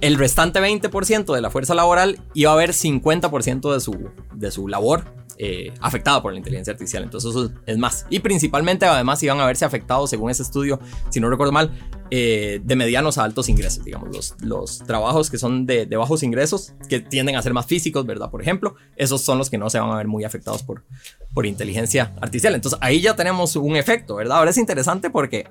El 0.00 0.16
restante 0.16 0.60
20% 0.60 1.34
de 1.34 1.40
la 1.42 1.50
fuerza 1.50 1.74
laboral 1.74 2.18
iba 2.32 2.50
a 2.50 2.54
haber 2.54 2.70
50% 2.70 3.74
de 3.74 3.80
su, 3.80 4.10
de 4.34 4.50
su 4.50 4.68
labor 4.68 5.04
eh, 5.42 5.72
afectada 5.80 6.20
por 6.20 6.32
la 6.32 6.38
inteligencia 6.38 6.70
artificial. 6.70 7.02
Entonces 7.02 7.30
eso 7.30 7.50
es 7.64 7.78
más. 7.78 8.04
Y 8.10 8.18
principalmente 8.18 8.84
además 8.84 9.22
iban 9.22 9.40
a 9.40 9.46
verse 9.46 9.64
afectados, 9.64 10.10
según 10.10 10.30
ese 10.30 10.42
estudio, 10.42 10.78
si 11.08 11.18
no 11.18 11.30
recuerdo 11.30 11.50
mal, 11.50 11.72
eh, 12.10 12.60
de 12.62 12.76
medianos 12.76 13.16
a 13.16 13.24
altos 13.24 13.48
ingresos, 13.48 13.82
digamos, 13.82 14.14
los, 14.14 14.34
los 14.42 14.80
trabajos 14.80 15.30
que 15.30 15.38
son 15.38 15.64
de, 15.64 15.86
bajos 15.96 16.22
ingresos, 16.24 16.74
que 16.90 17.00
tienden 17.00 17.36
a 17.36 17.42
ser 17.42 17.54
más 17.54 17.64
físicos, 17.64 18.04
¿verdad? 18.04 18.30
Por 18.30 18.42
ejemplo, 18.42 18.74
esos 18.96 19.22
son 19.22 19.38
los 19.38 19.48
que 19.48 19.56
no 19.56 19.70
se 19.70 19.78
van 19.80 19.90
a 19.90 19.96
ver 19.96 20.08
muy 20.08 20.24
afectados 20.24 20.62
por, 20.62 20.84
por 21.32 21.46
inteligencia 21.46 22.12
artificial. 22.20 22.54
Entonces 22.54 22.78
ahí 22.82 23.00
ya 23.00 23.16
tenemos 23.16 23.56
un 23.56 23.76
efecto, 23.76 24.16
¿verdad? 24.16 24.36
Ahora 24.36 24.50
es 24.50 24.58
interesante 24.58 25.08
porque 25.08 25.48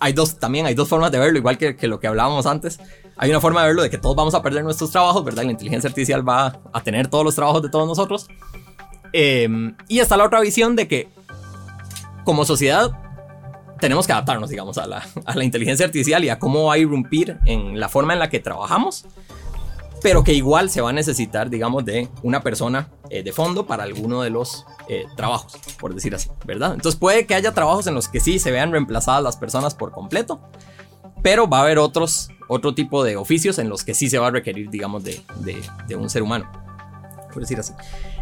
hay 0.00 0.12
dos, 0.12 0.38
también 0.38 0.66
hay 0.66 0.74
dos 0.74 0.86
formas 0.86 1.10
de 1.10 1.18
verlo, 1.18 1.38
igual 1.38 1.56
que, 1.56 1.76
que, 1.76 1.88
lo 1.88 1.98
que 1.98 2.08
hablábamos 2.08 2.44
antes. 2.44 2.78
Hay 3.16 3.30
una 3.30 3.40
forma 3.40 3.62
de 3.62 3.68
verlo 3.68 3.82
de 3.84 3.88
que 3.88 3.96
todos 3.96 4.16
vamos 4.16 4.34
a 4.34 4.42
perder 4.42 4.64
nuestros 4.64 4.90
trabajos, 4.90 5.24
¿verdad? 5.24 5.44
La 5.44 5.52
inteligencia 5.52 5.88
artificial 5.88 6.28
va 6.28 6.60
a 6.74 6.82
tener 6.82 7.08
todos 7.08 7.24
los 7.24 7.34
trabajos 7.34 7.62
de 7.62 7.70
todos 7.70 7.88
nosotros. 7.88 8.28
Em, 9.16 9.76
y 9.86 10.00
está 10.00 10.16
la 10.16 10.24
otra 10.24 10.40
visión 10.40 10.74
de 10.74 10.88
que 10.88 11.08
como 12.24 12.44
sociedad 12.44 12.90
tenemos 13.78 14.08
que 14.08 14.12
adaptarnos, 14.12 14.50
digamos, 14.50 14.76
a 14.76 14.88
la, 14.88 15.06
a 15.24 15.36
la, 15.36 15.44
inteligencia 15.44 15.86
artificial 15.86 16.24
y 16.24 16.30
a 16.30 16.40
cómo 16.40 16.64
va 16.64 16.74
a 16.74 16.78
irrumpir 16.78 17.38
en 17.46 17.78
la 17.78 17.88
forma 17.88 18.12
en 18.12 18.18
la 18.18 18.28
que 18.28 18.40
trabajamos, 18.40 19.06
pero 20.02 20.24
que 20.24 20.32
igual 20.32 20.68
se 20.68 20.80
va 20.80 20.90
a 20.90 20.92
necesitar, 20.92 21.48
digamos, 21.48 21.84
de 21.84 22.08
una 22.24 22.42
persona 22.42 22.88
eh, 23.08 23.22
de 23.22 23.30
fondo 23.30 23.66
para 23.66 23.84
alguno 23.84 24.20
de 24.20 24.30
los 24.30 24.66
eh, 24.88 25.04
trabajos, 25.16 25.58
por 25.78 25.94
decir 25.94 26.12
así, 26.12 26.28
¿verdad? 26.44 26.74
Entonces 26.74 26.98
puede 26.98 27.24
que 27.24 27.36
haya 27.36 27.54
trabajos 27.54 27.86
en 27.86 27.94
los 27.94 28.08
que 28.08 28.18
sí 28.18 28.40
se 28.40 28.50
vean 28.50 28.72
reemplazadas 28.72 29.22
las 29.22 29.36
personas 29.36 29.76
por 29.76 29.92
completo, 29.92 30.40
pero 31.22 31.48
va 31.48 31.58
a 31.58 31.62
haber 31.62 31.78
otros, 31.78 32.30
otro 32.48 32.74
tipo 32.74 33.04
de 33.04 33.16
oficios 33.16 33.60
en 33.60 33.68
los 33.68 33.84
que 33.84 33.94
sí 33.94 34.10
se 34.10 34.18
va 34.18 34.26
a 34.26 34.30
requerir, 34.32 34.70
digamos, 34.70 35.04
de, 35.04 35.22
de, 35.36 35.62
de 35.86 35.94
un 35.94 36.10
ser 36.10 36.24
humano, 36.24 36.50
por 37.32 37.42
decir 37.42 37.60
así. 37.60 37.74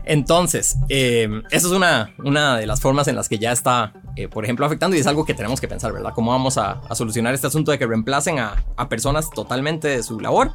Entonces, 0.04 0.76
eh, 0.88 1.28
eso 1.50 1.68
es 1.68 1.72
una, 1.72 2.14
una 2.18 2.56
de 2.56 2.66
las 2.66 2.80
formas 2.80 3.08
en 3.08 3.16
las 3.16 3.28
que 3.28 3.38
ya 3.38 3.52
está, 3.52 3.92
eh, 4.16 4.28
por 4.28 4.44
ejemplo, 4.44 4.66
afectando 4.66 4.96
y 4.96 5.00
es 5.00 5.06
algo 5.06 5.24
que 5.24 5.34
tenemos 5.34 5.60
que 5.60 5.68
pensar, 5.68 5.92
¿verdad? 5.92 6.12
¿Cómo 6.14 6.32
vamos 6.32 6.58
a, 6.58 6.80
solucionar 6.94 7.34
este 7.34 7.46
asunto 7.46 7.70
de 7.70 7.78
que 7.78 7.86
reemplacen 7.86 8.38
a, 8.38 8.64
personas 8.88 9.30
totalmente 9.30 9.88
de 9.88 10.02
su 10.02 10.20
labor? 10.20 10.52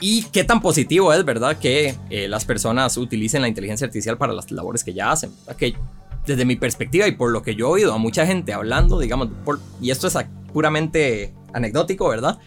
Y 0.00 0.24
qué 0.24 0.44
tan 0.44 0.60
positivo 0.60 1.12
es, 1.12 1.24
¿verdad? 1.24 1.56
Que 1.56 1.94
eh, 2.10 2.28
las 2.28 2.44
personas 2.44 2.96
utilicen 2.96 3.42
la 3.42 3.48
inteligencia 3.48 3.86
artificial 3.86 4.18
para 4.18 4.32
las 4.32 4.50
labores 4.50 4.84
que 4.84 4.92
ya 4.92 5.10
hacen. 5.10 5.30
Que 5.56 5.74
desde 6.26 6.44
mi 6.44 6.56
perspectiva 6.56 7.06
y 7.06 7.12
por 7.12 7.30
lo 7.30 7.42
que 7.42 7.54
yo 7.54 7.68
he 7.68 7.70
oído 7.70 7.94
a 7.94 7.98
mucha 7.98 8.26
gente 8.26 8.52
hablando, 8.52 8.98
digamos, 8.98 9.28
y 9.80 9.90
esto 9.90 10.06
es 10.06 10.16
puramente 10.52 11.34
anecdótico, 11.52 12.08
¿verdad? 12.08 12.38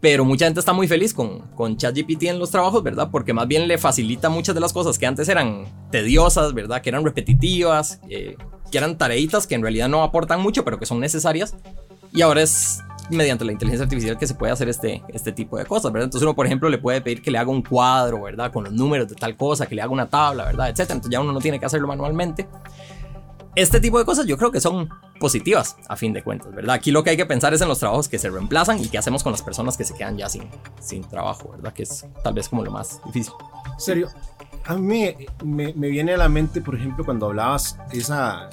Pero 0.00 0.24
mucha 0.24 0.46
gente 0.46 0.60
está 0.60 0.72
muy 0.72 0.88
feliz 0.88 1.12
con, 1.12 1.40
con 1.54 1.76
ChatGPT 1.76 2.24
en 2.24 2.38
los 2.38 2.50
trabajos, 2.50 2.82
¿verdad? 2.82 3.10
Porque 3.10 3.34
más 3.34 3.46
bien 3.46 3.68
le 3.68 3.76
facilita 3.76 4.30
muchas 4.30 4.54
de 4.54 4.60
las 4.60 4.72
cosas 4.72 4.98
que 4.98 5.06
antes 5.06 5.28
eran 5.28 5.66
tediosas, 5.90 6.54
¿verdad? 6.54 6.80
Que 6.80 6.88
eran 6.88 7.04
repetitivas, 7.04 8.00
eh, 8.08 8.36
que 8.70 8.78
eran 8.78 8.96
tareitas 8.96 9.46
que 9.46 9.54
en 9.54 9.62
realidad 9.62 9.88
no 9.88 10.02
aportan 10.02 10.40
mucho, 10.40 10.64
pero 10.64 10.78
que 10.78 10.86
son 10.86 11.00
necesarias. 11.00 11.54
Y 12.12 12.22
ahora 12.22 12.40
es 12.40 12.80
mediante 13.10 13.44
la 13.44 13.52
inteligencia 13.52 13.84
artificial 13.84 14.16
que 14.16 14.26
se 14.26 14.34
puede 14.34 14.52
hacer 14.52 14.68
este, 14.68 15.02
este 15.08 15.32
tipo 15.32 15.58
de 15.58 15.66
cosas, 15.66 15.92
¿verdad? 15.92 16.06
Entonces 16.06 16.24
uno, 16.24 16.34
por 16.34 16.46
ejemplo, 16.46 16.70
le 16.70 16.78
puede 16.78 17.02
pedir 17.02 17.20
que 17.20 17.30
le 17.30 17.36
haga 17.36 17.50
un 17.50 17.62
cuadro, 17.62 18.22
¿verdad? 18.22 18.50
Con 18.52 18.64
los 18.64 18.72
números 18.72 19.08
de 19.08 19.16
tal 19.16 19.36
cosa, 19.36 19.66
que 19.66 19.74
le 19.74 19.82
haga 19.82 19.92
una 19.92 20.08
tabla, 20.08 20.44
¿verdad? 20.44 20.68
Etcétera. 20.68 20.94
Entonces 20.94 21.12
ya 21.12 21.20
uno 21.20 21.32
no 21.32 21.40
tiene 21.40 21.60
que 21.60 21.66
hacerlo 21.66 21.86
manualmente 21.88 22.48
este 23.56 23.80
tipo 23.80 23.98
de 23.98 24.04
cosas 24.04 24.26
yo 24.26 24.36
creo 24.36 24.50
que 24.50 24.60
son 24.60 24.88
positivas 25.18 25.76
a 25.88 25.96
fin 25.96 26.12
de 26.12 26.22
cuentas, 26.22 26.54
¿verdad? 26.54 26.76
Aquí 26.76 26.90
lo 26.90 27.02
que 27.02 27.10
hay 27.10 27.16
que 27.16 27.26
pensar 27.26 27.52
es 27.52 27.60
en 27.60 27.68
los 27.68 27.78
trabajos 27.78 28.08
que 28.08 28.18
se 28.18 28.30
reemplazan 28.30 28.78
y 28.78 28.88
qué 28.88 28.98
hacemos 28.98 29.22
con 29.22 29.32
las 29.32 29.42
personas 29.42 29.76
que 29.76 29.84
se 29.84 29.94
quedan 29.94 30.16
ya 30.16 30.28
sin, 30.28 30.48
sin 30.80 31.02
trabajo, 31.02 31.50
¿verdad? 31.50 31.72
Que 31.72 31.82
es 31.82 32.06
tal 32.22 32.34
vez 32.34 32.48
como 32.48 32.64
lo 32.64 32.70
más 32.70 33.00
difícil. 33.06 33.32
serio, 33.78 34.08
a 34.64 34.76
mí 34.76 35.14
me, 35.44 35.72
me, 35.74 35.88
viene 35.88 36.14
a 36.14 36.16
la 36.16 36.28
mente, 36.28 36.60
por 36.60 36.74
ejemplo, 36.74 37.04
cuando 37.04 37.26
hablabas 37.26 37.76
esa, 37.92 38.48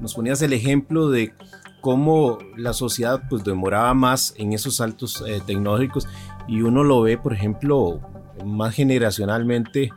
nos 0.00 0.14
ponías 0.14 0.42
el 0.42 0.52
ejemplo 0.52 1.08
de 1.08 1.32
cómo 1.80 2.38
la 2.56 2.72
sociedad 2.72 3.22
pues 3.28 3.44
demoraba 3.44 3.94
más 3.94 4.34
en 4.36 4.52
esos 4.52 4.76
saltos 4.76 5.22
eh, 5.26 5.40
tecnológicos 5.46 6.06
y 6.48 6.62
uno 6.62 6.84
lo 6.84 7.02
ve, 7.02 7.16
por 7.16 7.32
ejemplo, 7.32 8.00
más 8.44 8.74
generacionalmente 8.74 9.90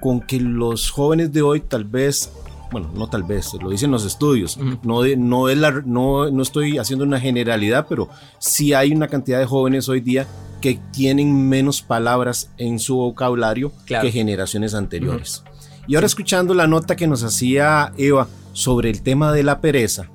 con 0.00 0.20
que 0.20 0.40
los 0.40 0.90
jóvenes 0.90 1.32
de 1.32 1.42
hoy 1.42 1.60
tal 1.60 1.84
vez 1.84 2.30
bueno, 2.76 2.92
no 2.94 3.08
tal 3.08 3.22
vez, 3.22 3.54
lo 3.54 3.70
dicen 3.70 3.90
los 3.90 4.04
estudios, 4.04 4.58
no, 4.82 5.02
no, 5.16 5.48
es 5.48 5.56
la, 5.56 5.70
no, 5.70 6.30
no 6.30 6.42
estoy 6.42 6.76
haciendo 6.76 7.06
una 7.06 7.18
generalidad, 7.18 7.86
pero 7.88 8.10
sí 8.38 8.74
hay 8.74 8.92
una 8.92 9.08
cantidad 9.08 9.38
de 9.38 9.46
jóvenes 9.46 9.88
hoy 9.88 10.02
día 10.02 10.26
que 10.60 10.78
tienen 10.92 11.48
menos 11.48 11.80
palabras 11.80 12.52
en 12.58 12.78
su 12.78 12.96
vocabulario 12.96 13.72
que 13.86 14.12
generaciones 14.12 14.74
anteriores. 14.74 15.42
Y 15.86 15.94
ahora 15.94 16.06
escuchando 16.06 16.52
la 16.52 16.66
nota 16.66 16.96
que 16.96 17.06
nos 17.06 17.22
hacía 17.22 17.94
Eva 17.96 18.28
sobre 18.52 18.90
el 18.90 19.00
tema 19.00 19.32
de 19.32 19.42
la 19.42 19.62
pereza, 19.62 20.10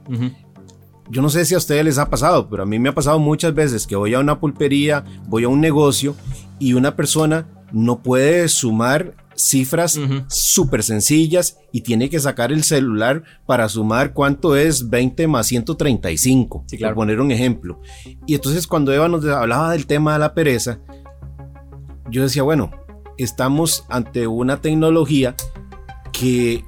yo 1.10 1.24
no 1.24 1.30
sé 1.30 1.46
si 1.46 1.56
a 1.56 1.58
ustedes 1.58 1.84
les 1.84 1.98
ha 1.98 2.12
pasado, 2.12 2.48
pero 2.48 2.62
a 2.62 2.68
mí 2.68 2.78
me 2.78 2.90
ha 2.90 2.94
pasado 2.94 3.18
muchas 3.18 3.56
veces 3.56 3.88
que 3.88 3.96
voy 3.96 4.14
a 4.14 4.20
una 4.20 4.40
pulpería, 4.40 5.04
voy 5.28 5.46
a 5.46 5.50
un 5.50 5.62
negocio 5.62 6.16
y 6.60 6.74
una 6.74 6.96
persona 6.96 7.48
no 7.72 8.04
puede 8.04 8.48
sumar 8.50 9.16
cifras 9.36 10.00
súper 10.28 10.84
sencillas 10.84 11.58
y 11.72 11.82
tiene 11.82 12.10
que 12.10 12.20
sacar 12.20 12.52
el 12.52 12.64
celular 12.64 13.24
para 13.46 13.70
sumar 13.70 14.14
cuánto 14.14 14.56
es 14.56 14.90
20 14.90 15.28
más 15.28 15.48
135, 15.48 16.66
sí, 16.68 16.78
claro. 16.78 16.96
por 16.96 17.04
poner 17.04 17.20
un 17.20 17.32
ejemplo. 17.32 17.80
Y 18.26 18.36
entonces 18.36 18.68
cuando 18.68 18.94
Eva 18.94 19.08
nos 19.08 19.26
hablaba 19.26 19.72
del 19.72 19.86
tema 19.88 20.14
de 20.14 20.20
la 20.20 20.34
pereza, 20.34 20.80
yo 22.10 22.24
decía, 22.24 22.44
bueno, 22.44 22.72
estamos 23.18 23.86
ante 23.90 24.28
una 24.28 24.62
tecnología 24.62 25.36
que 26.12 26.64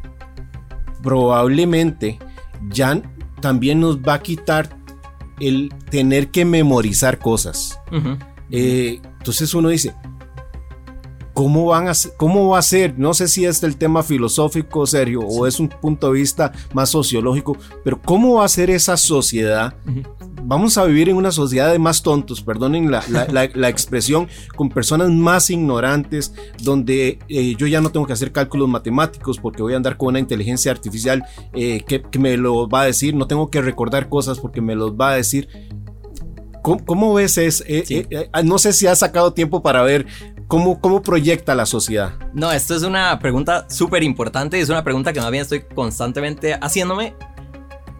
probablemente 1.02 2.18
ya 2.70 3.02
también 3.42 3.82
nos 3.82 4.00
va 4.00 4.16
a 4.16 4.22
quitar 4.22 4.78
el 5.40 5.74
tener 5.90 6.30
que 6.32 6.46
memorizar 6.46 7.20
cosas. 7.20 7.80
Eh, 8.50 9.02
entonces 9.18 9.54
uno 9.54 9.70
dice, 9.70 9.94
¿Cómo, 11.34 11.66
van 11.66 11.88
a, 11.88 11.94
¿Cómo 12.18 12.50
va 12.50 12.60
a 12.60 12.62
ser? 12.62 12.98
No 12.98 13.14
sé 13.16 13.28
si 13.28 13.46
es 13.46 13.64
el 13.64 13.78
tema 13.78 14.04
filosófico, 14.04 14.86
Sergio, 14.86 15.22
o 15.22 15.48
es 15.48 15.60
un 15.60 15.68
punto 15.68 16.08
de 16.08 16.20
vista 16.20 16.52
más 16.74 16.90
sociológico, 16.90 17.58
pero 17.84 18.00
¿cómo 18.00 18.36
va 18.36 18.46
a 18.46 18.50
ser 18.50 18.70
esa 18.70 18.98
sociedad? 18.98 19.74
Vamos 20.44 20.78
a 20.78 20.86
vivir 20.86 21.10
en 21.10 21.16
una 21.16 21.32
sociedad 21.32 21.72
de 21.72 21.80
más 21.80 22.04
tontos, 22.04 22.42
perdonen 22.42 22.92
la, 22.92 23.04
la, 23.10 23.70
expresión, 23.70 24.28
con 24.56 24.70
personas 24.70 25.10
más 25.10 25.50
ignorantes, 25.50 26.34
donde 26.62 27.18
eh, 27.30 27.56
yo 27.58 27.66
ya 27.66 27.82
no 27.82 27.90
tengo 27.90 28.06
que 28.06 28.14
hacer 28.14 28.32
cálculos 28.32 28.70
matemáticos 28.70 29.40
porque 29.40 29.64
voy 29.64 29.74
a 29.74 29.78
andar 29.78 29.98
con 29.98 30.10
una 30.10 30.20
inteligencia 30.20 30.72
artificial 30.72 31.24
eh, 31.54 31.84
que, 31.88 32.04
que, 32.04 32.20
me 32.20 32.38
lo 32.38 32.68
va 32.68 32.82
a 32.82 32.86
decir, 32.86 33.16
no 33.16 33.26
tengo 33.26 33.50
que 33.50 33.62
recordar 33.62 34.08
cosas 34.08 34.40
porque 34.40 34.62
me 34.62 34.76
los 34.76 34.92
va 34.92 35.12
a 35.12 35.16
decir. 35.16 35.48
¿Cómo, 36.62 37.14
ves? 37.14 37.38
Es, 37.38 37.62
eh, 37.68 38.30
no 38.46 38.58
sé 38.58 38.72
si 38.72 38.88
has 38.88 39.00
sacado 39.00 39.34
tiempo 39.34 39.62
para 39.62 39.84
ver 39.84 40.06
¿Cómo, 40.54 40.80
¿Cómo 40.80 41.02
proyecta 41.02 41.56
la 41.56 41.66
sociedad? 41.66 42.14
No, 42.32 42.52
esto 42.52 42.76
es 42.76 42.84
una 42.84 43.18
pregunta 43.18 43.66
súper 43.72 44.04
importante 44.04 44.60
y 44.60 44.62
es 44.62 44.70
una 44.70 44.84
pregunta 44.84 45.12
que 45.12 45.20
más 45.20 45.32
bien 45.32 45.42
estoy 45.42 45.62
constantemente 45.62 46.54
haciéndome. 46.62 47.16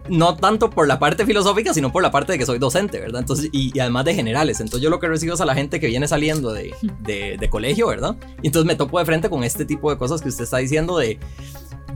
No 0.08 0.36
tanto 0.36 0.70
por 0.70 0.86
la 0.86 1.00
parte 1.00 1.26
filosófica, 1.26 1.74
sino 1.74 1.90
por 1.90 2.00
la 2.00 2.12
parte 2.12 2.30
de 2.30 2.38
que 2.38 2.46
soy 2.46 2.60
docente, 2.60 3.00
¿verdad? 3.00 3.22
Entonces, 3.22 3.48
y, 3.50 3.76
además 3.80 4.04
de 4.04 4.14
generales. 4.14 4.60
Entonces, 4.60 4.84
yo 4.84 4.88
lo 4.88 5.00
que 5.00 5.08
recibo 5.08 5.34
es 5.34 5.40
a 5.40 5.46
la 5.46 5.56
gente 5.56 5.80
que 5.80 5.88
viene 5.88 6.06
saliendo 6.06 6.52
de, 6.52 6.72
de, 7.00 7.36
de 7.40 7.50
colegio, 7.50 7.88
¿verdad? 7.88 8.14
Y 8.40 8.46
entonces 8.46 8.68
me 8.68 8.76
topo 8.76 9.00
de 9.00 9.04
frente 9.04 9.28
con 9.28 9.42
este 9.42 9.64
tipo 9.64 9.90
de 9.90 9.98
cosas 9.98 10.22
que 10.22 10.28
usted 10.28 10.44
está 10.44 10.58
diciendo 10.58 10.96
de 10.96 11.18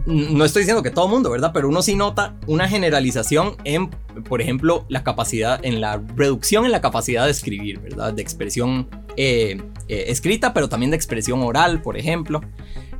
no 0.08 0.44
estoy 0.44 0.62
diciendo 0.62 0.82
que 0.82 0.90
todo 0.90 1.06
mundo, 1.06 1.30
¿verdad? 1.30 1.50
Pero 1.52 1.68
uno 1.68 1.82
sí 1.82 1.94
nota 1.94 2.34
una 2.46 2.66
generalización 2.66 3.56
en, 3.64 3.90
por 4.26 4.40
ejemplo, 4.40 4.86
la 4.88 5.04
capacidad, 5.04 5.62
en 5.62 5.82
la 5.82 6.02
reducción 6.16 6.64
en 6.64 6.72
la 6.72 6.80
capacidad 6.80 7.26
de 7.26 7.30
escribir, 7.30 7.78
¿verdad? 7.80 8.14
De 8.14 8.22
expresión 8.22 8.88
eh, 9.16 9.60
eh, 9.88 10.04
escrita, 10.08 10.54
pero 10.54 10.70
también 10.70 10.90
de 10.90 10.96
expresión 10.96 11.42
oral, 11.42 11.82
por 11.82 11.98
ejemplo, 11.98 12.40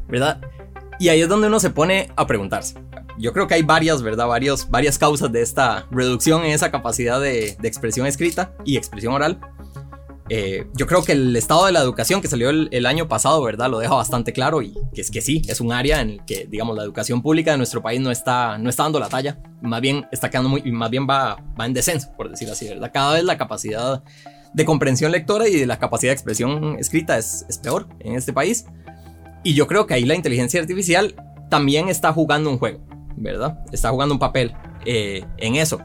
¿verdad? 0.07 0.43
Y 1.01 1.09
ahí 1.09 1.23
es 1.23 1.29
donde 1.31 1.47
uno 1.47 1.61
se 1.61 1.71
pone 1.71 2.11
a 2.15 2.27
preguntarse. 2.27 2.75
Yo 3.19 3.33
creo 3.33 3.49
que 3.49 3.55
hay 3.55 3.63
varias, 3.63 4.03
¿verdad? 4.03 4.27
Varios, 4.27 4.69
varias 4.69 4.99
causas 4.99 5.33
de 5.33 5.41
esta 5.41 5.87
reducción 5.91 6.45
en 6.45 6.53
esa 6.53 6.71
capacidad 6.71 7.19
de 7.21 7.57
expresión 7.63 8.07
escrita 8.07 8.53
y 8.67 8.77
expresión 8.77 9.15
oral. 9.15 9.41
Eh, 10.31 10.67
yo 10.75 10.87
creo 10.87 11.03
que 11.03 11.13
el 11.13 11.35
estado 11.37 11.67
de 11.67 11.73
la 11.73 11.81
educación 11.81 12.21
que 12.21 12.29
salió 12.29 12.51
el, 12.51 12.87
año 12.87 13.09
pasado, 13.09 13.43
¿verdad? 13.43 13.71
Lo 13.71 13.79
deja 13.79 13.95
bastante 13.95 14.33
claro 14.33 14.61
y 14.63 14.75
que 14.95 15.01
es 15.01 15.11
que 15.11 15.21
sí, 15.21 15.43
es 15.49 15.61
un 15.61 15.73
área 15.73 16.01
en 16.01 16.11
el 16.11 16.25
que, 16.25 16.47
digamos, 16.47 16.77
la 16.77 16.83
educación 16.83 17.23
pública 17.23 17.53
de 17.53 17.57
nuestro 17.57 17.83
país 17.83 18.01
no 18.01 18.11
está, 18.11 18.59
no 18.59 18.69
está 18.69 18.83
dando 18.83 19.01
la 19.01 19.09
talla, 19.09 19.39
más 19.63 19.81
bien 19.81 20.07
está 20.13 20.29
quedando 20.31 20.51
muy, 20.51 20.63
más 20.71 20.91
bien 20.91 21.07
va, 21.09 21.43
va 21.59 21.67
en 21.67 21.73
descenso, 21.73 22.13
por 22.17 22.31
decir 22.31 22.51
así, 22.51 22.69
¿verdad? 22.69 22.91
Cada 22.93 23.15
vez 23.15 23.25
la 23.25 23.39
capacidad 23.39 24.03
de 24.53 24.65
comprensión 24.65 25.13
lectora 25.13 25.49
y 25.49 25.57
de 25.57 25.67
la 25.67 25.79
capacidad 25.79 26.11
de 26.11 26.15
expresión 26.15 26.77
escrita 26.79 27.17
es, 27.17 27.47
es 27.49 27.59
peor 27.59 27.89
en 28.01 28.15
este 28.15 28.33
país. 28.33 28.67
Y 29.45 29.55
yo 29.55 29.67
creo 29.67 29.87
que 29.87 29.95
ahí 29.95 30.05
la 30.05 30.15
inteligencia 30.15 30.61
artificial 30.61 31.15
también 31.49 31.89
está 31.89 32.13
jugando 32.13 32.51
un 32.51 32.59
juego, 32.59 32.81
¿verdad? 33.17 33.61
Está 33.73 33.91
jugando 33.91 34.15
un 34.15 34.19
papel 34.19 34.55
eh, 34.85 35.25
en 35.39 35.57
eso. 35.57 35.81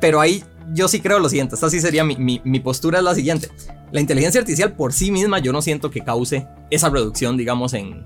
Pero 0.00 0.20
ahí 0.20 0.44
yo 0.72 0.88
sí 0.88 1.00
creo 1.00 1.18
lo 1.18 1.28
siguiente, 1.28 1.54
esta 1.54 1.70
sí 1.70 1.80
sería 1.80 2.04
mi, 2.04 2.60
postura 2.60 2.98
es 2.98 3.04
la 3.04 3.14
siguiente. 3.14 3.48
La 3.92 4.00
inteligencia 4.00 4.40
artificial 4.40 4.74
por 4.74 4.92
sí 4.92 5.10
misma 5.10 5.38
yo 5.38 5.52
no 5.52 5.62
siento 5.62 5.90
que 5.90 6.00
cause 6.00 6.46
esa 6.70 6.88
reducción, 6.88 7.36
digamos, 7.36 7.74
en, 7.74 8.04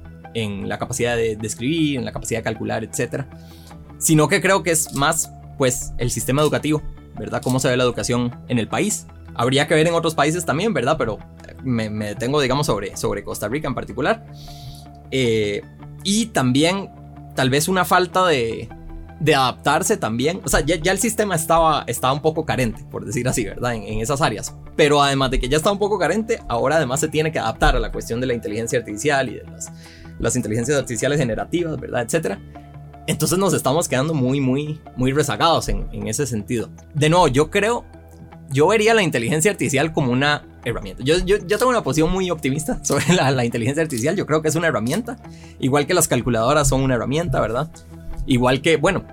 la 0.68 0.78
capacidad 0.78 1.16
de, 1.16 1.38
escribir, 1.42 1.98
en 1.98 2.04
la 2.04 2.12
capacidad 2.12 2.40
de 2.40 2.44
calcular, 2.44 2.84
etc. 2.84 3.24
Sino 3.98 4.28
que 4.28 4.40
creo 4.40 4.62
que 4.62 4.70
es 4.70 4.94
más, 4.94 5.32
pues, 5.58 5.92
el 5.98 6.10
sistema 6.10 6.42
educativo, 6.42 6.82
¿verdad? 7.18 7.42
Cómo 7.42 7.58
se 7.60 7.68
ve 7.68 7.76
la 7.76 7.84
educación 7.84 8.34
en 8.48 8.58
el 8.58 8.68
país. 8.68 9.06
Habría 9.34 9.66
que 9.66 9.74
ver 9.74 9.86
en 9.86 9.94
otros 9.94 10.14
países 10.14 10.44
también, 10.44 10.72
¿verdad? 10.74 10.96
Pero 10.98 11.18
me, 11.64 11.88
detengo, 11.88 12.40
digamos, 12.40 12.66
sobre, 12.66 12.96
sobre 12.96 13.24
Costa 13.24 13.48
Rica 13.48 13.68
en 13.68 13.74
particular. 13.74 14.24
Eh, 15.10 15.62
y 16.04 16.26
también 16.26 16.90
tal 17.34 17.50
vez 17.50 17.68
una 17.68 17.84
falta 17.84 18.26
de, 18.26 18.68
de 19.20 19.34
adaptarse 19.34 19.96
también. 19.96 20.40
O 20.44 20.48
sea, 20.48 20.60
ya, 20.60 20.74
el 20.90 20.98
sistema 20.98 21.36
estaba, 21.36 21.84
estaba 21.86 22.12
un 22.12 22.22
poco 22.22 22.44
carente, 22.44 22.84
por 22.90 23.04
decir 23.04 23.28
así, 23.28 23.44
¿verdad? 23.44 23.74
En, 23.74 24.00
esas 24.00 24.20
áreas. 24.22 24.54
Pero 24.76 25.02
además 25.02 25.30
de 25.30 25.38
que 25.38 25.48
ya 25.48 25.58
está 25.58 25.70
un 25.70 25.78
poco 25.78 25.98
carente, 25.98 26.40
ahora 26.48 26.76
además 26.76 27.00
se 27.00 27.08
tiene 27.08 27.30
que 27.30 27.38
adaptar 27.38 27.76
a 27.76 27.80
la 27.80 27.92
cuestión 27.92 28.20
de 28.20 28.26
la 28.26 28.34
inteligencia 28.34 28.78
artificial 28.78 29.28
y 29.28 29.34
de 29.34 29.44
las, 29.44 29.70
las 30.18 30.34
inteligencias 30.36 30.76
artificiales 30.78 31.18
generativas, 31.18 31.78
¿verdad? 31.78 32.02
Etcétera. 32.02 32.40
Entonces 33.06 33.38
nos 33.38 33.52
estamos 33.52 33.88
quedando 33.88 34.14
muy, 34.14 34.40
muy, 34.40 34.80
muy 34.96 35.12
rezagados 35.12 35.68
en, 35.68 35.86
en 35.92 36.08
ese 36.08 36.26
sentido. 36.26 36.70
De 36.94 37.10
nuevo, 37.10 37.28
yo 37.28 37.50
creo, 37.50 37.84
yo 38.50 38.68
vería 38.68 38.94
la 38.94 39.02
inteligencia 39.02 39.50
artificial 39.50 39.92
como 39.92 40.12
una 40.12 40.46
herramienta. 40.64 41.02
Yo, 41.02 41.18
yo, 41.18 41.36
yo, 41.46 41.58
tengo 41.58 41.70
una 41.70 41.82
posición 41.82 42.10
muy 42.10 42.30
optimista 42.30 42.82
sobre 42.84 43.12
la, 43.12 43.30
la, 43.32 43.44
inteligencia 43.44 43.82
artificial. 43.82 44.16
Yo 44.16 44.24
creo 44.24 44.40
que 44.40 44.48
es 44.48 44.54
una 44.54 44.68
herramienta, 44.68 45.18
igual 45.58 45.86
que 45.86 45.92
las 45.92 46.08
calculadoras 46.08 46.68
son 46.68 46.82
una 46.82 46.94
herramienta, 46.94 47.40
¿verdad? 47.40 47.70
Igual 48.26 48.60
que, 48.62 48.76
bueno, 48.76 49.04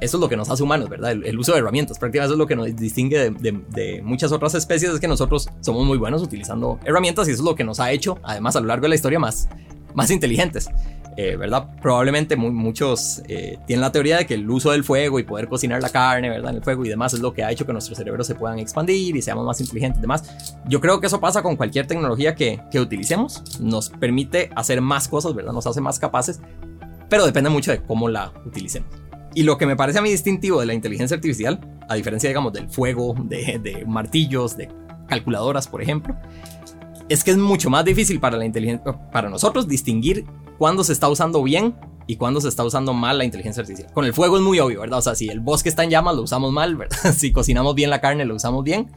eso 0.00 0.16
es 0.16 0.20
lo 0.20 0.28
que 0.28 0.36
nos 0.36 0.48
hace 0.50 0.62
humanos, 0.62 0.88
¿verdad? 0.88 1.12
El, 1.12 1.38
uso 1.38 1.52
de 1.52 1.58
herramientas. 1.58 1.98
Prácticamente 1.98 2.26
eso 2.26 2.34
es 2.34 2.38
lo 2.38 2.46
que 2.46 2.56
nos 2.56 2.74
distingue 2.76 3.30
de, 3.30 4.02
muchas 4.02 4.32
otras 4.32 4.54
especies, 4.54 4.92
es 4.92 5.00
que 5.00 5.08
nosotros 5.08 5.48
somos 5.60 5.86
muy 5.86 5.98
buenos 5.98 6.22
utilizando 6.22 6.78
herramientas 6.84 7.28
y 7.28 7.32
eso 7.32 7.42
es 7.42 7.44
lo 7.44 7.54
que 7.54 7.64
nos 7.64 7.80
ha 7.80 7.92
hecho, 7.92 8.18
además, 8.22 8.56
a 8.56 8.60
lo 8.60 8.66
largo 8.66 8.82
de 8.82 8.90
la 8.90 8.94
historia 8.94 9.18
más, 9.18 9.48
más 9.94 10.10
inteligentes. 10.10 10.68
Eh, 11.14 11.36
¿Verdad? 11.36 11.68
Probablemente 11.82 12.36
muchos 12.36 13.20
eh, 13.28 13.58
tienen 13.66 13.82
la 13.82 13.92
teoría 13.92 14.16
de 14.16 14.26
que 14.26 14.32
el 14.32 14.48
uso 14.48 14.70
del 14.70 14.82
fuego 14.82 15.18
y 15.18 15.24
poder 15.24 15.46
cocinar 15.46 15.82
la 15.82 15.90
carne, 15.90 16.30
¿verdad? 16.30 16.52
En 16.52 16.56
el 16.56 16.62
fuego 16.62 16.86
y 16.86 16.88
demás 16.88 17.12
es 17.12 17.20
lo 17.20 17.34
que 17.34 17.44
ha 17.44 17.50
hecho 17.50 17.66
que 17.66 17.72
nuestros 17.74 17.98
cerebros 17.98 18.26
se 18.26 18.34
puedan 18.34 18.58
expandir 18.58 19.14
y 19.14 19.20
seamos 19.20 19.44
más 19.44 19.60
inteligentes 19.60 19.98
y 19.98 20.00
demás. 20.00 20.56
Yo 20.66 20.80
creo 20.80 21.00
que 21.00 21.08
eso 21.08 21.20
pasa 21.20 21.42
con 21.42 21.56
cualquier 21.56 21.86
tecnología 21.86 22.34
que, 22.34 22.62
que 22.70 22.80
utilicemos. 22.80 23.60
Nos 23.60 23.90
permite 23.90 24.48
hacer 24.56 24.80
más 24.80 25.06
cosas, 25.06 25.34
¿verdad? 25.34 25.52
Nos 25.52 25.66
hace 25.66 25.82
más 25.82 25.98
capaces, 25.98 26.40
pero 27.12 27.26
depende 27.26 27.50
mucho 27.50 27.70
de 27.70 27.82
cómo 27.82 28.08
la 28.08 28.32
utilicemos. 28.46 28.88
Y 29.34 29.42
lo 29.42 29.58
que 29.58 29.66
me 29.66 29.76
parece 29.76 29.98
a 29.98 30.02
mí 30.02 30.08
distintivo 30.08 30.60
de 30.60 30.64
la 30.64 30.72
inteligencia 30.72 31.14
artificial, 31.14 31.60
a 31.86 31.94
diferencia, 31.94 32.26
digamos, 32.30 32.54
del 32.54 32.70
fuego, 32.70 33.14
de, 33.24 33.84
martillos, 33.86 34.56
de 34.56 34.70
calculadoras, 35.08 35.68
por 35.68 35.82
ejemplo, 35.82 36.16
es 37.10 37.22
que 37.22 37.32
es 37.32 37.36
mucho 37.36 37.68
más 37.68 37.84
difícil 37.84 38.18
para, 38.18 38.38
nosotros 39.28 39.68
distinguir 39.68 40.24
cuándo 40.56 40.84
se 40.84 40.94
está 40.94 41.10
usando 41.10 41.42
bien 41.42 41.76
y 42.06 42.16
cuándo 42.16 42.40
se 42.40 42.48
está 42.48 42.64
usando 42.64 42.94
mal 42.94 43.18
la 43.18 43.26
inteligencia 43.26 43.60
artificial. 43.60 43.92
Con 43.92 44.06
el 44.06 44.14
fuego 44.14 44.38
es 44.38 44.42
muy 44.42 44.58
obvio, 44.58 44.80
¿verdad? 44.80 45.00
O 45.00 45.02
sea, 45.02 45.14
si 45.14 45.28
el 45.28 45.40
bosque 45.40 45.68
está 45.68 45.84
en 45.84 45.90
llamas, 45.90 46.16
lo 46.16 46.22
usamos 46.22 46.50
mal. 46.50 46.78
Si 47.14 47.30
cocinamos 47.30 47.74
bien 47.74 47.90
la 47.90 48.00
carne, 48.00 48.24
lo 48.24 48.36
usamos 48.36 48.64
bien. 48.64 48.90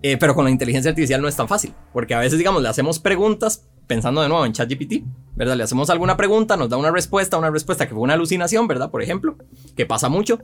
Eh, 0.00 0.16
pero 0.16 0.34
con 0.34 0.46
la 0.46 0.50
inteligencia 0.50 0.88
artificial 0.88 1.20
no 1.20 1.28
es 1.28 1.36
tan 1.36 1.48
fácil, 1.48 1.74
porque 1.92 2.14
a 2.14 2.18
veces, 2.18 2.38
digamos, 2.38 2.62
le 2.62 2.70
hacemos 2.70 2.98
preguntas 2.98 3.68
pensando 3.86 4.22
de 4.22 4.28
nuevo 4.28 4.44
en 4.44 4.52
ChatGPT, 4.52 5.04
¿verdad? 5.34 5.56
Le 5.56 5.62
hacemos 5.62 5.90
alguna 5.90 6.16
pregunta, 6.16 6.56
nos 6.56 6.68
da 6.68 6.76
una 6.76 6.90
respuesta, 6.90 7.38
una 7.38 7.50
respuesta 7.50 7.86
que 7.86 7.94
fue 7.94 8.02
una 8.02 8.14
alucinación, 8.14 8.66
¿verdad? 8.66 8.90
Por 8.90 9.02
ejemplo, 9.02 9.36
que 9.76 9.86
pasa 9.86 10.08
mucho. 10.08 10.40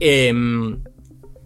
Em, 0.00 0.82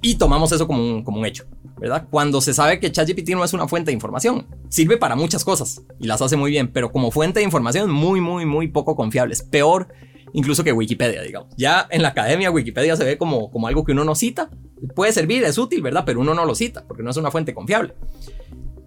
y 0.01 0.17
tomamos 0.17 0.53
eso 0.53 0.67
como 0.67 1.03
un, 1.05 1.27
hecho, 1.27 1.47
¿verdad? 1.79 2.07
Cuando 2.11 2.41
se 2.41 2.55
sabe 2.55 2.79
que 2.81 2.93
ChatGPT 2.93 3.31
no 3.31 3.45
es 3.45 3.53
una 3.53 3.67
fuente 3.69 3.91
de 3.91 3.95
información, 3.95 4.47
sirve 4.69 4.97
para 4.97 5.17
muchas 5.17 5.45
cosas 5.45 5.83
y 5.99 6.07
las 6.07 6.23
hace 6.23 6.37
muy 6.37 6.51
bien, 6.51 6.69
pero 6.69 6.93
como 6.93 7.11
fuente 7.11 7.41
de 7.41 7.45
información 7.45 7.91
muy, 7.91 8.21
muy, 8.21 8.47
muy 8.47 8.69
poco 8.69 8.95
confiable. 8.95 9.35
Es 9.35 9.43
peor 9.43 9.89
incluso 10.33 10.63
que 10.65 10.73
Wikipedia, 10.73 11.23
digamos. 11.23 11.49
Ya 11.57 11.87
en 11.91 12.03
la 12.03 12.09
academia 12.09 12.51
Wikipedia 12.51 12.95
se 12.97 13.05
ve 13.05 13.19
como, 13.19 13.51
como 13.51 13.67
algo 13.67 13.85
que 13.85 13.93
uno 13.93 14.05
no 14.05 14.15
cita. 14.15 14.51
Puede 14.95 15.13
servir, 15.13 15.43
es 15.45 15.59
útil, 15.59 15.83
¿verdad? 15.83 16.05
Pero 16.05 16.21
uno 16.21 16.35
no 16.35 16.45
lo 16.45 16.55
cita 16.55 16.85
porque 16.87 17.03
no 17.03 17.11
es 17.11 17.17
una 17.17 17.31
fuente 17.31 17.55
confiable. 17.55 17.95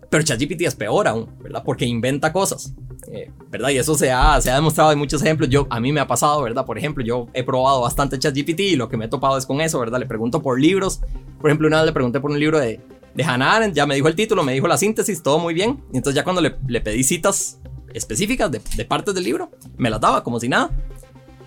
Pero 0.10 0.24
ChatGPT 0.24 0.62
es 0.62 0.76
peor 0.76 1.08
aún, 1.08 1.30
¿verdad? 1.40 1.62
Porque 1.64 1.86
inventa 1.86 2.34
cosas, 2.34 2.74
eh, 3.12 3.32
¿verdad? 3.50 3.70
Y 3.70 3.78
eso 3.78 3.96
se 3.96 4.12
ha, 4.12 4.42
se 4.42 4.50
ha 4.50 4.56
demostrado 4.56 4.92
en 4.92 4.98
muchos 4.98 5.22
ejemplos. 5.22 5.50
Yo, 5.50 5.68
a 5.70 5.80
mí 5.80 5.92
me 5.92 6.00
ha 6.00 6.08
pasado, 6.08 6.42
¿verdad? 6.42 6.66
Por 6.66 6.78
ejemplo, 6.78 7.04
yo 7.04 7.28
he 7.34 7.44
probado 7.44 7.82
bastante 7.82 8.18
ChatGPT 8.18 8.60
y 8.62 8.76
lo 8.76 8.90
que 8.90 8.98
me 8.98 9.06
he 9.06 9.08
topado 9.08 9.38
es 9.38 9.46
con 9.46 9.62
eso, 9.62 9.80
¿verdad? 9.80 10.00
Le 10.00 10.08
pregunto 10.08 10.42
por 10.42 10.60
libros. 10.60 11.02
Por 11.40 11.50
ejemplo, 11.50 11.68
una 11.68 11.78
vez 11.78 11.86
le 11.86 11.94
pregunté 11.94 12.20
por 12.20 12.32
un 12.32 12.40
libro 12.40 12.60
de, 12.60 12.80
de 13.14 13.24
Hannah 13.24 13.56
Arendt, 13.56 13.76
ya 13.76 13.86
me 13.86 13.96
dijo 13.96 14.08
el 14.08 14.16
título, 14.16 14.44
me 14.44 14.54
dijo 14.54 14.68
la 14.68 14.78
síntesis, 14.78 15.22
todo 15.22 15.38
muy 15.38 15.54
bien. 15.54 15.84
Y 15.94 15.98
entonces 15.98 16.16
ya 16.16 16.24
cuando 16.24 16.42
le, 16.42 16.82
pedí 16.82 17.04
citas 17.04 17.60
específicas 17.94 18.52
de, 18.52 18.62
de, 18.76 18.86
partes 18.86 19.14
del 19.14 19.24
libro, 19.24 19.52
me 19.78 19.92
las 19.92 20.02
daba 20.02 20.24
como 20.24 20.40
si 20.40 20.50
nada. 20.50 20.72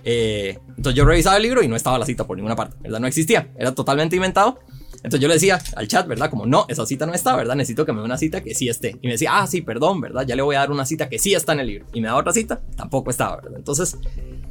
Eh, 0.04 0.58
entonces 0.68 0.94
yo 0.94 1.04
revisaba 1.04 1.36
el 1.36 1.42
libro 1.42 1.62
y 1.62 1.68
no 1.68 1.76
estaba 1.76 1.98
la 1.98 2.06
cita 2.06 2.26
por 2.26 2.36
ninguna 2.36 2.56
parte, 2.56 2.76
¿verdad? 2.80 3.00
No 3.00 3.06
existía, 3.06 3.52
era 3.58 3.74
totalmente 3.74 4.16
inventado. 4.16 4.58
Entonces 5.04 5.20
yo 5.20 5.28
le 5.28 5.34
decía 5.34 5.60
al 5.74 5.88
chat, 5.88 6.06
¿verdad? 6.06 6.30
Como 6.30 6.46
no, 6.46 6.66
esa 6.68 6.86
cita 6.86 7.06
no 7.06 7.14
está, 7.14 7.34
¿verdad? 7.34 7.56
Necesito 7.56 7.84
que 7.84 7.92
me 7.92 7.98
dé 7.98 8.04
una 8.04 8.18
cita 8.18 8.42
que 8.42 8.54
sí 8.54 8.68
esté. 8.68 8.96
Y 9.02 9.06
me 9.06 9.14
decía, 9.14 9.30
ah, 9.32 9.46
sí, 9.46 9.60
perdón, 9.60 10.00
¿verdad? 10.00 10.24
Ya 10.26 10.36
le 10.36 10.42
voy 10.42 10.54
a 10.56 10.60
dar 10.60 10.70
una 10.70 10.86
cita 10.86 11.08
que 11.08 11.18
sí 11.18 11.34
está 11.34 11.52
en 11.52 11.60
el 11.60 11.66
libro. 11.66 11.86
Y 11.92 12.00
me 12.00 12.08
da 12.08 12.16
otra 12.16 12.32
cita, 12.32 12.60
tampoco 12.76 13.10
estaba, 13.10 13.36
¿verdad? 13.36 13.58
Entonces 13.58 13.98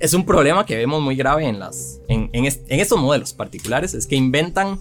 es 0.01 0.13
un 0.15 0.25
problema 0.25 0.65
que 0.65 0.75
vemos 0.75 0.99
muy 1.01 1.15
grave 1.15 1.47
en, 1.47 1.59
las, 1.59 2.01
en, 2.07 2.29
en, 2.33 2.45
estos 2.45 2.99
modelos 2.99 3.33
particulares, 3.33 3.93
es 3.93 4.07
que 4.07 4.15
inventan 4.15 4.79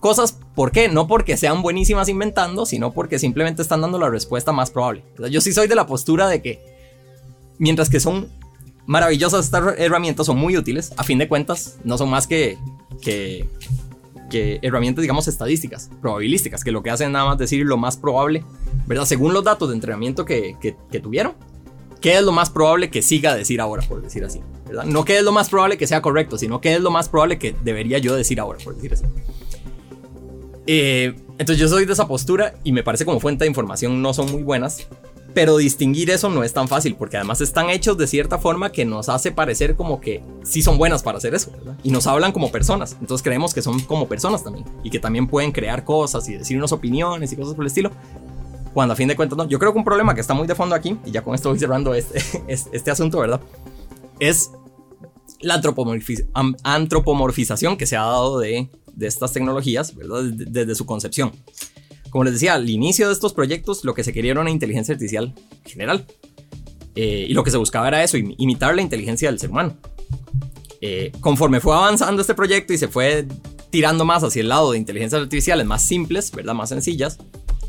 cosas, 0.00 0.38
¿por 0.56 0.72
qué? 0.72 0.88
No 0.88 1.06
porque 1.06 1.36
sean 1.36 1.62
buenísimas 1.62 2.08
inventando, 2.08 2.66
sino 2.66 2.92
porque 2.92 3.20
simplemente 3.20 3.62
están 3.62 3.80
dando 3.80 3.98
la 3.98 4.10
respuesta 4.10 4.50
más 4.50 4.72
probable. 4.72 5.04
Yo 5.30 5.40
sí 5.40 5.52
soy 5.52 5.68
de 5.68 5.76
la 5.76 5.86
postura 5.86 6.26
de 6.28 6.42
que, 6.42 6.60
mientras 7.58 7.88
que 7.88 8.00
son 8.00 8.28
maravillosas 8.86 9.44
estas 9.44 9.78
herramientas, 9.78 10.26
son 10.26 10.36
muy 10.36 10.56
útiles, 10.56 10.92
a 10.96 11.04
fin 11.04 11.18
de 11.18 11.28
cuentas, 11.28 11.78
no 11.84 11.96
son 11.96 12.10
más 12.10 12.26
que, 12.26 12.58
que 13.00 13.48
que 14.30 14.58
herramientas, 14.62 15.02
digamos, 15.02 15.28
estadísticas, 15.28 15.90
probabilísticas, 16.00 16.64
que 16.64 16.72
lo 16.72 16.82
que 16.82 16.90
hacen 16.90 17.08
es 17.08 17.12
nada 17.12 17.26
más 17.26 17.36
decir 17.36 17.66
lo 17.66 17.76
más 17.76 17.98
probable, 17.98 18.42
¿verdad? 18.86 19.04
Según 19.04 19.34
los 19.34 19.44
datos 19.44 19.68
de 19.68 19.74
entrenamiento 19.74 20.24
que, 20.24 20.56
que, 20.60 21.00
tuvieron, 21.00 21.34
qué 22.00 22.16
es 22.16 22.22
lo 22.22 22.32
más 22.32 22.48
probable 22.48 22.88
que 22.88 23.02
siga 23.02 23.32
a 23.32 23.34
decir 23.34 23.60
ahora, 23.60 23.82
por 23.86 24.00
decir 24.00 24.24
así, 24.24 24.40
¿verdad? 24.66 24.84
No 24.84 25.04
qué 25.04 25.18
es 25.18 25.24
lo 25.24 25.32
más 25.32 25.50
probable 25.50 25.76
que 25.76 25.86
sea 25.86 26.00
correcto, 26.00 26.38
sino 26.38 26.62
qué 26.62 26.74
es 26.74 26.80
lo 26.80 26.90
más 26.90 27.10
probable 27.10 27.38
que 27.38 27.54
debería 27.62 27.98
yo 27.98 28.16
decir 28.16 28.40
ahora, 28.40 28.58
por 28.64 28.74
decir 28.74 28.94
así. 28.94 29.04
Eh, 30.66 31.14
entonces 31.38 31.58
yo 31.58 31.68
soy 31.68 31.84
de 31.84 31.92
esa 31.92 32.06
postura 32.06 32.54
y 32.64 32.72
me 32.72 32.82
parece 32.82 33.04
como 33.04 33.18
fuente 33.18 33.44
de 33.44 33.48
información 33.48 34.00
no 34.00 34.14
son 34.14 34.30
muy 34.30 34.42
buenas, 34.42 34.86
pero 35.34 35.56
distinguir 35.56 36.10
eso 36.10 36.28
no 36.28 36.42
es 36.42 36.52
tan 36.52 36.68
fácil, 36.68 36.96
porque 36.96 37.16
además 37.16 37.40
están 37.40 37.70
hechos 37.70 37.96
de 37.96 38.06
cierta 38.06 38.38
forma 38.38 38.72
que 38.72 38.84
nos 38.84 39.08
hace 39.08 39.32
parecer 39.32 39.76
como 39.76 40.00
que 40.00 40.22
sí 40.42 40.62
son 40.62 40.78
buenas 40.78 41.02
para 41.02 41.18
hacer 41.18 41.34
eso, 41.34 41.50
¿verdad? 41.52 41.76
Y 41.82 41.90
nos 41.90 42.06
hablan 42.06 42.32
como 42.32 42.50
personas, 42.50 42.96
entonces 43.00 43.22
creemos 43.22 43.54
que 43.54 43.62
son 43.62 43.80
como 43.80 44.08
personas 44.08 44.42
también, 44.42 44.64
y 44.82 44.90
que 44.90 44.98
también 44.98 45.26
pueden 45.26 45.52
crear 45.52 45.84
cosas 45.84 46.28
y 46.28 46.34
decirnos 46.34 46.72
opiniones 46.72 47.32
y 47.32 47.36
cosas 47.36 47.54
por 47.54 47.64
el 47.64 47.68
estilo, 47.68 47.90
cuando 48.74 48.92
a 48.92 48.96
fin 48.96 49.08
de 49.08 49.16
cuentas 49.16 49.36
no. 49.36 49.48
Yo 49.48 49.58
creo 49.58 49.72
que 49.72 49.78
un 49.78 49.84
problema 49.84 50.14
que 50.14 50.20
está 50.20 50.34
muy 50.34 50.46
de 50.46 50.54
fondo 50.54 50.74
aquí, 50.74 50.96
y 51.04 51.10
ya 51.10 51.22
con 51.22 51.34
esto 51.34 51.50
voy 51.50 51.58
cerrando 51.58 51.94
este, 51.94 52.22
este 52.48 52.90
asunto, 52.90 53.18
¿verdad? 53.18 53.40
Es 54.18 54.50
la 55.40 55.60
antropomorfización 56.64 57.76
que 57.76 57.86
se 57.86 57.96
ha 57.96 58.02
dado 58.02 58.38
de, 58.38 58.68
de 58.92 59.06
estas 59.06 59.32
tecnologías, 59.32 59.94
¿verdad? 59.94 60.24
desde 60.24 60.74
su 60.74 60.86
concepción. 60.86 61.32
Como 62.10 62.24
les 62.24 62.34
decía, 62.34 62.54
al 62.54 62.68
inicio 62.68 63.06
de 63.06 63.12
estos 63.12 63.32
proyectos 63.32 63.84
lo 63.84 63.94
que 63.94 64.04
se 64.04 64.12
quería 64.12 64.32
era 64.32 64.40
una 64.40 64.50
inteligencia 64.50 64.92
artificial 64.92 65.32
general. 65.64 66.06
Eh, 66.96 67.26
y 67.28 67.34
lo 67.34 67.44
que 67.44 67.50
se 67.50 67.56
buscaba 67.56 67.88
era 67.88 68.02
eso, 68.02 68.16
imitar 68.16 68.74
la 68.74 68.82
inteligencia 68.82 69.30
del 69.30 69.38
ser 69.38 69.50
humano. 69.50 69.76
Eh, 70.80 71.12
conforme 71.20 71.60
fue 71.60 71.74
avanzando 71.74 72.20
este 72.20 72.34
proyecto 72.34 72.72
y 72.72 72.78
se 72.78 72.88
fue 72.88 73.26
tirando 73.70 74.04
más 74.04 74.24
hacia 74.24 74.40
el 74.40 74.48
lado 74.48 74.72
de 74.72 74.78
inteligencias 74.78 75.22
artificiales 75.22 75.66
más 75.66 75.82
simples, 75.82 76.32
¿verdad? 76.32 76.54
Más 76.54 76.70
sencillas, 76.70 77.18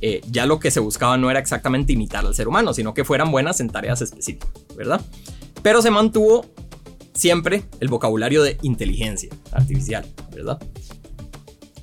eh, 0.02 0.22
ya 0.32 0.48
lo 0.48 0.60
que 0.60 0.72
se 0.72 0.80
buscaba 0.80 1.18
no 1.18 1.30
era 1.30 1.40
exactamente 1.40 1.94
imitar 1.94 2.26
al 2.26 2.34
ser 2.34 2.48
humano, 2.48 2.74
sino 2.74 2.94
que 2.94 3.06
fueran 3.06 3.32
buenas 3.32 3.60
en 3.60 3.70
tareas 3.70 4.02
específicas, 4.02 4.50
¿verdad? 4.76 5.00
Pero 5.62 5.82
se 5.82 5.92
mantuvo 5.92 6.46
siempre 7.14 7.64
el 7.80 7.90
vocabulario 7.90 8.42
de 8.42 8.58
inteligencia 8.64 9.30
artificial, 9.52 10.06
¿verdad? 10.34 10.60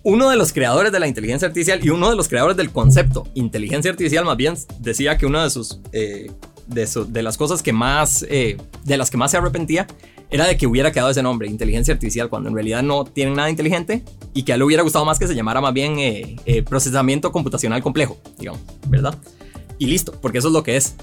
Uno 0.03 0.31
de 0.31 0.37
los 0.37 0.53
creadores 0.53 0.93
de 0.93 1.01
la 1.01 1.07
inteligencia 1.07 1.49
artificial 1.49 1.85
y 1.85 1.91
uno 1.91 2.11
de 2.11 2.17
los 2.17 2.29
creadores 2.29 2.57
del 2.57 2.71
concepto 2.71 3.27
inteligencia 3.35 3.91
artificial 3.91 4.25
más 4.25 4.37
bien 4.37 4.55
decía 4.81 5.19
que 5.19 5.27
una 5.27 5.45
de 5.45 5.51
sus 5.51 5.81
eh, 5.93 6.31
de, 6.67 7.23
las 7.23 7.37
cosas 7.37 7.63
que 7.63 7.73
más 7.73 8.25
eh, 8.29 8.57
de 8.85 8.97
las 8.97 9.11
que 9.11 9.17
más 9.17 9.31
se 9.31 9.39
arrepentía 9.39 9.87
era 10.31 10.47
de 10.47 10.57
que 10.57 10.67
hubiera 10.67 10.93
quedado 10.93 11.11
ese 11.11 11.23
nombre 11.23 11.49
inteligencia 11.49 11.95
artificial 11.95 12.29
cuando 12.29 12.51
en 12.51 12.55
realidad 12.55 12.83
no 12.83 13.05
tienen 13.05 13.35
nada 13.35 13.49
inteligente 13.49 14.05
y 14.35 14.43
que 14.43 14.53
a 14.53 14.55
él 14.57 14.61
le 14.61 14.67
hubiera 14.67 14.83
gustado 14.83 15.05
más 15.05 15.19
que 15.19 15.27
se 15.27 15.35
llamara 15.35 15.61
más 15.61 15.73
bien 15.73 15.97
eh, 15.99 16.63
procesamiento 16.69 17.33
computacional 17.33 17.83
complejo 17.83 18.19
digamos 18.39 18.61
verdad 18.89 19.17
y 19.79 19.87
listo 19.87 20.13
porque 20.21 20.39
eso 20.39 20.49
es 20.49 20.55
lo 20.55 20.63
que 20.63 20.77
es. 20.77 20.97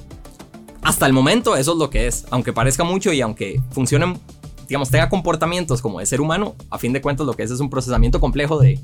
Hasta 0.84 1.08
el 1.08 1.14
momento 1.14 1.56
eso 1.56 1.72
es 1.72 1.80
lo 1.80 1.89
que 1.89 2.06
es 2.06 2.26
aunque 2.30 2.54
parezca 2.54 2.84
mucho 2.84 3.12
y 3.12 3.22
aunque 3.22 3.60
funcionen 3.72 4.20
digamos, 4.68 4.89
tenga 4.89 5.09
comportamientos 5.09 5.82
como 5.82 5.99
de 5.99 6.05
ser 6.05 6.22
humano, 6.22 6.55
a 6.70 6.78
fin 6.78 6.93
de 6.93 7.01
cuentas 7.01 7.26
lo 7.26 7.34
que 7.34 7.43
es 7.43 7.51
es 7.51 7.59
un 7.59 7.70
procesamiento 7.70 8.20
complejo 8.20 8.59
de, 8.59 8.80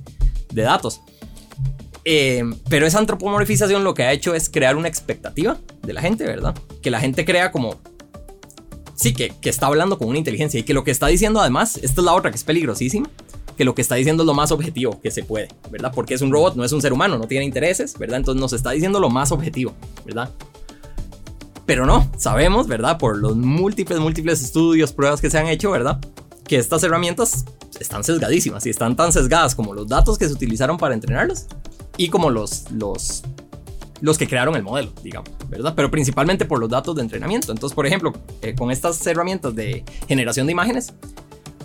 de 0.52 0.62
datos. 0.62 1.02
Eh, 2.04 2.44
pero 2.70 2.88
esa 2.88 3.00
antropomorfización 3.00 3.84
lo 3.84 3.94
que 3.94 4.04
ha 4.04 4.12
hecho 4.12 4.34
es 4.34 4.50
crear 4.50 4.76
una 4.76 4.88
expectativa 4.88 5.58
de 5.84 5.94
la 5.94 6.02
gente, 6.02 6.24
¿verdad? 6.26 6.56
Que 6.82 6.92
la 6.92 7.00
gente 7.00 7.26
crea 7.26 7.52
como... 7.52 7.76
Sí, 8.96 9.14
que, 9.14 9.34
que 9.42 9.50
está 9.50 9.66
hablando 9.66 9.98
con 9.98 10.10
una 10.10 10.20
inteligencia 10.20 10.60
y 10.60 10.64
que 10.64 10.76
lo 10.76 10.84
que 10.84 10.92
está 10.92 11.08
diciendo 11.08 11.40
además, 11.40 11.78
esta 11.78 12.02
es 12.02 12.06
la 12.06 12.14
otra 12.14 12.30
que 12.30 12.38
es 12.38 12.44
peligrosísima, 12.44 13.10
que 13.58 13.66
lo 13.66 13.74
que 13.74 13.82
está 13.82 13.96
diciendo 13.96 14.24
es 14.24 14.28
lo 14.28 14.34
más 14.36 14.52
objetivo 14.52 15.00
que 15.02 15.10
se 15.10 15.24
puede, 15.24 15.48
¿verdad? 15.72 15.92
Porque 15.94 16.14
es 16.14 16.22
un 16.22 16.32
robot, 16.32 16.56
no 16.56 16.64
es 16.64 16.72
un 16.72 16.82
ser 16.82 16.94
humano, 16.94 17.18
no 17.18 17.28
tiene 17.28 17.46
intereses, 17.46 17.98
¿verdad? 17.98 18.18
Entonces 18.18 18.40
nos 18.40 18.54
está 18.54 18.72
diciendo 18.72 19.00
lo 19.00 19.10
más 19.10 19.32
objetivo, 19.32 19.74
¿verdad? 20.06 20.32
Pero 21.72 21.86
no, 21.86 22.12
sabemos, 22.18 22.68
¿verdad? 22.68 22.98
Por 22.98 23.18
los 23.18 23.38
múltiples, 23.38 23.98
múltiples 23.98 24.42
estudios, 24.42 24.92
pruebas 24.92 25.22
que 25.22 25.30
se 25.30 25.40
han 25.40 25.48
hecho, 25.48 25.72
¿verdad? 25.72 26.02
Que 26.46 26.58
estas 26.58 26.84
herramientas 26.84 27.46
están 27.80 28.04
sesgadísimas 28.04 28.66
y 28.66 28.70
están 28.70 28.98
tan 28.98 29.14
sesgadas 29.14 29.56
como 29.56 29.74
los 29.74 29.88
datos 29.88 30.18
que 30.18 30.28
se 30.28 30.34
utilizaron 30.34 30.76
para 30.76 30.94
entrenarlos 30.94 31.46
y 31.96 32.10
como 32.10 32.30
los, 32.30 32.70
los, 32.72 33.24
los 34.02 34.18
que 34.18 34.28
crearon 34.28 34.58
el 34.58 34.64
modelo, 34.64 34.92
digamos, 35.02 35.30
¿verdad? 35.48 35.72
Pero 35.74 35.90
principalmente 35.90 36.44
por 36.44 36.60
los 36.60 36.70
datos 36.70 36.94
de 36.94 37.04
entrenamiento. 37.04 37.54
Entonces, 37.54 37.74
por 37.74 37.88
ejemplo, 37.88 38.12
eh, 38.42 38.54
con 38.54 38.70
estas 38.70 39.08
herramientas 39.08 39.56
de 39.56 39.86
generación 40.10 40.48
de 40.48 40.52
imágenes, 40.52 40.94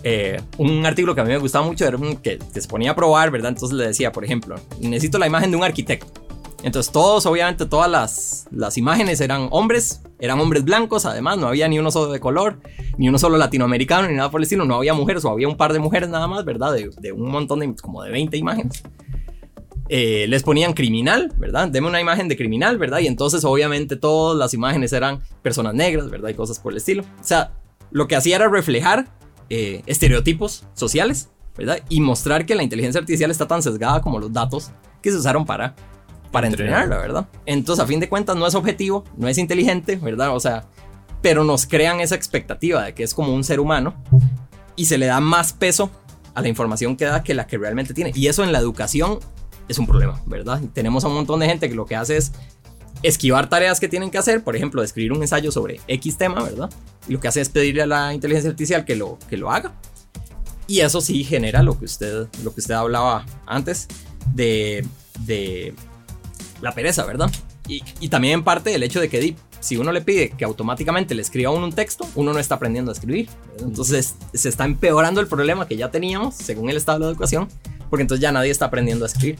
eh, 0.04 0.40
un 0.59 0.86
artículo 0.86 1.16
que 1.16 1.22
a 1.22 1.24
mí 1.24 1.30
me 1.30 1.38
gustaba 1.38 1.66
mucho 1.66 1.84
era 1.84 1.96
un 1.96 2.18
que, 2.18 2.38
que, 2.38 2.61
se 2.61 2.68
ponía 2.68 2.92
a 2.92 2.94
probar, 2.94 3.32
¿verdad? 3.32 3.48
Entonces 3.48 3.76
le 3.76 3.88
decía, 3.88 4.12
por 4.12 4.24
ejemplo, 4.24 4.54
necesito 4.80 5.18
la 5.18 5.26
imagen 5.26 5.50
de 5.50 5.57
un 5.57 5.64
arquitecto. 5.64 6.26
Entonces 6.66 6.92
todos, 6.92 7.26
obviamente, 7.26 7.64
todas 7.64 7.88
las, 7.88 8.48
las 8.50 8.76
imágenes 8.76 9.20
eran 9.20 9.46
hombres, 9.52 10.02
eran 10.18 10.40
hombres 10.40 10.64
blancos, 10.64 11.06
además, 11.06 11.38
no 11.38 11.46
había 11.46 11.68
ni 11.68 11.78
uno 11.78 11.92
solo 11.92 12.10
de 12.10 12.18
color, 12.18 12.58
ni 12.98 13.08
uno 13.08 13.20
solo 13.20 13.36
latinoamericano, 13.36 14.08
ni 14.08 14.16
nada 14.16 14.32
por 14.32 14.40
el 14.40 14.42
estilo, 14.42 14.64
no 14.64 14.74
había 14.74 14.92
mujeres, 14.92 15.24
o 15.24 15.30
había 15.30 15.46
un 15.46 15.56
par 15.56 15.72
de 15.72 15.78
mujeres 15.78 16.08
nada 16.08 16.26
más, 16.26 16.44
¿verdad? 16.44 16.74
De, 16.74 17.12
un 17.12 17.30
montón 17.30 17.60
de, 17.60 17.72
como 17.76 18.02
de 18.02 18.10
20 18.10 18.36
imágenes. 18.36 18.82
Eh, 19.88 20.26
les 20.28 20.42
ponían 20.42 20.72
criminal, 20.72 21.32
¿verdad? 21.36 21.68
Deme 21.68 21.86
una 21.86 22.00
imagen 22.00 22.26
de 22.26 22.36
criminal, 22.36 22.78
¿verdad? 22.78 22.98
Y 22.98 23.06
entonces 23.06 23.44
obviamente 23.44 23.94
todas 23.94 24.36
las 24.36 24.52
imágenes 24.52 24.92
eran 24.92 25.22
personas 25.42 25.72
negras, 25.72 26.10
¿verdad? 26.10 26.30
Y 26.30 26.34
cosas 26.34 26.58
por 26.58 26.72
el 26.72 26.78
estilo. 26.78 27.04
O 27.20 27.24
sea, 27.24 27.52
lo 27.92 28.08
que 28.08 28.16
hacía 28.16 28.34
era 28.34 28.48
reflejar 28.48 29.06
eh, 29.50 29.82
estereotipos 29.86 30.64
sociales, 30.74 31.30
¿verdad? 31.56 31.78
Y 31.88 32.00
mostrar 32.00 32.44
que 32.44 32.56
la 32.56 32.64
inteligencia 32.64 32.98
artificial 32.98 33.30
está 33.30 33.46
tan 33.46 33.62
sesgada 33.62 34.00
como 34.00 34.18
los 34.18 34.32
datos 34.32 34.72
que 35.00 35.12
se 35.12 35.18
usaron 35.18 35.44
para 35.44 35.76
para 36.31 36.47
entrenarla, 36.47 36.99
¿verdad? 36.99 37.29
Entonces, 37.47 37.83
a 37.83 37.87
fin 37.87 38.01
de 38.01 38.09
cuentas, 38.09 38.37
no 38.37 38.47
es 38.47 38.55
objetivo, 38.55 39.05
no 39.16 39.29
es 39.29 39.39
inteligente, 39.39 39.97
¿verdad? 39.97 40.35
O 40.35 40.41
sea, 40.41 40.66
pero 41.22 41.45
nos 41.45 41.66
crean 41.66 42.01
esa 42.01 42.14
expectativa 42.14 42.85
de 42.85 42.95
que 42.95 43.03
es 43.03 43.14
como 43.14 43.35
un 43.35 43.45
ser 43.45 43.61
humano 43.61 43.95
y 44.77 44.87
se 44.87 44.99
le 44.99 45.07
da 45.07 45.20
más 45.20 45.53
peso 45.53 45.91
a 46.35 46.43
la 46.43 46.49
información 46.49 46.97
que 46.97 47.07
da 47.07 47.22
que 47.22 47.35
la 47.35 47.47
que 47.47 47.59
realmente 47.59 47.95
tiene. 47.95 48.12
Y 48.14 48.29
eso 48.29 48.45
en 48.45 48.53
la 48.53 48.59
educación 48.59 49.18
es 49.68 49.79
un 49.79 49.87
problema, 49.87 50.20
¿verdad? 50.27 50.61
tenemos 50.72 51.05
a 51.05 51.09
un 51.09 51.14
montón 51.14 51.41
de 51.41 51.47
gente 51.47 51.68
que 51.68 51.74
lo 51.74 51.87
que 51.87 51.97
hace 51.97 52.16
es 52.16 52.33
esquivar 53.03 53.49
tareas 53.49 53.81
que 53.81 53.89
tienen 53.89 54.11
que 54.11 54.18
hacer, 54.18 54.45
por 54.45 54.57
ejemplo, 54.57 54.83
escribir 54.83 55.12
un 55.12 55.22
ensayo 55.22 55.51
sobre 55.51 55.81
X 55.89 56.16
tema, 56.16 56.43
¿verdad? 56.43 56.70
Y 57.09 57.12
lo 57.12 57.20
que 57.20 57.29
hace 57.29 57.41
es 57.41 57.49
pedirle 57.49 57.83
a 57.83 57.87
la 57.87 58.14
inteligencia 58.14 58.51
artificial 58.51 58.85
que 58.85 58.97
lo, 58.97 59.18
que 59.29 59.37
lo 59.37 59.51
haga. 59.51 59.72
Y 60.66 60.81
eso 60.81 61.01
sí 61.01 61.24
genera 61.24 61.62
lo 61.62 61.79
que 61.79 61.85
usted, 61.85 62.27
lo 62.43 62.55
que 62.55 62.61
usted 62.61 62.74
hablaba 62.74 63.24
antes 63.47 63.87
de, 64.35 64.87
de 65.20 65.74
la 66.66 66.74
pereza, 66.74 67.04
¿verdad? 67.04 67.30
Y, 67.68 68.08
también 68.08 68.34
en 68.34 68.44
parte 68.44 68.74
el 68.74 68.82
hecho 68.82 69.00
de 69.00 69.08
que 69.08 69.34
si 69.60 69.76
uno 69.76 69.90
le 69.92 70.00
pide 70.00 70.30
que 70.30 70.44
automáticamente 70.44 71.14
le 71.14 71.22
escriba 71.22 71.50
uno 71.50 71.66
un 71.66 71.72
texto, 71.72 72.06
uno 72.14 72.32
no 72.32 72.38
está 72.38 72.56
aprendiendo 72.56 72.90
a 72.90 72.94
escribir. 72.94 73.28
Entonces 73.58 74.14
se 74.32 74.48
está 74.48 74.64
empeorando 74.64 75.20
el 75.20 75.26
problema 75.26 75.66
que 75.66 75.76
ya 75.76 75.90
teníamos 75.90 76.34
según 76.34 76.70
el 76.70 76.76
estado 76.76 77.00
de 77.00 77.04
la 77.06 77.10
educación, 77.12 77.48
porque 77.90 78.02
entonces 78.02 78.22
ya 78.22 78.32
nadie 78.32 78.50
está 78.50 78.66
aprendiendo 78.66 79.04
a 79.04 79.08
escribir. 79.08 79.38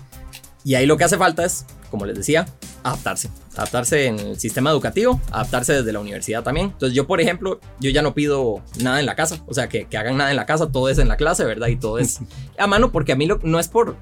Y 0.65 0.75
ahí 0.75 0.87
lo 0.87 0.97
que 0.97 1.05
hace 1.05 1.17
falta 1.17 1.45
es, 1.45 1.65
como 1.91 2.07
les 2.07 2.17
decía, 2.17 2.47
adaptarse. 2.83 3.31
Adaptarse 3.55 4.07
en 4.07 4.19
el 4.19 4.41
sistema 4.41 4.71
educativo, 4.71 5.21
adaptarse 5.31 5.75
desde 5.75 5.93
la 5.93 6.01
universidad 6.01 6.43
también. 6.43 6.67
Entonces 6.73 6.97
yo, 6.97 7.07
por 7.07 7.21
ejemplo, 7.21 7.61
yo 7.79 7.91
ya 7.91 8.03
no 8.03 8.15
pido 8.15 8.63
nada 8.83 8.99
en 8.99 9.07
la 9.07 9.15
casa. 9.15 9.45
O 9.47 9.55
sea, 9.55 9.69
que, 9.69 9.85
que 9.85 9.97
hagan 9.97 10.17
nada 10.17 10.31
en 10.31 10.37
la 10.37 10.45
casa, 10.45 10.73
todo 10.73 10.89
es 10.89 10.99
en 10.99 11.07
la 11.07 11.17
clase, 11.17 11.45
¿verdad? 11.45 11.69
Y 11.69 11.77
todo 11.77 11.99
es 11.99 12.19
a 12.59 12.67
mano, 12.67 12.91
porque 12.91 13.13
a 13.13 13.17
mí 13.17 13.29
no 13.45 13.61
es 13.61 13.69
por 13.69 13.97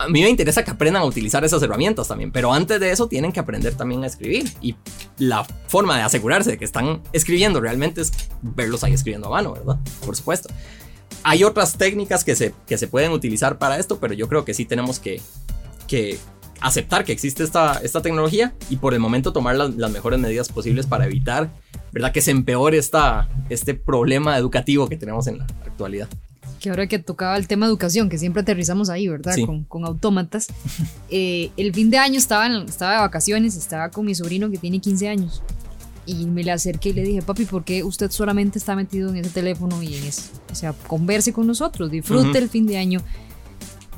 a 0.00 0.08
mí 0.08 0.22
me 0.22 0.30
interesa 0.30 0.64
que 0.64 0.70
aprendan 0.70 1.02
a 1.02 1.04
utilizar 1.04 1.44
esas 1.44 1.62
herramientas 1.62 2.08
también, 2.08 2.32
pero 2.32 2.52
antes 2.52 2.80
de 2.80 2.90
eso 2.90 3.06
tienen 3.06 3.32
que 3.32 3.40
aprender 3.40 3.74
también 3.74 4.02
a 4.02 4.06
escribir. 4.06 4.50
Y 4.62 4.74
la 5.18 5.44
forma 5.44 5.96
de 5.96 6.02
asegurarse 6.02 6.52
de 6.52 6.58
que 6.58 6.64
están 6.64 7.02
escribiendo 7.12 7.60
realmente 7.60 8.00
es 8.00 8.12
verlos 8.40 8.82
ahí 8.82 8.94
escribiendo 8.94 9.28
a 9.28 9.30
mano, 9.30 9.52
¿verdad? 9.52 9.78
Por 10.04 10.16
supuesto. 10.16 10.48
Hay 11.22 11.44
otras 11.44 11.76
técnicas 11.76 12.24
que 12.24 12.34
se, 12.34 12.54
que 12.66 12.78
se 12.78 12.88
pueden 12.88 13.12
utilizar 13.12 13.58
para 13.58 13.78
esto, 13.78 14.00
pero 14.00 14.14
yo 14.14 14.26
creo 14.26 14.46
que 14.46 14.54
sí 14.54 14.64
tenemos 14.64 14.98
que, 14.98 15.20
que 15.86 16.18
aceptar 16.62 17.04
que 17.04 17.12
existe 17.12 17.44
esta, 17.44 17.74
esta 17.82 18.00
tecnología 18.00 18.54
y 18.70 18.76
por 18.76 18.94
el 18.94 19.00
momento 19.00 19.34
tomar 19.34 19.56
las, 19.56 19.90
mejores 19.90 20.18
medidas 20.18 20.48
posibles 20.48 20.86
para 20.86 21.04
evitar, 21.04 21.50
¿verdad? 21.92 22.10
Que 22.12 22.22
se 22.22 22.30
empeore 22.30 22.78
esta, 22.78 23.28
este 23.50 23.74
problema 23.74 24.38
educativo 24.38 24.88
que 24.88 24.96
tenemos 24.96 25.26
en 25.26 25.38
la 25.38 25.44
actualidad 25.44 26.08
que 26.60 26.70
ahora 26.70 26.86
que 26.86 26.98
tocaba 26.98 27.36
el 27.36 27.48
tema 27.48 27.66
educación, 27.66 28.08
que 28.08 28.18
siempre 28.18 28.42
aterrizamos 28.42 28.90
ahí, 28.90 29.08
¿verdad? 29.08 29.34
Con, 29.46 29.64
con, 29.64 29.84
autómatas. 29.84 30.48
Eh, 31.12 31.50
el 31.56 31.74
fin 31.74 31.90
de 31.90 31.98
año 31.98 32.18
estaba, 32.18 32.46
estaba 32.64 32.92
de 32.92 32.98
vacaciones, 33.00 33.56
estaba 33.56 33.90
con 33.90 34.06
mi 34.06 34.14
sobrino 34.14 34.48
que 34.48 34.58
tiene 34.58 34.78
15 34.78 35.08
años. 35.08 35.42
Y 36.06 36.26
me 36.26 36.44
le 36.44 36.52
acerqué 36.52 36.90
y 36.90 36.92
le 36.92 37.02
dije, 37.02 37.22
papi, 37.22 37.46
¿por 37.46 37.64
qué 37.64 37.82
usted 37.82 38.10
solamente 38.12 38.58
está 38.58 38.76
metido 38.76 39.10
en 39.10 39.16
ese 39.16 39.30
teléfono 39.30 39.82
y 39.82 39.96
en 39.96 40.04
eso? 40.04 40.30
O 40.52 40.54
sea, 40.54 40.72
converse 40.72 41.32
con 41.32 41.48
nosotros, 41.48 41.90
disfrute 41.90 42.38
el 42.38 42.48
fin 42.48 42.66
de 42.66 42.78
año. 42.78 43.00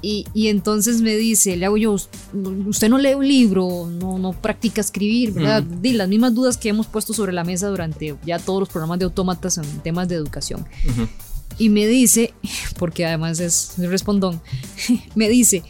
Y, 0.00 0.26
y, 0.32 0.48
entonces 0.48 1.02
me 1.02 1.14
dice, 1.14 1.56
le 1.56 1.66
hago 1.66 1.76
yo, 1.76 1.92
usted 1.92 2.88
no 2.88 2.98
lee 2.98 3.14
un 3.14 3.28
libro, 3.28 3.86
no, 3.88 4.18
no 4.18 4.32
practica 4.32 4.80
escribir, 4.80 5.32
¿verdad? 5.32 5.62
Di 5.62 5.92
las 5.92 6.08
mismas 6.08 6.34
dudas 6.34 6.56
que 6.56 6.70
hemos 6.70 6.86
puesto 6.86 7.12
sobre 7.12 7.32
la 7.32 7.44
mesa 7.44 7.68
durante 7.68 8.16
ya 8.24 8.38
todos 8.38 8.60
los 8.60 8.68
programas 8.68 8.98
de 8.98 9.04
autómatas 9.04 9.58
en 9.58 9.64
temas 9.80 10.08
de 10.08 10.16
educación. 10.16 10.66
Y 11.58 11.68
me 11.68 11.86
dice, 11.86 12.34
porque 12.78 13.06
además 13.06 13.40
es 13.40 13.74
respondón, 13.78 14.40
me 15.14 15.28
dice, 15.28 15.62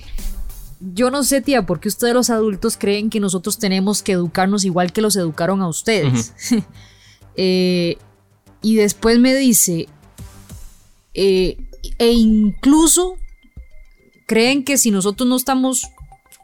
yo 0.94 1.10
no 1.10 1.22
sé, 1.22 1.40
tía, 1.40 1.64
por 1.64 1.80
qué 1.80 1.88
ustedes 1.88 2.14
los 2.14 2.30
adultos 2.30 2.76
creen 2.76 3.10
que 3.10 3.20
nosotros 3.20 3.58
tenemos 3.58 4.02
que 4.02 4.12
educarnos 4.12 4.64
igual 4.64 4.92
que 4.92 5.00
los 5.00 5.16
educaron 5.16 5.62
a 5.62 5.68
ustedes. 5.68 6.32
Eh, 7.34 7.96
y 8.60 8.74
después 8.74 9.18
me 9.18 9.34
dice, 9.34 9.88
eh, 11.14 11.56
e 11.98 12.10
incluso 12.12 13.16
creen 14.26 14.64
que 14.64 14.76
si 14.76 14.90
nosotros 14.90 15.26
no 15.26 15.36
estamos 15.36 15.88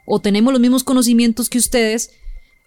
o 0.06 0.20
tenemos 0.20 0.50
los 0.50 0.60
mismos 0.60 0.84
conocimientos 0.84 1.50
que 1.50 1.58
ustedes, 1.58 2.10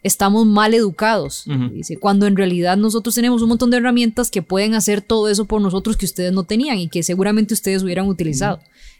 estamos 0.03 0.45
mal 0.45 0.73
educados. 0.73 1.45
Dice, 1.73 1.97
cuando 1.97 2.25
en 2.25 2.35
realidad 2.35 2.77
nosotros 2.77 3.15
tenemos 3.15 3.41
un 3.41 3.49
montón 3.49 3.69
de 3.69 3.77
herramientas 3.77 4.31
que 4.31 4.41
pueden 4.41 4.73
hacer 4.73 5.01
todo 5.01 5.29
eso 5.29 5.45
por 5.45 5.61
nosotros 5.61 5.97
que 5.97 6.05
ustedes 6.05 6.33
no 6.33 6.43
tenían 6.43 6.77
y 6.79 6.89
que 6.89 7.03
seguramente 7.03 7.53
ustedes 7.53 7.83
hubieran 7.83 8.07
utilizado. 8.07 8.59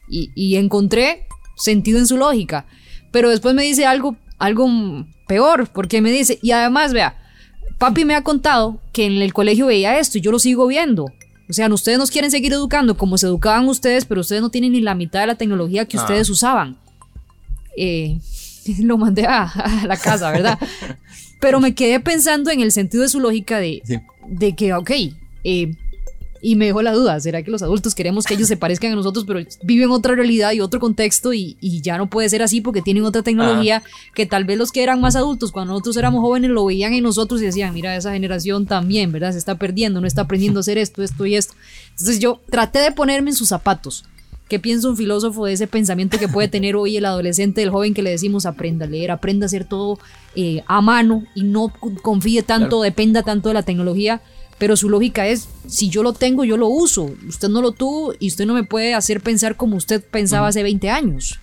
y, 0.09 0.55
encontré 0.55 1.27
sentido 1.55 1.99
en 1.99 2.07
su 2.07 2.17
lógica. 2.17 2.65
Pero 3.11 3.29
después 3.29 3.55
me 3.55 3.63
dice 3.63 3.85
algo, 3.85 4.15
algo 4.37 4.67
peor, 5.27 5.69
porque 5.73 6.01
me 6.01 6.11
dice, 6.11 6.39
y 6.41 6.51
además, 6.51 6.93
vea, 6.93 7.17
papi 7.77 8.05
me 8.05 8.15
ha 8.15 8.23
contado 8.23 8.79
que 8.93 9.05
en 9.05 9.21
el 9.21 9.33
colegio 9.33 9.67
veía 9.67 9.99
esto 9.99 10.17
y 10.17 10.21
yo 10.21 10.31
lo 10.31 10.39
sigo 10.39 10.67
viendo. 10.67 11.05
O 11.49 11.53
sea, 11.53 11.67
ustedes 11.73 11.97
nos 11.97 12.11
quieren 12.11 12.31
seguir 12.31 12.53
educando 12.53 12.95
como 12.95 13.17
se 13.17 13.27
educaban 13.27 13.67
ustedes, 13.67 14.05
pero 14.05 14.21
ustedes 14.21 14.41
no 14.41 14.49
tienen 14.49 14.71
ni 14.71 14.81
la 14.81 14.95
mitad 14.95 15.21
de 15.21 15.27
la 15.27 15.35
tecnología 15.35 15.85
que 15.85 15.97
ah. 15.97 16.01
ustedes 16.01 16.29
usaban. 16.29 16.77
Eh, 17.75 18.19
lo 18.79 18.97
mandé 18.97 19.25
a, 19.25 19.83
la 19.85 19.97
casa, 19.97 20.31
¿verdad? 20.31 20.59
Pero 21.39 21.59
me 21.59 21.73
quedé 21.73 21.99
pensando 21.99 22.51
en 22.51 22.61
el 22.61 22.71
sentido 22.71 23.03
de 23.03 23.09
su 23.09 23.19
lógica 23.19 23.59
de, 23.59 23.81
de 24.27 24.55
que, 24.55 24.73
ok, 24.73 24.91
eh, 25.43 25.75
y 26.43 26.55
me 26.55 26.65
dejó 26.65 26.81
la 26.81 26.91
duda, 26.91 27.19
¿será 27.19 27.43
que 27.43 27.51
los 27.51 27.61
adultos 27.61 27.93
queremos 27.93 28.25
que 28.25 28.33
ellos 28.33 28.47
se 28.47 28.57
parezcan 28.57 28.91
a 28.91 28.95
nosotros, 28.95 29.25
pero 29.25 29.39
viven 29.63 29.91
otra 29.91 30.15
realidad 30.15 30.51
y 30.53 30.59
otro 30.59 30.79
contexto 30.79 31.33
y, 31.33 31.55
ya 31.81 31.97
no 31.97 32.09
puede 32.09 32.29
ser 32.29 32.41
así 32.41 32.61
porque 32.61 32.81
tienen 32.81 33.05
otra 33.05 33.21
tecnología 33.21 33.83
que 34.13 34.25
tal 34.25 34.45
vez 34.45 34.57
los 34.57 34.71
que 34.71 34.83
eran 34.83 35.01
más 35.01 35.15
adultos 35.15 35.51
cuando 35.51 35.73
nosotros 35.73 35.97
éramos 35.97 36.21
jóvenes 36.21 36.49
lo 36.49 36.65
veían 36.65 36.93
en 36.93 37.03
nosotros 37.03 37.41
y 37.41 37.45
decían, 37.45 37.73
mira, 37.73 37.95
esa 37.95 38.13
generación 38.13 38.65
también, 38.65 39.11
¿verdad? 39.11 39.31
Se 39.31 39.37
está 39.37 39.55
perdiendo, 39.55 40.01
no 40.01 40.07
está 40.07 40.23
aprendiendo 40.23 40.59
a 40.59 40.61
hacer 40.61 40.77
esto, 40.77 41.03
esto 41.03 41.25
y 41.25 41.35
esto. 41.35 41.53
Entonces 41.91 42.19
yo 42.19 42.41
traté 42.49 42.79
de 42.79 42.91
ponerme 42.91 43.29
en 43.29 43.35
sus 43.35 43.49
zapatos 43.49 44.05
¿Qué 44.51 44.59
piensa 44.59 44.89
un 44.89 44.97
filósofo 44.97 45.45
de 45.45 45.53
ese 45.53 45.65
pensamiento 45.65 46.19
que 46.19 46.27
puede 46.27 46.49
tener 46.49 46.75
hoy 46.75 46.97
el 46.97 47.05
adolescente, 47.05 47.63
el 47.63 47.69
joven 47.69 47.93
que 47.93 48.01
le 48.01 48.09
decimos 48.09 48.45
aprenda 48.45 48.85
a 48.85 48.89
leer, 48.89 49.09
aprenda 49.09 49.45
a 49.45 49.47
hacer 49.47 49.63
todo 49.63 49.97
eh, 50.35 50.61
a 50.67 50.81
mano 50.81 51.23
y 51.35 51.45
no 51.45 51.71
confíe 52.01 52.43
tanto, 52.43 52.81
dependa 52.81 53.23
tanto 53.23 53.47
de 53.47 53.53
la 53.53 53.63
tecnología? 53.63 54.19
Pero 54.57 54.75
su 54.75 54.89
lógica 54.89 55.25
es, 55.25 55.47
si 55.67 55.89
yo 55.89 56.03
lo 56.03 56.11
tengo, 56.11 56.43
yo 56.43 56.57
lo 56.57 56.67
uso. 56.67 57.15
Usted 57.25 57.47
no 57.47 57.61
lo 57.61 57.71
tuvo 57.71 58.13
y 58.19 58.27
usted 58.27 58.45
no 58.45 58.53
me 58.53 58.65
puede 58.65 58.93
hacer 58.93 59.21
pensar 59.21 59.55
como 59.55 59.77
usted 59.77 60.03
pensaba 60.03 60.49
hace 60.49 60.63
20 60.63 60.89
años. 60.89 61.39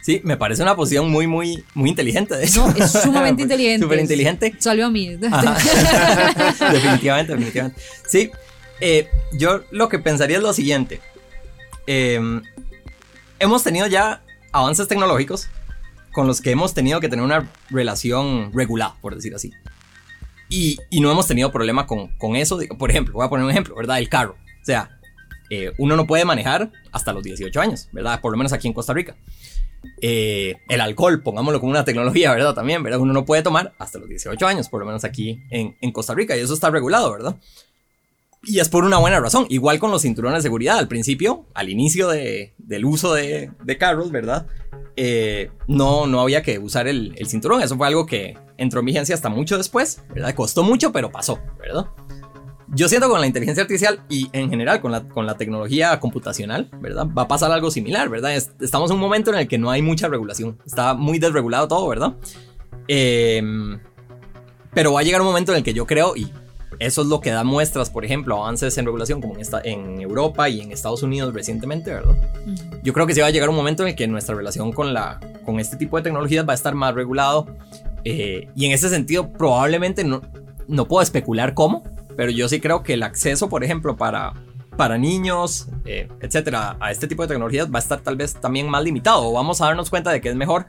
Sí, 0.00 0.22
me 0.24 0.38
parece 0.38 0.62
una 0.62 0.74
posición 0.74 1.10
muy, 1.10 1.26
muy, 1.26 1.62
muy 1.74 1.90
inteligente. 1.90 2.34
De. 2.34 2.48
No, 2.56 2.70
es 2.70 2.92
sumamente 2.92 3.42
inteligente. 3.42 3.84
Súper 3.84 4.00
inteligente. 4.00 4.54
Salió 4.58 4.86
a 4.86 4.90
mí. 4.90 5.16
definitivamente, 6.72 7.32
definitivamente. 7.32 7.78
Sí, 8.08 8.30
eh, 8.80 9.06
yo 9.34 9.64
lo 9.70 9.90
que 9.90 9.98
pensaría 9.98 10.38
es 10.38 10.42
lo 10.42 10.54
siguiente. 10.54 11.02
Em, 11.90 12.42
hemos 13.38 13.64
tenido 13.64 13.86
ya 13.86 14.22
avances 14.52 14.86
tecnológicos 14.88 15.48
con 16.12 16.26
los 16.26 16.42
que 16.42 16.50
hemos 16.50 16.74
tenido 16.74 17.00
que 17.00 17.08
tener 17.08 17.24
una 17.24 17.50
relación 17.70 18.52
regular, 18.52 18.92
por 19.00 19.14
decir 19.14 19.34
así. 19.34 19.52
Y, 20.50 20.78
no 21.00 21.10
hemos 21.10 21.26
tenido 21.26 21.50
problema 21.50 21.86
con, 21.86 22.08
con, 22.18 22.36
eso. 22.36 22.58
Por 22.78 22.90
ejemplo, 22.90 23.14
voy 23.14 23.24
a 23.24 23.30
poner 23.30 23.46
un 23.46 23.50
ejemplo, 23.50 23.74
¿verdad? 23.74 23.96
El 23.98 24.10
carro. 24.10 24.36
O 24.60 24.64
sea, 24.66 24.98
eh, 25.48 25.72
uno 25.78 25.96
no 25.96 26.06
puede 26.06 26.26
manejar 26.26 26.70
hasta 26.92 27.14
los 27.14 27.22
18 27.22 27.58
años, 27.58 27.88
¿verdad? 27.92 28.20
Por 28.20 28.32
lo 28.32 28.36
menos 28.36 28.52
aquí 28.52 28.68
en 28.68 28.74
Costa 28.74 28.92
Rica. 28.92 29.16
Eh, 30.02 30.56
el 30.68 30.82
alcohol, 30.82 31.22
pongámoslo 31.22 31.58
como 31.58 31.70
una 31.70 31.86
tecnología, 31.86 32.32
¿verdad? 32.32 32.52
También, 32.52 32.82
¿verdad? 32.82 33.00
Uno 33.00 33.14
no 33.14 33.24
puede 33.24 33.42
tomar 33.42 33.72
hasta 33.78 33.98
los 33.98 34.10
18 34.10 34.46
años, 34.46 34.68
por 34.68 34.80
lo 34.80 34.86
menos 34.86 35.04
aquí 35.04 35.40
en, 35.48 35.74
en 35.80 35.92
Costa 35.92 36.14
Rica, 36.14 36.36
y 36.36 36.40
eso 36.40 36.52
está 36.52 36.68
regulado, 36.68 37.10
¿verdad? 37.12 37.36
Y 38.44 38.60
es 38.60 38.68
por 38.68 38.84
una 38.84 38.98
buena 38.98 39.20
razón. 39.20 39.46
Igual 39.48 39.78
con 39.78 39.90
los 39.90 40.02
cinturones 40.02 40.38
de 40.38 40.42
seguridad. 40.42 40.78
Al 40.78 40.88
principio, 40.88 41.46
al 41.54 41.68
inicio 41.68 42.08
de, 42.08 42.54
del 42.58 42.84
uso 42.84 43.14
de, 43.14 43.50
de, 43.62 43.78
carros, 43.78 44.10
¿verdad? 44.10 44.46
Eh, 44.96 45.50
no, 45.66 46.06
no 46.06 46.20
había 46.20 46.42
que 46.42 46.58
usar 46.58 46.86
el, 46.86 47.14
el, 47.16 47.28
cinturón. 47.28 47.62
Eso 47.62 47.76
fue 47.76 47.86
algo 47.86 48.06
que 48.06 48.38
entró 48.56 48.80
en 48.80 48.86
vigencia 48.86 49.14
hasta 49.14 49.28
mucho 49.28 49.56
después, 49.56 50.02
¿verdad? 50.14 50.34
Costó 50.34 50.62
mucho, 50.62 50.92
pero 50.92 51.10
pasó, 51.10 51.40
¿verdad? 51.58 51.86
Yo 52.70 52.88
siento 52.88 53.08
con 53.08 53.20
la 53.20 53.26
inteligencia 53.26 53.62
artificial 53.62 54.04
y 54.10 54.28
en 54.32 54.50
general 54.50 54.80
con 54.80 54.92
la, 54.92 55.08
con 55.08 55.24
la 55.24 55.36
tecnología 55.36 55.98
computacional, 55.98 56.68
¿verdad? 56.80 57.06
Va 57.16 57.22
a 57.22 57.28
pasar 57.28 57.50
algo 57.50 57.70
similar, 57.70 58.10
¿verdad? 58.10 58.32
estamos 58.60 58.90
en 58.90 58.96
un 58.96 59.00
momento 59.00 59.32
en 59.32 59.38
el 59.38 59.48
que 59.48 59.56
no 59.56 59.70
hay 59.70 59.80
mucha 59.80 60.06
regulación. 60.08 60.58
Está 60.66 60.92
muy 60.92 61.18
desregulado 61.18 61.66
todo, 61.66 61.88
¿verdad? 61.88 62.16
Eh, 62.86 63.42
pero 64.74 64.92
va 64.92 65.00
a 65.00 65.02
llegar 65.02 65.22
un 65.22 65.26
momento 65.26 65.52
en 65.52 65.58
el 65.58 65.64
que 65.64 65.72
yo 65.72 65.86
creo, 65.86 66.14
y 66.14 66.30
eso 66.78 67.02
es 67.02 67.08
lo 67.08 67.20
que 67.20 67.30
da 67.30 67.44
muestras, 67.44 67.90
por 67.90 68.04
ejemplo, 68.04 68.36
avances 68.36 68.76
en 68.78 68.84
regulación 68.84 69.20
como 69.20 69.34
en, 69.34 69.40
esta, 69.40 69.60
en 69.64 70.00
Europa 70.00 70.48
y 70.48 70.60
en 70.60 70.72
Estados 70.72 71.02
Unidos 71.02 71.34
recientemente, 71.34 71.92
¿verdad? 71.92 72.16
Yo 72.82 72.92
creo 72.92 73.06
que 73.06 73.14
sí 73.14 73.20
va 73.20 73.26
a 73.26 73.30
llegar 73.30 73.48
un 73.48 73.56
momento 73.56 73.82
en 73.82 73.90
el 73.90 73.94
que 73.96 74.06
nuestra 74.06 74.34
relación 74.34 74.72
con, 74.72 74.94
la, 74.94 75.20
con 75.44 75.60
este 75.60 75.76
tipo 75.76 75.96
de 75.96 76.04
tecnologías 76.04 76.46
va 76.46 76.52
a 76.52 76.54
estar 76.54 76.74
más 76.74 76.94
regulado 76.94 77.46
eh, 78.04 78.48
y 78.54 78.66
en 78.66 78.72
ese 78.72 78.88
sentido 78.88 79.32
probablemente 79.32 80.04
no, 80.04 80.22
no 80.68 80.86
puedo 80.86 81.02
especular 81.02 81.54
cómo, 81.54 81.82
pero 82.16 82.30
yo 82.30 82.48
sí 82.48 82.60
creo 82.60 82.82
que 82.82 82.94
el 82.94 83.02
acceso, 83.02 83.48
por 83.48 83.64
ejemplo, 83.64 83.96
para, 83.96 84.34
para 84.76 84.98
niños, 84.98 85.68
eh, 85.84 86.08
etcétera, 86.20 86.76
a 86.80 86.90
este 86.90 87.06
tipo 87.06 87.22
de 87.22 87.28
tecnologías 87.28 87.68
va 87.72 87.78
a 87.78 87.82
estar 87.82 88.00
tal 88.00 88.16
vez 88.16 88.34
también 88.34 88.68
más 88.68 88.82
limitado. 88.82 89.28
O 89.28 89.32
vamos 89.32 89.60
a 89.60 89.66
darnos 89.66 89.90
cuenta 89.90 90.10
de 90.10 90.20
que 90.20 90.28
es 90.28 90.36
mejor 90.36 90.66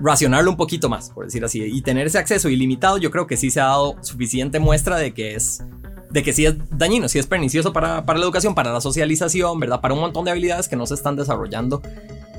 racionarlo 0.00 0.50
un 0.50 0.56
poquito 0.56 0.88
más, 0.88 1.10
por 1.10 1.24
decir 1.24 1.44
así, 1.44 1.62
y 1.62 1.82
tener 1.82 2.06
ese 2.06 2.18
acceso 2.18 2.48
ilimitado, 2.48 2.98
yo 2.98 3.10
creo 3.10 3.26
que 3.26 3.36
sí 3.36 3.50
se 3.50 3.60
ha 3.60 3.64
dado 3.64 3.96
suficiente 4.02 4.58
muestra 4.58 4.96
de 4.96 5.12
que 5.12 5.34
es 5.34 5.62
de 6.10 6.24
que 6.24 6.32
sí 6.32 6.44
es 6.44 6.56
dañino, 6.76 7.08
sí 7.08 7.20
es 7.20 7.26
pernicioso 7.26 7.72
para, 7.72 8.04
para 8.04 8.18
la 8.18 8.24
educación, 8.24 8.54
para 8.54 8.72
la 8.72 8.80
socialización, 8.80 9.60
¿verdad? 9.60 9.80
Para 9.80 9.94
un 9.94 10.00
montón 10.00 10.24
de 10.24 10.32
habilidades 10.32 10.66
que 10.66 10.74
no 10.74 10.84
se 10.84 10.94
están 10.94 11.14
desarrollando 11.14 11.82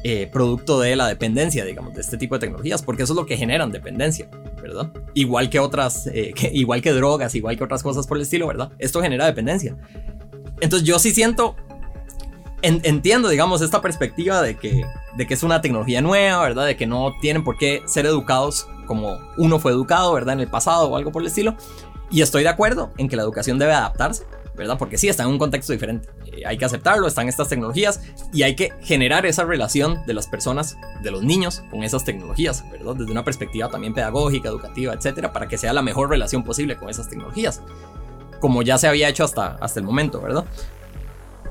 eh, 0.04 0.28
producto 0.32 0.80
de 0.80 0.96
la 0.96 1.08
dependencia, 1.08 1.64
digamos, 1.64 1.94
de 1.94 2.02
este 2.02 2.18
tipo 2.18 2.36
de 2.36 2.40
tecnologías, 2.40 2.82
porque 2.82 3.04
eso 3.04 3.14
es 3.14 3.18
lo 3.18 3.26
que 3.26 3.38
generan 3.38 3.72
dependencia, 3.72 4.30
¿verdad? 4.62 4.92
Igual 5.14 5.50
que 5.50 5.60
otras, 5.60 6.08
eh, 6.08 6.34
igual 6.54 6.82
que 6.82 6.92
drogas, 6.92 7.36
igual 7.36 7.58
que 7.58 7.64
otras 7.64 7.84
cosas 7.84 8.08
por 8.08 8.18
el 8.18 8.24
estilo, 8.24 8.48
¿verdad? 8.48 8.72
Esto 8.80 9.02
genera 9.02 9.26
dependencia. 9.26 9.78
Entonces 10.60 10.88
yo 10.88 11.00
sí 11.00 11.12
siento 11.12 11.56
entiendo, 12.62 13.30
digamos, 13.30 13.62
esta 13.62 13.82
perspectiva 13.82 14.42
de 14.42 14.58
que, 14.58 14.86
de 15.16 15.28
que 15.28 15.34
es 15.34 15.44
una 15.44 15.62
tecnología 15.62 16.02
nueva, 16.02 16.42
¿verdad? 16.42 16.66
De 16.66 16.78
que 16.78 16.86
no 16.86 17.14
tienen 17.22 17.44
por 17.44 17.58
qué 17.58 17.82
ser 17.86 18.06
educados 18.06 18.68
como 18.86 19.18
uno 19.38 19.60
fue 19.60 19.72
educado, 19.72 20.14
¿verdad? 20.14 20.34
En 20.34 20.42
el 20.42 20.48
pasado 20.48 20.90
o 20.90 20.98
algo 20.98 21.12
por 21.12 21.22
el 21.22 21.28
estilo. 21.28 21.56
Y 22.10 22.22
estoy 22.22 22.44
de 22.44 22.50
acuerdo 22.50 22.92
en 22.98 23.08
que 23.08 23.16
la 23.16 23.24
educación 23.24 23.58
debe 23.58 23.74
adaptarse, 23.74 24.26
¿verdad? 24.56 24.78
Porque 24.78 24.98
sí, 24.98 25.08
está 25.08 25.24
en 25.24 25.30
un 25.30 25.40
contexto 25.40 25.72
diferente. 25.72 26.10
Eh, 26.26 26.44
hay 26.46 26.58
que 26.58 26.66
aceptarlo, 26.66 27.08
están 27.08 27.30
estas 27.30 27.48
tecnologías 27.48 28.02
y 28.34 28.44
hay 28.44 28.56
que 28.56 28.74
generar 28.82 29.26
esa 29.26 29.46
relación 29.46 30.06
de 30.06 30.14
las 30.14 30.28
personas, 30.28 30.78
de 31.02 31.12
los 31.12 31.24
niños, 31.24 31.64
con 31.72 31.84
esas 31.84 32.04
tecnologías, 32.04 32.70
¿verdad? 32.70 32.96
Desde 32.96 33.12
una 33.12 33.24
perspectiva 33.24 33.70
también 33.70 33.94
pedagógica, 33.94 34.50
educativa, 34.50 34.94
etcétera, 34.94 35.32
para 35.32 35.48
que 35.48 35.58
sea 35.58 35.72
la 35.72 35.82
mejor 35.82 36.10
relación 36.10 36.44
posible 36.44 36.76
con 36.76 36.90
esas 36.90 37.10
tecnologías. 37.10 37.62
Como 38.42 38.62
ya 38.62 38.78
se 38.78 38.88
había 38.88 39.08
hecho 39.08 39.24
hasta, 39.24 39.56
hasta 39.62 39.80
el 39.80 39.86
momento, 39.86 40.20
¿verdad? 40.20 40.46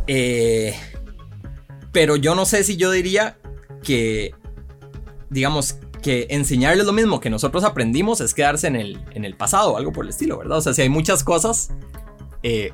Eh, 0.07 0.75
pero 1.93 2.17
yo 2.17 2.35
no 2.35 2.45
sé 2.45 2.65
si 2.65 2.77
yo 2.77 2.91
diría 2.91 3.39
que, 3.83 4.35
digamos, 5.29 5.77
que 6.03 6.27
enseñarles 6.31 6.87
lo 6.87 6.93
mismo 6.93 7.21
que 7.21 7.31
nosotros 7.31 7.65
aprendimos 7.65 8.21
es 8.21 8.35
quedarse 8.35 8.67
en 8.67 8.77
el, 8.77 9.01
en 9.13 9.25
el 9.25 9.37
pasado 9.37 9.77
algo 9.77 9.93
por 9.93 10.05
el 10.05 10.11
estilo, 10.11 10.39
¿verdad? 10.39 10.59
O 10.59 10.61
sea, 10.63 10.73
si 10.73 10.83
hay 10.83 10.89
muchas 10.89 11.25
cosas 11.25 11.71
eh, 12.43 12.73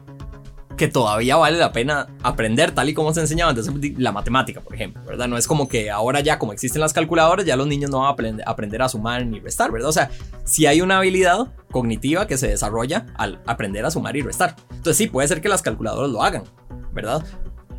que 0.76 0.88
todavía 0.88 1.36
vale 1.36 1.58
la 1.58 1.72
pena 1.72 2.08
aprender, 2.22 2.72
tal 2.72 2.88
y 2.88 2.94
como 2.94 3.12
se 3.14 3.20
enseñaba 3.20 3.50
antes, 3.50 3.68
la 3.98 4.12
matemática, 4.12 4.60
por 4.60 4.74
ejemplo, 4.74 5.02
¿verdad? 5.06 5.26
No 5.26 5.36
es 5.36 5.46
como 5.46 5.68
que 5.68 5.90
ahora 5.90 6.20
ya, 6.20 6.38
como 6.38 6.52
existen 6.52 6.80
las 6.80 6.92
calculadoras, 6.92 7.46
ya 7.46 7.56
los 7.56 7.66
niños 7.66 7.90
no 7.90 8.00
van 8.00 8.40
a 8.40 8.50
aprender 8.50 8.82
a 8.82 8.88
sumar 8.88 9.24
ni 9.26 9.40
restar, 9.40 9.72
¿verdad? 9.72 9.88
O 9.88 9.92
sea, 9.92 10.10
si 10.44 10.66
hay 10.66 10.80
una 10.82 10.98
habilidad 10.98 11.48
cognitiva 11.70 12.26
que 12.26 12.36
se 12.36 12.48
desarrolla 12.48 13.06
al 13.16 13.40
aprender 13.46 13.84
a 13.84 13.90
sumar 13.90 14.16
y 14.16 14.22
restar. 14.22 14.54
Entonces 14.70 14.96
sí, 14.98 15.06
puede 15.06 15.26
ser 15.28 15.40
que 15.40 15.48
las 15.48 15.62
calculadoras 15.62 16.10
lo 16.10 16.22
hagan, 16.22 16.44
¿verdad? 16.92 17.24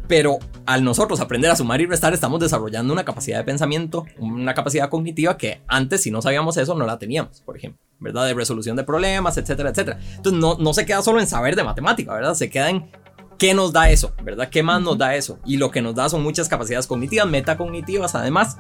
Pero 0.08 0.40
al 0.66 0.84
nosotros 0.84 1.20
aprender 1.20 1.52
a 1.52 1.56
sumar 1.56 1.82
y 1.82 1.86
restar, 1.86 2.14
estamos 2.14 2.40
desarrollando 2.40 2.94
una 2.94 3.04
capacidad 3.04 3.38
de 3.38 3.44
pensamiento, 3.44 4.06
una 4.18 4.54
capacidad 4.54 4.90
cognitiva 4.90 5.38
que 5.38 5.62
antes, 5.68 6.04
si 6.04 6.12
no 6.12 6.22
sabíamos 6.22 6.58
eso, 6.58 6.76
no 6.76 6.86
la 6.86 6.98
teníamos, 6.98 7.42
por 7.42 7.58
ejemplo, 7.58 7.82
¿verdad? 8.00 8.26
De 8.26 8.34
resolución 8.34 8.76
de 8.78 8.84
problemas, 8.84 9.38
etcétera, 9.38 9.70
etcétera. 9.70 10.00
Entonces, 10.16 10.40
no, 10.40 10.58
no 10.58 10.74
se 10.74 10.86
queda 10.86 11.02
solo 11.02 11.20
en 11.20 11.28
saber 11.28 11.56
de 11.56 11.64
matemática, 11.64 12.14
¿verdad? 12.14 12.36
Se 12.36 12.50
queda 12.50 12.70
en 12.70 12.90
qué 13.38 13.54
nos 13.54 13.74
da 13.74 13.90
eso, 13.90 14.14
¿verdad? 14.24 14.50
¿Qué 14.50 14.64
más 14.64 14.82
nos 14.82 14.98
da 14.98 15.16
eso? 15.16 15.40
Y 15.46 15.58
lo 15.58 15.72
que 15.72 15.82
nos 15.82 15.96
da 15.96 16.10
son 16.10 16.24
muchas 16.24 16.50
capacidades 16.50 16.88
cognitivas, 16.88 17.28
metacognitivas, 17.28 18.16
además, 18.16 18.58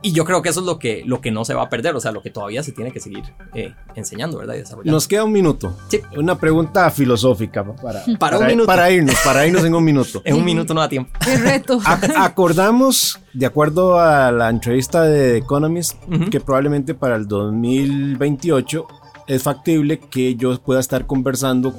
Y 0.00 0.12
yo 0.12 0.24
creo 0.24 0.42
que 0.42 0.50
eso 0.50 0.60
es 0.60 0.66
lo 0.66 0.78
que, 0.78 1.02
lo 1.04 1.20
que 1.20 1.32
no 1.32 1.44
se 1.44 1.54
va 1.54 1.62
a 1.62 1.68
perder, 1.68 1.96
o 1.96 2.00
sea, 2.00 2.12
lo 2.12 2.22
que 2.22 2.30
todavía 2.30 2.62
se 2.62 2.72
tiene 2.72 2.92
que 2.92 3.00
seguir 3.00 3.24
eh, 3.54 3.74
enseñando, 3.96 4.38
¿verdad? 4.38 4.54
Nos 4.84 5.08
queda 5.08 5.24
un 5.24 5.32
minuto. 5.32 5.76
Sí. 5.88 6.00
Una 6.16 6.38
pregunta 6.38 6.88
filosófica 6.90 7.64
para, 7.64 8.04
para, 8.18 8.38
un 8.38 8.46
minuto. 8.46 8.66
para 8.66 8.90
irnos, 8.90 9.16
para 9.24 9.46
irnos 9.46 9.64
en 9.64 9.74
un 9.74 9.84
minuto. 9.84 10.22
en 10.24 10.36
un 10.36 10.44
minuto 10.44 10.72
no 10.72 10.80
da 10.80 10.88
tiempo. 10.88 11.10
Qué 11.24 11.36
reto. 11.36 11.80
acordamos, 12.16 13.18
de 13.32 13.46
acuerdo 13.46 13.98
a 13.98 14.30
la 14.30 14.50
entrevista 14.50 15.02
de 15.02 15.32
The 15.32 15.36
Economist, 15.38 15.96
que 16.30 16.40
probablemente 16.40 16.94
para 16.94 17.16
el 17.16 17.26
2028 17.26 18.86
es 19.26 19.42
factible 19.42 19.98
que 19.98 20.36
yo 20.36 20.58
pueda 20.60 20.80
estar 20.80 21.06
conversando 21.06 21.74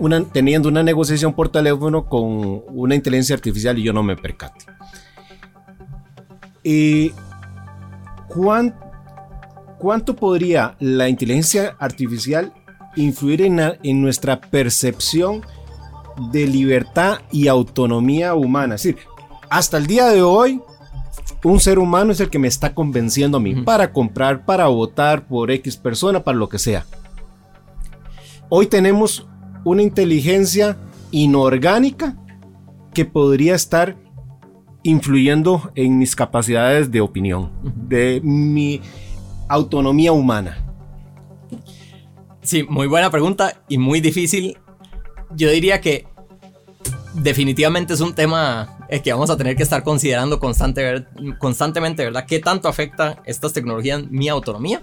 una, 0.00 0.24
teniendo 0.24 0.68
una 0.68 0.82
negociación 0.82 1.34
por 1.34 1.48
teléfono 1.48 2.06
con 2.06 2.62
una 2.68 2.94
inteligencia 2.94 3.34
artificial 3.34 3.78
y 3.78 3.82
yo 3.82 3.92
no 3.92 4.02
me 4.02 4.16
percate. 4.16 4.64
¿Y 6.66 7.12
¿Cuánto 9.78 10.16
podría 10.16 10.74
la 10.80 11.08
inteligencia 11.08 11.76
artificial 11.78 12.52
influir 12.96 13.42
en, 13.42 13.60
en 13.60 14.02
nuestra 14.02 14.40
percepción 14.40 15.42
de 16.32 16.44
libertad 16.48 17.18
y 17.30 17.46
autonomía 17.46 18.34
humana? 18.34 18.74
Es 18.74 18.82
decir, 18.82 18.98
hasta 19.48 19.76
el 19.76 19.86
día 19.86 20.08
de 20.08 20.22
hoy, 20.22 20.60
un 21.44 21.60
ser 21.60 21.78
humano 21.78 22.10
es 22.10 22.18
el 22.18 22.30
que 22.30 22.40
me 22.40 22.48
está 22.48 22.74
convenciendo 22.74 23.36
a 23.36 23.40
mí 23.40 23.62
para 23.62 23.92
comprar, 23.92 24.44
para 24.44 24.66
votar 24.66 25.28
por 25.28 25.52
X 25.52 25.76
persona, 25.76 26.24
para 26.24 26.36
lo 26.36 26.48
que 26.48 26.58
sea. 26.58 26.84
Hoy 28.48 28.66
tenemos 28.66 29.28
una 29.64 29.82
inteligencia 29.82 30.76
inorgánica 31.12 32.16
que 32.92 33.04
podría 33.04 33.54
estar 33.54 33.96
influyendo 34.86 35.70
en 35.74 35.98
mis 35.98 36.14
capacidades 36.14 36.90
de 36.90 37.00
opinión, 37.00 37.50
de 37.62 38.20
mi 38.22 38.80
autonomía 39.48 40.12
humana? 40.12 40.64
Sí, 42.42 42.62
muy 42.62 42.86
buena 42.86 43.10
pregunta 43.10 43.60
y 43.68 43.78
muy 43.78 44.00
difícil. 44.00 44.56
Yo 45.34 45.50
diría 45.50 45.80
que 45.80 46.06
definitivamente 47.14 47.94
es 47.94 48.00
un 48.00 48.14
tema 48.14 48.78
eh, 48.88 49.00
que 49.00 49.12
vamos 49.12 49.30
a 49.30 49.36
tener 49.36 49.56
que 49.56 49.64
estar 49.64 49.82
considerando 49.82 50.38
constante, 50.38 51.06
constantemente, 51.38 52.04
¿verdad? 52.04 52.24
¿Qué 52.26 52.38
tanto 52.38 52.68
afecta 52.68 53.20
estas 53.24 53.52
tecnologías 53.52 54.08
mi 54.08 54.28
autonomía? 54.28 54.82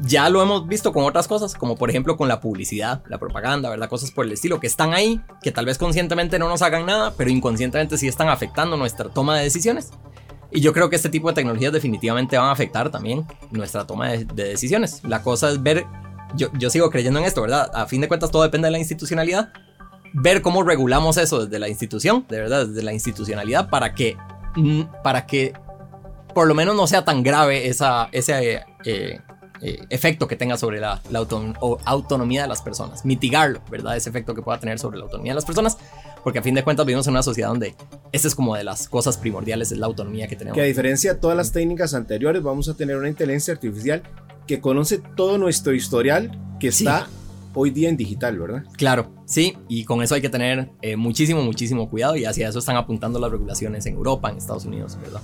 Ya 0.00 0.28
lo 0.28 0.42
hemos 0.42 0.66
visto 0.66 0.92
con 0.92 1.04
otras 1.04 1.26
cosas, 1.28 1.54
como 1.54 1.76
por 1.76 1.90
ejemplo 1.90 2.16
con 2.16 2.28
la 2.28 2.40
publicidad, 2.40 3.02
la 3.08 3.18
propaganda, 3.18 3.68
¿verdad? 3.70 3.88
Cosas 3.88 4.10
por 4.10 4.26
el 4.26 4.32
estilo 4.32 4.60
que 4.60 4.66
están 4.66 4.94
ahí, 4.94 5.20
que 5.42 5.50
tal 5.50 5.66
vez 5.66 5.78
conscientemente 5.78 6.38
no 6.38 6.48
nos 6.48 6.62
hagan 6.62 6.86
nada, 6.86 7.14
pero 7.16 7.30
inconscientemente 7.30 7.98
sí 7.98 8.08
están 8.08 8.28
afectando 8.28 8.76
nuestra 8.76 9.08
toma 9.08 9.36
de 9.36 9.44
decisiones. 9.44 9.90
Y 10.50 10.60
yo 10.60 10.72
creo 10.72 10.88
que 10.88 10.96
este 10.96 11.08
tipo 11.08 11.28
de 11.28 11.34
tecnologías 11.34 11.72
definitivamente 11.72 12.38
van 12.38 12.48
a 12.48 12.52
afectar 12.52 12.90
también 12.90 13.26
nuestra 13.50 13.86
toma 13.86 14.10
de, 14.10 14.24
decisiones. 14.24 15.02
La 15.04 15.22
cosa 15.22 15.50
es 15.50 15.62
ver, 15.62 15.86
yo, 16.34 16.48
yo 16.54 16.70
sigo 16.70 16.90
creyendo 16.90 17.18
en 17.18 17.26
esto, 17.26 17.42
¿verdad? 17.42 17.70
A 17.74 17.86
fin 17.86 18.00
de 18.00 18.08
cuentas 18.08 18.30
todo 18.30 18.42
depende 18.42 18.66
de 18.66 18.72
la 18.72 18.78
institucionalidad. 18.78 19.52
Ver 20.14 20.40
cómo 20.40 20.62
regulamos 20.62 21.18
eso 21.18 21.44
desde 21.44 21.58
la 21.58 21.68
institución, 21.68 22.24
de 22.28 22.38
verdad, 22.38 22.66
desde 22.66 22.82
la 22.82 22.94
institucionalidad, 22.94 23.68
para 23.68 23.94
que, 23.94 24.16
mm, 24.56 24.82
para 25.02 25.26
que 25.26 25.52
por 26.34 26.46
lo 26.46 26.54
menos 26.54 26.76
no 26.76 26.86
sea 26.86 27.04
tan 27.04 27.22
grave 27.22 27.68
esa. 27.68 28.08
Eh, 28.12 29.20
eh, 29.60 29.84
efecto 29.90 30.28
que 30.28 30.36
tenga 30.36 30.56
sobre 30.56 30.80
la, 30.80 31.00
autonomía 31.84 32.42
de 32.42 32.48
las 32.48 32.62
personas, 32.62 33.04
mitigarlo, 33.04 33.60
¿verdad? 33.70 33.96
Ese 33.96 34.08
efecto 34.10 34.34
que 34.34 34.42
pueda 34.42 34.58
tener 34.60 34.78
sobre 34.78 34.98
la 34.98 35.04
autonomía 35.04 35.32
de 35.32 35.36
las 35.36 35.44
personas, 35.44 35.78
porque 36.22 36.38
a 36.38 36.42
fin 36.42 36.54
de 36.54 36.62
cuentas 36.62 36.86
vivimos 36.86 37.06
en 37.06 37.12
una 37.12 37.22
sociedad 37.22 37.48
donde 37.48 37.74
esa 38.12 38.28
es 38.28 38.34
como 38.34 38.54
de 38.56 38.64
las 38.64 38.88
cosas 38.88 39.16
primordiales, 39.16 39.72
es 39.72 39.78
la 39.78 39.86
autonomía 39.86 40.28
que 40.28 40.36
tenemos. 40.36 40.54
Que 40.54 40.62
a 40.62 40.66
diferencia 40.66 41.14
de 41.14 41.20
todas 41.20 41.36
las 41.36 41.52
técnicas 41.52 41.94
anteriores, 41.94 42.42
vamos 42.42 42.68
a 42.68 42.74
tener 42.74 42.96
una 42.96 43.08
inteligencia 43.08 43.54
artificial 43.54 44.02
que 44.46 44.60
conoce 44.60 45.00
todo 45.16 45.38
nuestro 45.38 45.74
historial 45.74 46.38
que 46.58 46.68
está 46.68 47.08
hoy 47.54 47.70
día 47.70 47.88
en 47.88 47.96
digital, 47.96 48.38
¿verdad? 48.38 48.64
Claro, 48.76 49.10
sí, 49.26 49.56
y 49.68 49.84
con 49.84 50.02
eso 50.02 50.14
hay 50.14 50.20
que 50.20 50.28
tener 50.28 50.70
eh, 50.80 50.96
muchísimo, 50.96 51.42
muchísimo 51.42 51.90
cuidado 51.90 52.16
y 52.16 52.24
hacia 52.24 52.48
eso 52.48 52.60
están 52.60 52.76
apuntando 52.76 53.18
las 53.18 53.30
regulaciones 53.30 53.84
en 53.86 53.94
Europa, 53.94 54.30
en 54.30 54.38
Estados 54.38 54.64
Unidos, 54.64 54.96
¿verdad? 55.00 55.20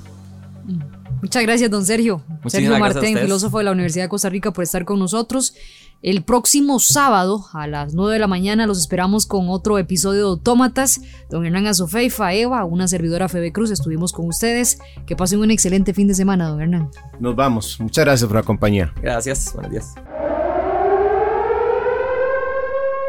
Muchas 1.24 1.42
gracias, 1.42 1.70
don 1.70 1.86
Sergio. 1.86 2.22
Sergio 2.48 2.78
Martín, 2.78 3.16
filósofo 3.16 3.56
de 3.56 3.64
la 3.64 3.72
Universidad 3.72 4.04
de 4.04 4.08
Costa 4.10 4.28
Rica, 4.28 4.52
por 4.52 4.62
estar 4.62 4.84
con 4.84 4.98
nosotros. 4.98 5.54
El 6.02 6.22
próximo 6.22 6.80
sábado 6.80 7.46
a 7.54 7.66
las 7.66 7.94
9 7.94 8.12
de 8.12 8.18
la 8.18 8.26
mañana 8.26 8.66
los 8.66 8.78
esperamos 8.78 9.24
con 9.24 9.48
otro 9.48 9.78
episodio 9.78 10.20
de 10.20 10.26
Autómatas. 10.26 11.00
Don 11.30 11.46
Hernán 11.46 11.66
Azofeifa, 11.66 12.34
Eva, 12.34 12.66
una 12.66 12.88
servidora 12.88 13.30
Febe 13.30 13.52
Cruz, 13.52 13.70
estuvimos 13.70 14.12
con 14.12 14.28
ustedes. 14.28 14.76
Que 15.06 15.16
pasen 15.16 15.38
un 15.38 15.50
excelente 15.50 15.94
fin 15.94 16.08
de 16.08 16.14
semana, 16.14 16.46
don 16.46 16.60
Hernán. 16.60 16.90
Nos 17.18 17.34
vamos. 17.34 17.80
Muchas 17.80 18.04
gracias 18.04 18.28
por 18.28 18.36
la 18.36 18.42
compañía. 18.42 18.92
Gracias. 19.00 19.54
Buenos 19.54 19.72
días. 19.72 19.94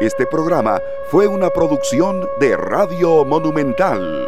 Este 0.00 0.24
programa 0.24 0.80
fue 1.10 1.26
una 1.26 1.50
producción 1.50 2.26
de 2.40 2.56
Radio 2.56 3.26
Monumental. 3.26 4.26